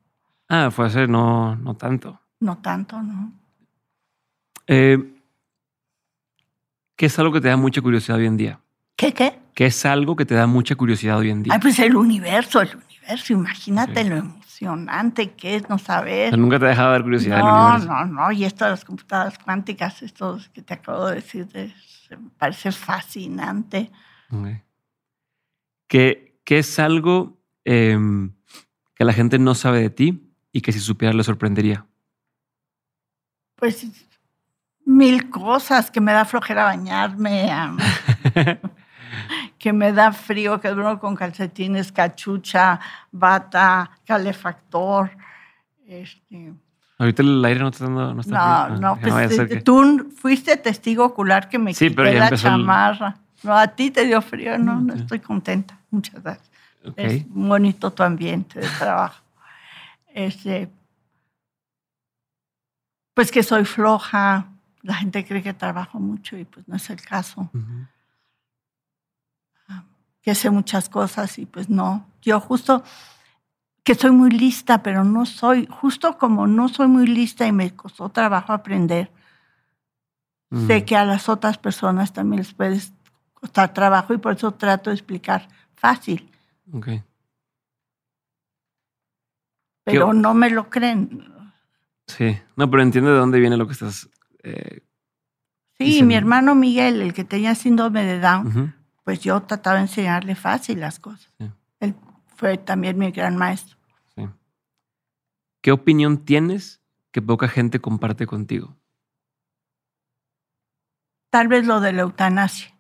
[0.50, 2.20] Ah, fue hace no, no tanto.
[2.40, 3.34] No tanto, ¿no?
[4.68, 4.98] Eh,
[6.96, 8.60] ¿Qué es algo que te da mucha curiosidad hoy en día?
[8.96, 9.40] ¿Qué, qué?
[9.54, 11.54] ¿Qué es algo que te da mucha curiosidad hoy en día?
[11.54, 12.88] Ay, pues el universo, el universo.
[12.98, 13.34] universo.
[13.34, 16.38] Imagínate lo emocionante que es no saber.
[16.38, 17.44] nunca te ha dejado dar curiosidad.
[17.44, 18.32] No, no, no.
[18.32, 21.48] Y esto de las computadoras cuánticas, esto que te acabo de decir,
[22.10, 23.92] me parece fascinante.
[25.88, 28.34] ¿Qué, es algo em,
[28.96, 31.86] que la gente no sabe de ti y que si supiera le sorprendería?
[33.56, 33.86] Pues
[34.86, 37.50] mil cosas, que me da flojera bañarme,
[39.60, 42.80] que me da frío, que duermo con calcetines, cachucha,
[43.12, 45.12] bata, calefactor.
[45.86, 46.54] Este.
[46.98, 48.14] Ahorita el aire no está dando.
[48.14, 53.18] No, está no, no, pues, tú fuiste testigo ocular que me sí, quité la chamarra.
[53.44, 55.78] No, a ti te dio frío, no, no estoy contenta.
[55.92, 56.50] Muchas gracias.
[56.96, 59.22] Es bonito tu ambiente de trabajo.
[60.18, 60.68] Este,
[63.14, 64.52] pues que soy floja.
[64.82, 67.52] La gente cree que trabajo mucho y pues no es el caso.
[69.68, 69.84] Ah,
[70.24, 72.08] que sé muchas cosas y pues no.
[72.24, 72.84] Yo justo
[73.84, 77.76] que soy muy lista, pero no soy, justo como no soy muy lista y me
[77.76, 79.12] costó trabajo aprender,
[80.66, 82.82] sé que a las otras personas también les puede
[83.36, 86.32] costar trabajo y por eso trato de explicar fácil.
[86.74, 86.88] Ok.
[89.92, 91.32] Pero no me lo creen.
[92.08, 94.10] Sí, no, pero entiende de dónde viene lo que estás.
[94.44, 94.82] Eh,
[95.78, 100.36] sí, mi hermano Miguel, el que tenía síndrome de Down, pues yo trataba de enseñarle
[100.36, 101.34] fácil las cosas.
[101.80, 101.96] Él
[102.36, 103.78] fue también mi gran maestro.
[104.14, 104.28] Sí.
[105.62, 106.82] ¿Qué opinión tienes
[107.12, 108.76] que poca gente comparte contigo?
[111.30, 112.74] Tal vez lo de la eutanasia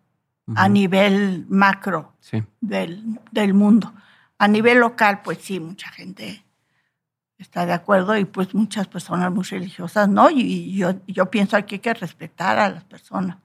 [0.55, 2.15] a nivel macro
[2.61, 3.93] del, del, mundo.
[4.37, 6.46] A nivel local, pues sí, mucha gente
[7.37, 10.29] está de acuerdo y pues muchas personas muy religiosas no.
[10.29, 13.37] Y, yo, yo pienso que hay que respetar a las personas.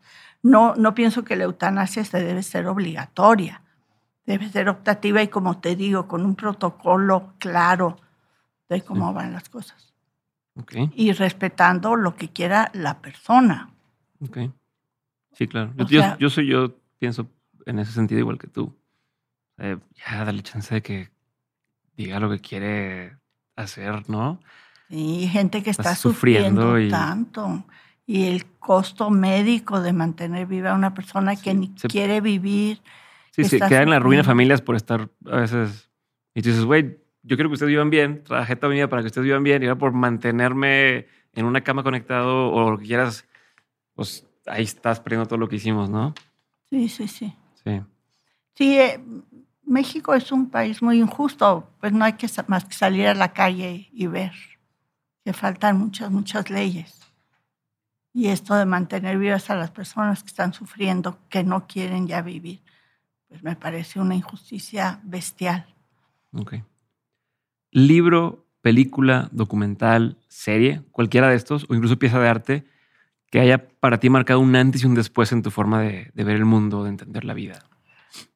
[0.42, 3.62] No, no pienso que la eutanasia se debe ser obligatoria,
[4.26, 7.96] debe ser optativa y como te digo, con un protocolo claro
[8.68, 9.92] de cómo van las cosas.
[10.94, 13.70] Y respetando lo que quiera la persona.
[15.32, 15.72] Sí, claro.
[15.88, 17.26] Yo, yo, soy yo pienso
[17.64, 18.76] en ese sentido igual que tú.
[19.58, 21.10] Eh, ya, dale chance de que
[21.96, 23.16] diga lo que quiere
[23.56, 24.40] hacer, ¿no?
[24.88, 27.64] Sí, gente que está sufriendo, tanto.
[28.06, 32.80] Y el costo médico de mantener viva a una persona que ni quiere vivir.
[33.30, 35.90] Sí, sí, queda en la ruina familias por estar a veces.
[36.34, 39.02] Y tú dices, güey, yo quiero que ustedes vivan bien, trabajé toda mi vida para
[39.02, 42.86] que ustedes vivan bien, y ahora por mantenerme en una cama conectado o lo que
[42.86, 43.26] quieras,
[43.94, 46.14] pues ahí estás perdiendo todo lo que hicimos, ¿no?
[46.70, 47.32] Sí, sí, sí.
[48.54, 48.78] Sí.
[48.78, 49.00] Eh,
[49.72, 53.32] México es un país muy injusto, pues no hay que más que salir a la
[53.32, 54.32] calle y ver
[55.24, 57.00] que faltan muchas, muchas leyes.
[58.12, 62.20] Y esto de mantener vivas a las personas que están sufriendo, que no quieren ya
[62.20, 62.60] vivir,
[63.28, 65.64] pues me parece una injusticia bestial.
[66.32, 66.56] Ok.
[67.70, 72.66] Libro, película, documental, serie, cualquiera de estos, o incluso pieza de arte,
[73.30, 76.36] que haya para ti marcado un antes y un después en tu forma de, ver
[76.36, 77.64] el mundo, de entender la vida?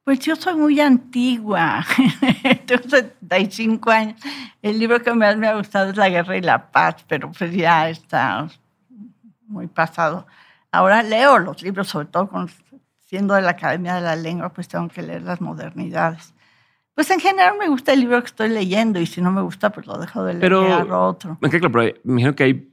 [0.05, 1.85] Pues yo soy muy antigua,
[2.67, 4.21] tengo 75 años.
[4.63, 7.53] El libro que más me ha gustado es La Guerra y la Paz, pero pues
[7.53, 8.49] ya está
[9.49, 10.27] muy pasado.
[10.71, 12.31] Ahora leo los libros, sobre todo
[13.01, 16.35] siendo de la Academia de la Lengua, pues tengo que leer las modernidades.
[16.95, 19.71] Pues en general me gusta el libro que estoy leyendo y si no me gusta,
[19.71, 21.39] pues lo dejo de leer pero, otro.
[21.43, 22.69] Okay, claro, pero me imagino que hay,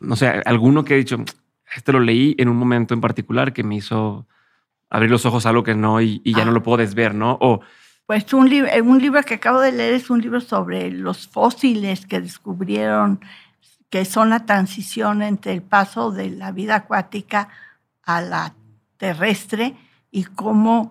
[0.00, 1.16] no sé, alguno que ha dicho,
[1.74, 4.26] este lo leí en un momento en particular que me hizo
[4.92, 6.54] abrir los ojos a algo que no y, ya no ah.
[6.54, 7.38] lo puedes ver, ¿no?
[7.40, 7.60] O,
[8.06, 11.26] pues un, libro, eh, un libro que acabo de leer es un libro sobre los
[11.26, 13.20] fósiles que descubrieron
[13.88, 17.48] que son la transición entre el paso de la vida acuática
[18.02, 18.54] a la
[18.98, 19.76] terrestre
[20.10, 20.90] y cómo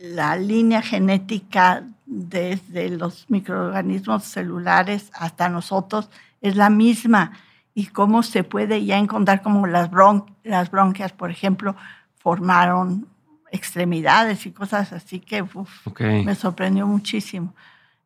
[0.00, 6.10] la línea genética desde los microorganismos celulares hasta nosotros
[6.40, 7.32] es la misma
[7.74, 9.90] y cómo se puede ya encontrar como las,
[10.44, 11.76] las bronquias, por ejemplo,
[12.18, 13.06] formaron
[13.54, 15.44] extremidades y cosas así que
[15.98, 17.54] me sorprendió muchísimo.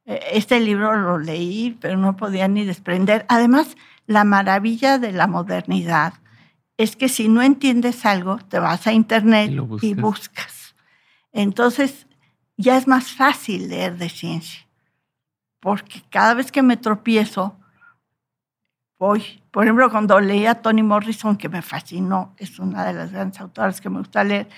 [0.05, 3.25] E, este libro lo leí, pero no podía ni desprender.
[3.29, 3.77] Además,
[4.07, 6.15] la maravilla de la modernidad
[6.77, 10.75] es que si no entiendes algo, te vas a internet y, y buscas.
[11.33, 12.07] Entonces,
[12.57, 14.67] ya es más fácil leer de ciencia,
[15.61, 17.57] porque cada vez que me tropiezo,
[18.99, 19.43] voy.
[19.51, 23.41] Por ejemplo, cuando leí a Toni Morrison, que me fascinó, es una de las grandes
[23.41, 24.49] autoras que me gusta leer,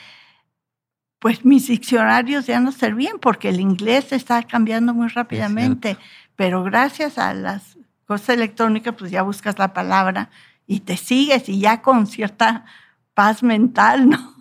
[1.21, 5.97] pues mis diccionarios ya no servían porque el inglés está cambiando muy rápidamente.
[6.35, 7.77] Pero gracias a las
[8.07, 10.31] cosas electrónicas, pues ya buscas la palabra
[10.67, 12.65] y te sigues y ya con cierta
[13.13, 14.35] paz mental, ¿no?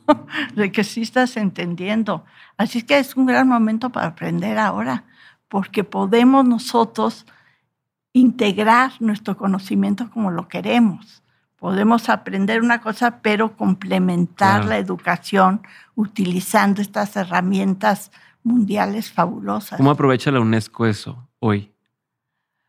[0.55, 2.23] De que sí estás entendiendo.
[2.57, 5.03] Así que es un gran momento para aprender ahora,
[5.49, 7.25] porque podemos nosotros
[8.13, 11.23] integrar nuestro conocimiento como lo queremos.
[11.59, 15.61] Podemos aprender una cosa, pero complementar la educación
[15.95, 18.11] utilizando estas herramientas
[18.43, 19.77] mundiales fabulosas.
[19.77, 21.71] ¿Cómo aprovecha la UNESCO eso hoy?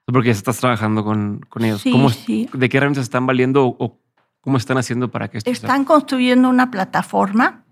[0.06, 1.84] Porque estás trabajando con, ellos.
[1.84, 4.00] ¿De qué herramientas están valiendo o,
[4.40, 7.62] cómo están haciendo para que esto Están construyendo una plataforma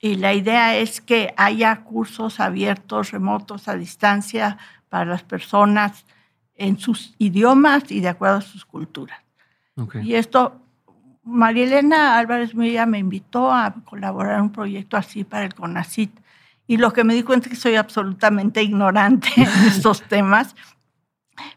[0.00, 4.56] y la idea es que haya cursos abiertos, remotos, a distancia
[4.88, 6.06] para las personas
[6.54, 9.27] en sus idiomas y de acuerdo a sus culturas.
[10.02, 10.60] Y esto,
[11.24, 16.10] María Elena Álvarez Milla me invitó a colaborar en un proyecto así para el CONACIT.
[16.66, 20.54] Y lo que me di cuenta es que soy absolutamente ignorante en estos temas,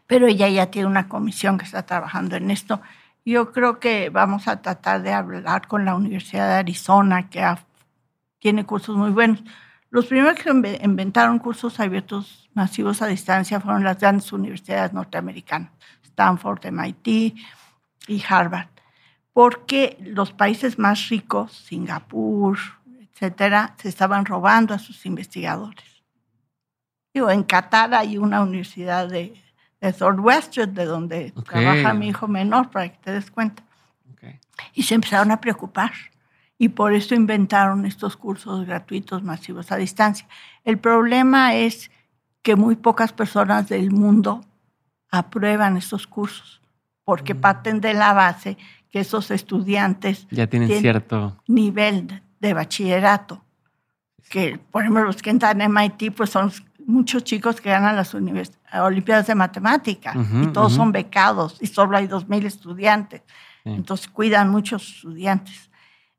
[0.06, 2.80] pero ella ya tiene una comisión que está trabajando en esto.
[3.24, 7.44] Yo creo que vamos a tratar de hablar con la Universidad de Arizona, que
[8.38, 9.42] tiene cursos muy buenos.
[9.90, 10.50] Los primeros que
[10.82, 15.70] inventaron cursos abiertos masivos a distancia fueron las grandes universidades norteamericanas,
[16.02, 17.36] Stanford, MIT,
[18.06, 18.68] y Harvard,
[19.32, 22.58] porque los países más ricos, Singapur,
[23.00, 26.02] etcétera, se estaban robando a sus investigadores.
[27.14, 29.34] Digo, en Qatar hay una universidad de,
[29.80, 33.62] de Northwestern, de donde trabaja mi hijo menor, para que te des cuenta.
[34.74, 35.92] Y se empezaron a preocupar.
[36.56, 40.28] Y por eso inventaron estos cursos gratuitos masivos a distancia.
[40.64, 41.90] El problema es
[42.42, 44.44] que muy pocas personas del mundo
[45.10, 46.61] aprueban estos cursos
[47.04, 48.56] porque parten de la base
[48.90, 53.42] que esos estudiantes ya tienen, cierto nivel de bachillerato.
[54.28, 56.52] Que, por ejemplo, los que entran en MIT, pues son
[56.86, 62.06] muchos chicos que ganan las Olimpiadas de Matemática y todos son becados y solo hay
[62.06, 63.22] 2.000 estudiantes.
[63.64, 65.70] Entonces cuidan muchos estudiantes.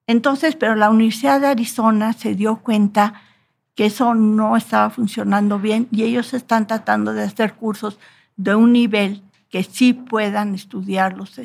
[0.08, 3.22] Entonces, pero la Universidad de Arizona se dio cuenta
[3.76, 8.00] que eso no estaba funcionando bien y ellos están tratando de hacer cursos
[8.36, 9.24] de un nivel
[9.54, 11.40] que sí puedan estudiar los,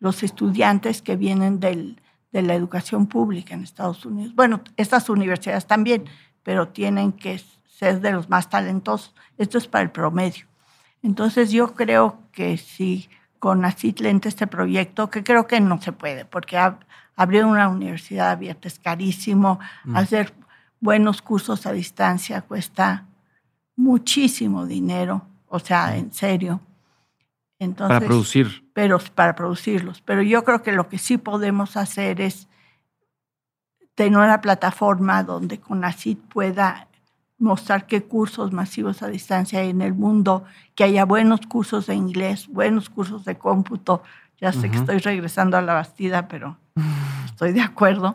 [0.00, 1.98] los estudiantes que vienen del,
[2.30, 4.34] de la educación pública en Estados Unidos.
[4.34, 6.04] Bueno, estas universidades también,
[6.42, 9.14] pero tienen que ser de los más talentosos.
[9.38, 10.44] Esto es para el promedio.
[11.02, 13.08] Entonces yo creo que si
[13.38, 16.58] con lente este proyecto, que creo que no se puede, porque
[17.16, 19.96] abrir una universidad abierta es carísimo, mm.
[19.96, 20.34] hacer
[20.80, 23.06] buenos cursos a distancia cuesta
[23.74, 26.60] muchísimo dinero, o sea, en serio
[27.76, 28.64] para producir.
[28.72, 30.00] Pero para producirlos.
[30.02, 32.48] Pero yo creo que lo que sí podemos hacer es
[33.94, 36.88] tener una plataforma donde CONACIT pueda
[37.38, 40.44] mostrar qué cursos masivos a distancia hay en el mundo,
[40.74, 44.02] que haya buenos cursos de inglés, buenos cursos de cómputo.
[44.40, 46.58] Ya sé que estoy regresando a la bastida, pero
[47.24, 48.14] estoy de acuerdo,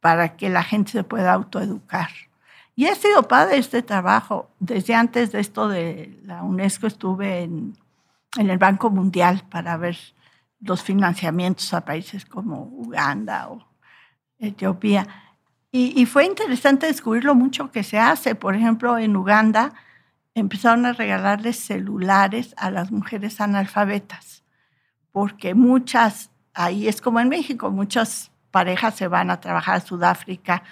[0.00, 2.10] para que la gente se pueda autoeducar.
[2.76, 4.48] Y ha sido padre este trabajo.
[4.58, 7.76] Desde antes de esto de la UNESCO estuve en
[8.36, 9.96] en el Banco Mundial para ver
[10.60, 13.66] los financiamientos a países como Uganda o
[14.38, 15.06] Etiopía.
[15.72, 18.34] Y, fue interesante descubrir lo mucho que se hace.
[18.34, 19.72] Por ejemplo, en Uganda
[20.34, 24.42] empezaron a regalarles celulares a las mujeres analfabetas,
[25.12, 30.64] porque muchas, ahí es como en México, muchas parejas se van a trabajar a Sudáfrica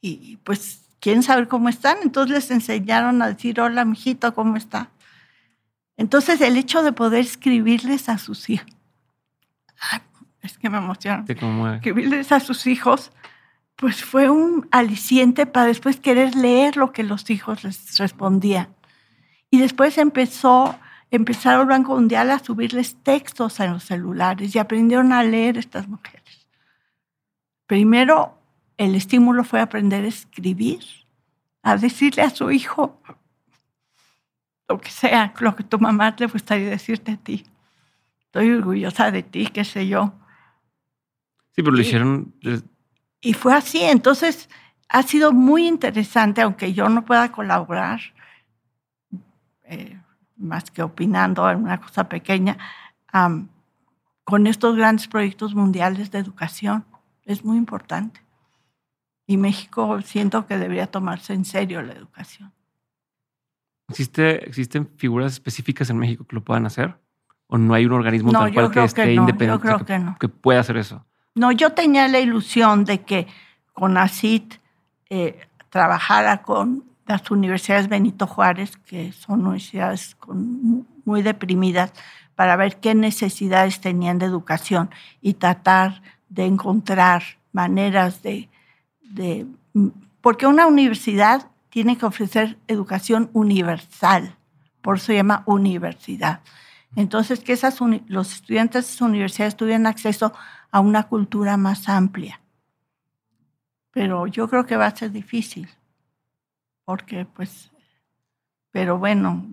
[0.00, 1.98] y pues quieren saber cómo están.
[2.02, 4.90] Entonces les enseñaron a decir, hola, mijito, ¿cómo está?
[5.96, 8.70] Entonces, el hecho de poder escribirles a sus hijos,
[10.42, 13.12] es que me emociona, escribirles a sus hijos,
[13.76, 18.68] pues fue un aliciente para después querer leer lo que los hijos les respondían.
[19.50, 20.78] Y después empezó,
[21.10, 25.88] empezaron el Banco Mundial a subirles textos en los celulares y aprendieron a leer estas
[25.88, 26.46] mujeres.
[27.66, 28.38] Primero,
[28.76, 30.82] el estímulo fue aprender a escribir,
[31.62, 33.00] a decirle a su hijo,
[34.68, 37.44] lo que sea, lo que tu mamá le gustaría decirte a ti.
[38.20, 40.12] Estoy orgullosa de ti, qué sé yo.
[41.52, 42.34] Sí, pero lo hicieron.
[43.20, 43.82] Y fue así.
[43.82, 44.48] Entonces,
[44.88, 48.00] ha sido muy interesante, aunque yo no pueda colaborar,
[49.64, 49.98] eh,
[50.36, 52.58] más que opinando en una cosa pequeña,
[54.24, 56.84] con estos grandes proyectos mundiales de educación.
[57.24, 58.20] Es muy importante.
[59.26, 62.52] Y México siento que debería tomarse en serio la educación.
[63.88, 66.96] ¿Existe, ¿Existen figuras específicas en México que lo puedan hacer?
[67.46, 71.04] ¿O no hay un organismo tal cual que esté independiente que, pueda hacer eso?
[71.34, 73.28] No, yo tenía la ilusión de que
[73.72, 74.54] con ACIT
[75.10, 80.16] eh, trabajara con las universidades Benito Juárez, que son universidades
[81.04, 81.92] muy deprimidas,
[82.34, 84.90] para ver qué necesidades tenían de educación
[85.22, 87.22] y tratar de encontrar
[87.52, 88.48] maneras de,
[89.02, 89.46] de
[90.20, 94.34] porque una universidad tiene que ofrecer educación universal,
[94.80, 96.40] por eso se llama universidad.
[96.94, 100.32] Entonces, que esas los estudiantes de esas universidades tuvieran acceso
[100.70, 102.40] a una cultura más amplia.
[103.90, 105.68] Pero yo creo que va a ser difícil,
[106.86, 107.70] porque pues,
[108.70, 109.46] pero bueno,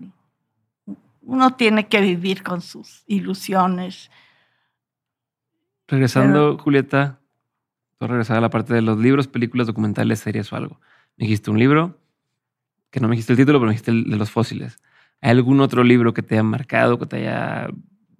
[1.20, 4.10] uno tiene que vivir con sus ilusiones.
[5.86, 7.20] Regresando, Julieta,
[7.98, 10.80] tú regresar a la parte de los libros, películas, documentales, series o algo.
[11.18, 12.00] Me dijiste un libro,
[12.94, 14.78] que no me dijiste el título, pero me dijiste el de los fósiles.
[15.20, 17.66] ¿Hay algún otro libro que te haya marcado, que te haya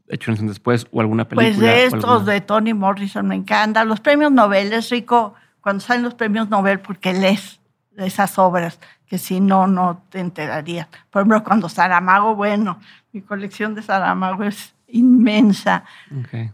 [0.08, 1.48] hecho un después o alguna película?
[1.48, 3.84] Pues de estos de Toni Morrison me encanta.
[3.84, 7.60] Los premios Nobel es rico cuando salen los premios Nobel porque lees
[7.96, 10.88] esas obras que si no, no te enterarías.
[11.08, 12.80] Por ejemplo, cuando Saramago, bueno,
[13.12, 15.84] mi colección de Saramago es inmensa.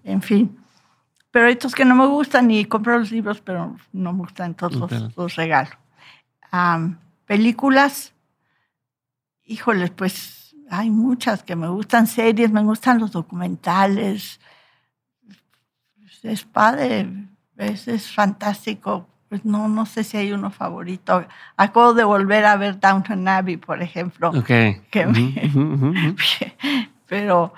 [0.04, 0.58] En fin.
[1.30, 4.74] Pero estos que no me gustan y compro los libros, pero no me gustan, todos
[4.74, 5.70] los, los, regalo.
[7.30, 8.12] Películas,
[9.44, 14.40] híjoles, pues hay muchas que me gustan, series, me gustan los documentales.
[16.24, 17.08] Es padre,
[17.56, 21.24] es, es fantástico pues no, no sé si hay uno favorito.
[21.56, 24.30] Acabo de volver a ver Downton Abbey, por ejemplo.
[24.30, 24.50] Ok.
[27.06, 27.54] pero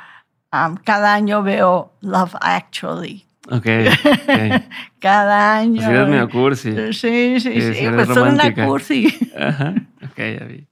[0.53, 3.24] um, cada año veo Love Actually.
[3.51, 3.66] Ok.
[5.01, 5.82] cada año.
[5.82, 6.73] Así eres medio cursi.
[6.93, 7.89] Sí, sí, sí.
[7.94, 9.32] Pues soy una cursi.
[9.36, 9.74] Ajá.
[10.05, 10.66] Ok, ya vi.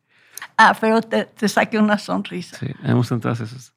[0.56, 2.56] Ah, pero te, te saqué una sonrisa.
[2.58, 3.74] Sí, me gustan todas esas.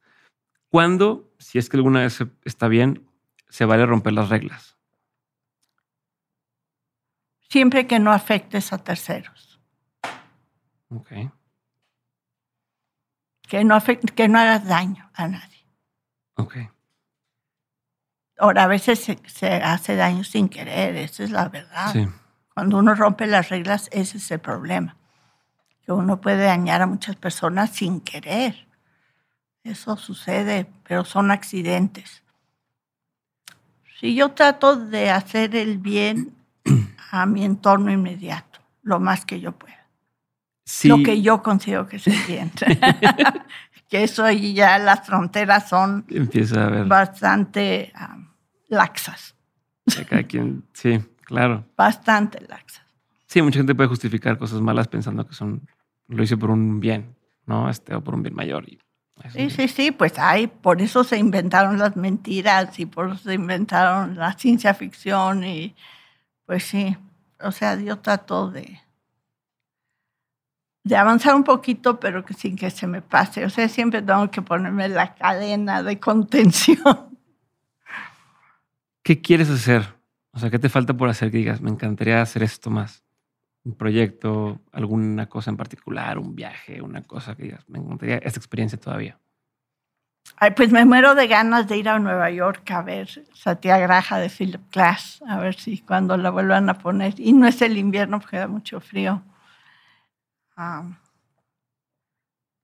[0.70, 3.04] ¿Cuándo, si es que alguna vez está bien,
[3.50, 4.74] se vale romper las reglas?
[7.54, 9.60] siempre que no afectes a terceros.
[10.90, 11.12] Ok.
[13.48, 13.78] Que no,
[14.16, 15.68] que no hagas daño a nadie.
[16.36, 16.56] Ok.
[18.38, 21.92] Ahora, a veces se, hace daño sin querer, esa es la verdad.
[21.92, 22.08] Sí.
[22.54, 24.96] Cuando uno rompe las reglas, ese es el problema.
[25.86, 28.68] Que uno puede dañar a muchas personas sin querer.
[29.64, 32.24] Eso sucede, pero son accidentes.
[34.00, 36.36] Si yo trato de hacer el bien
[37.12, 39.88] a mi entorno inmediato, lo más que yo pueda.
[40.84, 42.66] Lo que yo considero que se siente.
[43.94, 46.86] que eso y ya las fronteras son Empieza a ver.
[46.88, 47.94] bastante
[48.68, 49.36] laxas.
[50.28, 51.64] quien, sí, claro.
[51.78, 52.84] Bastante laxas.
[53.28, 55.70] Sí, mucha gente puede justificar cosas malas pensando que son
[56.08, 57.16] lo hice por un bien,
[57.46, 57.70] ¿no?
[57.70, 58.66] Este, o por un bien mayor.
[59.32, 63.36] sí, sí, sí, pues hay, por eso se inventaron las mentiras y por eso se
[63.36, 65.76] inventaron la ciencia ficción y
[66.48, 66.98] pues sí,
[67.40, 68.82] o sea, yo trato de,
[70.84, 73.46] de avanzar un poquito, pero que sin que se me pase.
[73.46, 77.18] O sea, siempre tengo que ponerme la cadena de contención.
[79.02, 79.96] ¿Qué quieres hacer?
[80.32, 83.04] O sea, ¿qué te falta por hacer que digas, me encantaría hacer esto más?
[83.64, 88.40] Un proyecto, alguna cosa en particular, un viaje, una cosa que digas, me encantaría esta
[88.40, 89.18] experiencia todavía.
[90.38, 94.30] Ay, pues me muero de ganas de ir a Nueva York a ver Satyagraha de
[94.30, 97.14] Philip Glass, a ver si cuando la vuelvan a poner.
[97.18, 99.22] Y no es el invierno porque da mucho frío.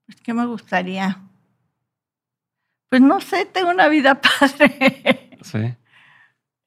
[0.06, 1.18] Pues, ¿qué me gustaría?
[2.90, 5.38] Pues no sé, tengo una vida padre.
[5.42, 5.76] Sí.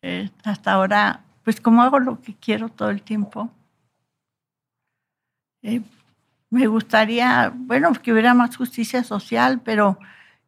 [0.02, 3.50] Eh, hasta ahora, pues como hago lo que quiero todo el tiempo,
[5.62, 5.82] eh,
[6.50, 9.98] me gustaría, bueno, que hubiera más justicia social, pero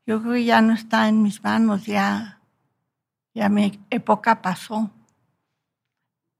[0.07, 2.41] yo creo que ya no está en mis manos, ya,
[3.33, 4.91] ya mi época pasó.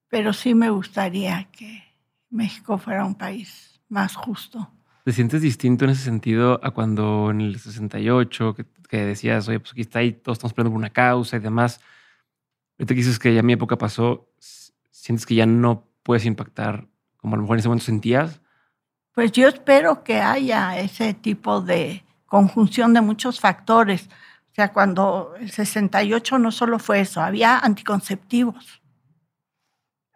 [0.09, 1.83] Pero sí me gustaría que
[2.31, 4.71] México fuera un país más justo.
[5.05, 9.61] ¿Te sientes distinto en ese sentido a cuando en el 68 que, que decías, oye,
[9.61, 11.81] pues aquí está ahí, todos estamos peleando por una causa y demás?
[12.79, 14.31] Ahorita que dices que ya mi época pasó,
[14.91, 16.87] ¿sientes que ya no puedes impactar
[17.17, 18.41] como a lo mejor en ese momento sentías?
[19.13, 22.05] Pues yo espero que haya ese tipo de,
[22.35, 24.09] conjunción de muchos factores.
[24.51, 28.83] O sea, cuando el 68 no solo fue eso, había anticonceptivos.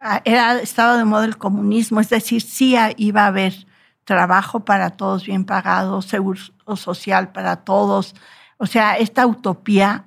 [0.01, 3.67] Ah, era, estaba de moda el comunismo, es decir, sí iba a haber
[4.05, 6.39] trabajo para todos bien pagado, seguro
[6.77, 8.15] social para todos.
[8.57, 10.05] O sea, esta utopía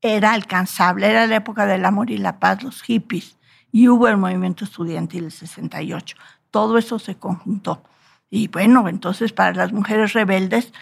[0.00, 3.38] era alcanzable, era la época del amor y la paz, los hippies,
[3.72, 6.16] y hubo el movimiento estudiantil del 68.
[6.50, 7.82] Todo eso se conjuntó.
[8.30, 10.72] Y bueno, entonces para las mujeres rebeldes,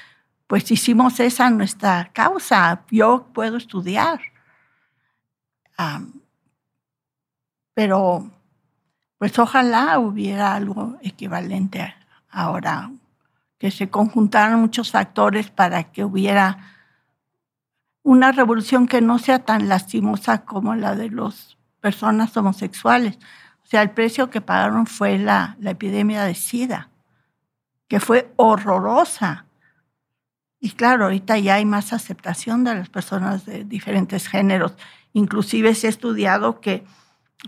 [0.47, 2.83] pues hicimos esa nuestra causa.
[2.91, 4.21] Yo puedo estudiar.
[7.79, 8.29] Pero
[9.19, 11.95] pues ojalá hubiera algo equivalente
[12.29, 12.91] ahora,
[13.57, 16.59] que se conjuntaran muchos factores para que hubiera
[18.03, 23.17] una revolución que no sea tan lastimosa como la de las personas homosexuales.
[23.63, 26.89] O sea, el precio que pagaron fue la, la epidemia de SIDA,
[27.87, 29.47] que fue horrorosa.
[30.59, 34.75] Y claro, ahorita ya hay más aceptación de las personas de diferentes géneros.
[35.13, 36.85] Inclusive se ha estudiado que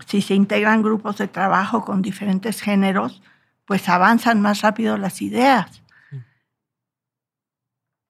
[0.07, 3.21] si se integran grupos de trabajo con diferentes géneros,
[3.65, 5.81] pues avanzan más rápido las ideas.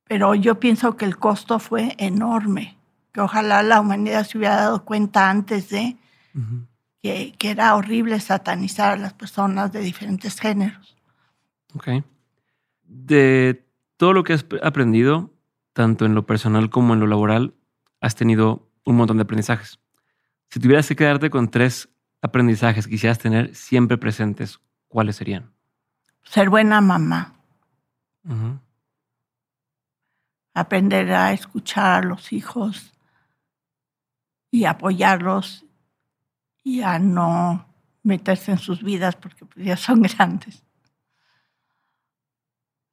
[0.06, 2.78] Pero yo pienso que el costo fue enorme,
[3.14, 5.98] que ojalá la humanidad se hubiera dado cuenta antes de
[7.02, 10.96] que, que, era horrible satanizar a las personas de diferentes géneros.
[11.74, 12.04] Ok.
[12.84, 13.66] De
[13.98, 15.32] todo lo que has aprendido,
[15.74, 17.54] tanto en lo personal como en lo laboral,
[18.02, 19.81] has tenido un montón de aprendizajes.
[20.52, 21.88] Si tuvieras que quedarte con tres
[22.22, 24.60] aprendizajes que quisieras tener siempre presentes,
[24.90, 25.54] ¿cuáles serían?
[26.24, 27.36] Ser buena mamá.
[30.54, 32.92] Aprender a escuchar a los hijos
[34.52, 35.66] y apoyarlos
[36.64, 37.66] y a no
[38.04, 40.66] meterse en sus vidas porque pues, ya son grandes.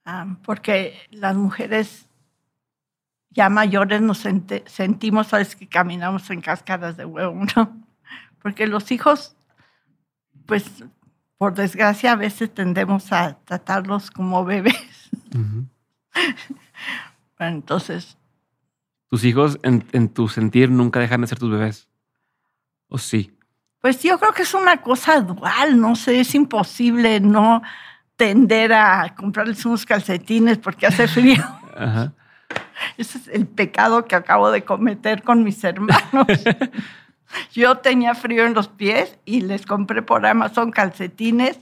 [0.04, 2.07] Ah, porque las mujeres
[3.30, 4.24] ya mayores nos
[4.66, 7.82] sentimos, sabes, que caminamos en cascadas de huevo, ¿no?
[8.42, 9.36] Porque los hijos,
[10.46, 10.64] pues,
[11.36, 15.10] por desgracia, a veces tendemos a tratarlos como bebés.
[17.38, 18.16] entonces...
[19.08, 21.88] ¿Tus hijos, en, tu sentir, nunca dejan de ser tus bebés?
[22.88, 23.34] ¿O sí?
[23.80, 27.62] Pues yo creo que es una cosa dual, no sé, es imposible no
[28.16, 31.42] tender a comprarles unos calcetines porque hace frío.
[31.76, 32.12] Ajá.
[32.98, 36.26] Ese es el pecado que acabo de cometer con mis hermanos.
[37.52, 41.60] Yo tenía frío en los pies y les compré por Amazon calcetines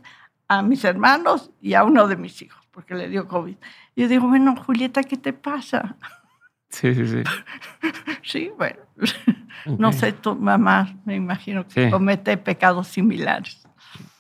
[0.48, 3.56] a mis hermanos y a uno de mis hijos, porque le dio COVID.
[3.96, 5.96] Y yo digo, bueno, Julieta, ¿qué te pasa?
[6.70, 7.22] Sí, sí, sí.
[8.22, 8.78] sí, bueno.
[9.78, 13.66] No sé, tu mamá, me imagino que comete pecados similares.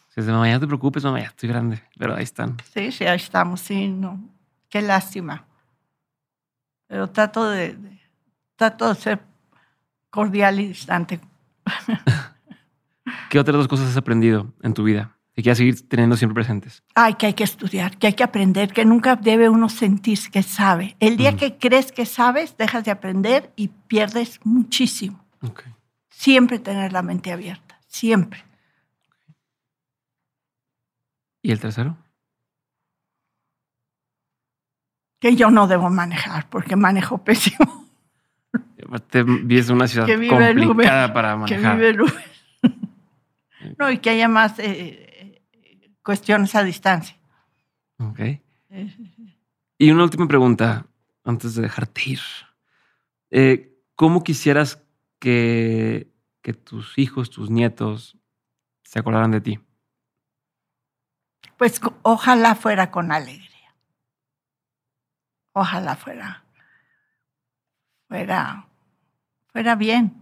[0.08, 2.56] Sí, mamá, ya no te preocupes, mamá, ya estoy grande, pero ahí están.
[2.74, 4.20] Sí, sí, ahí estamos, sí, no.
[4.68, 5.45] Qué lástima
[6.86, 7.76] pero trato de,
[8.56, 9.20] trato de ser
[10.10, 11.20] cordial y distante.
[13.30, 16.82] ¿Qué otras dos cosas has aprendido en tu vida y que seguir teniendo siempre presentes?
[16.94, 20.42] Ay, que hay que estudiar, que hay que aprender, que nunca debe uno sentir que
[20.42, 20.96] sabe.
[21.00, 25.24] El día que crees que sabes, dejas de aprender y pierdes muchísimo.
[26.08, 28.44] Siempre tener la mente abierta, siempre.
[31.42, 31.96] ¿Y el tercero?
[35.18, 37.86] Que yo no debo manejar porque manejo pésimo.
[39.10, 41.78] Te vives una ciudad complicada para manejar.
[41.78, 42.04] Que vive
[43.78, 45.42] no, y que haya más eh,
[46.02, 47.16] cuestiones a distancia.
[47.98, 48.20] Ok.
[49.78, 50.86] Y una última pregunta
[51.24, 52.20] antes de dejarte ir.
[53.30, 54.82] Eh, ¿Cómo quisieras
[55.18, 56.12] que,
[56.42, 58.16] que tus hijos, tus nietos
[58.84, 59.60] se acordaran de ti?
[61.56, 63.55] Pues ojalá fuera con alegría
[65.56, 66.44] ojalá fuera,
[68.08, 68.68] fuera,
[69.46, 70.12] fuera bien.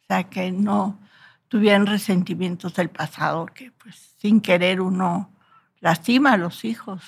[0.00, 1.00] O sea, que no
[1.48, 5.32] tuvieran resentimientos del pasado, que pues sin querer uno
[5.80, 7.02] lastima a los hijos,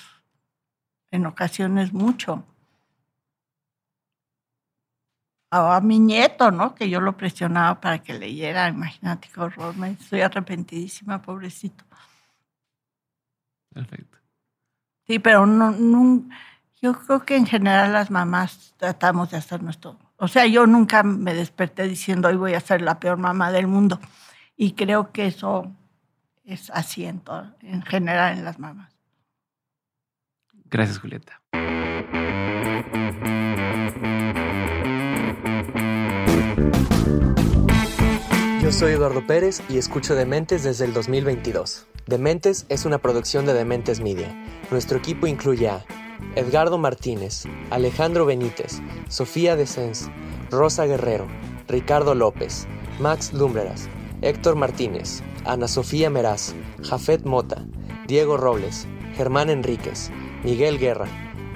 [1.09, 2.43] en ocasiones mucho.
[5.49, 6.75] A, mi nieto, ¿no?
[6.75, 11.85] Que yo lo presionaba para que leyera, imagínate qué horror, me estoy arrepentidísima, pobrecito.
[13.69, 14.17] Perfecto.
[15.05, 16.27] Sí, pero no, no
[16.83, 19.97] yo creo que en general las mamás tratamos de hacer nuestro.
[20.17, 23.67] O sea, yo nunca me desperté diciendo hoy voy a ser la peor mamá del
[23.67, 24.01] mundo.
[24.57, 25.71] Y creo que eso
[26.43, 27.21] es así en,
[27.61, 28.91] en general en las mamás.
[30.65, 31.39] Gracias, Julieta.
[38.61, 41.87] Yo soy Eduardo Pérez y escucho Dementes desde el 2022.
[42.07, 44.35] Dementes es una producción de Dementes Media.
[44.69, 45.85] Nuestro equipo incluye a
[46.35, 50.09] Edgardo Martínez, Alejandro Benítez, Sofía Desens,
[50.49, 51.27] Rosa Guerrero,
[51.67, 52.67] Ricardo López,
[52.99, 53.89] Max Lumbreras,
[54.21, 57.65] Héctor Martínez, Ana Sofía Meraz, Jafet Mota,
[58.07, 60.11] Diego Robles, Germán Enríquez,
[60.43, 61.07] Miguel Guerra,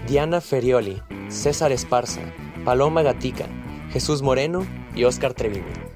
[0.07, 2.21] Diana Ferioli, César Esparza,
[2.65, 3.47] Paloma Gatica,
[3.91, 4.65] Jesús Moreno
[4.95, 5.86] y Óscar Treviño.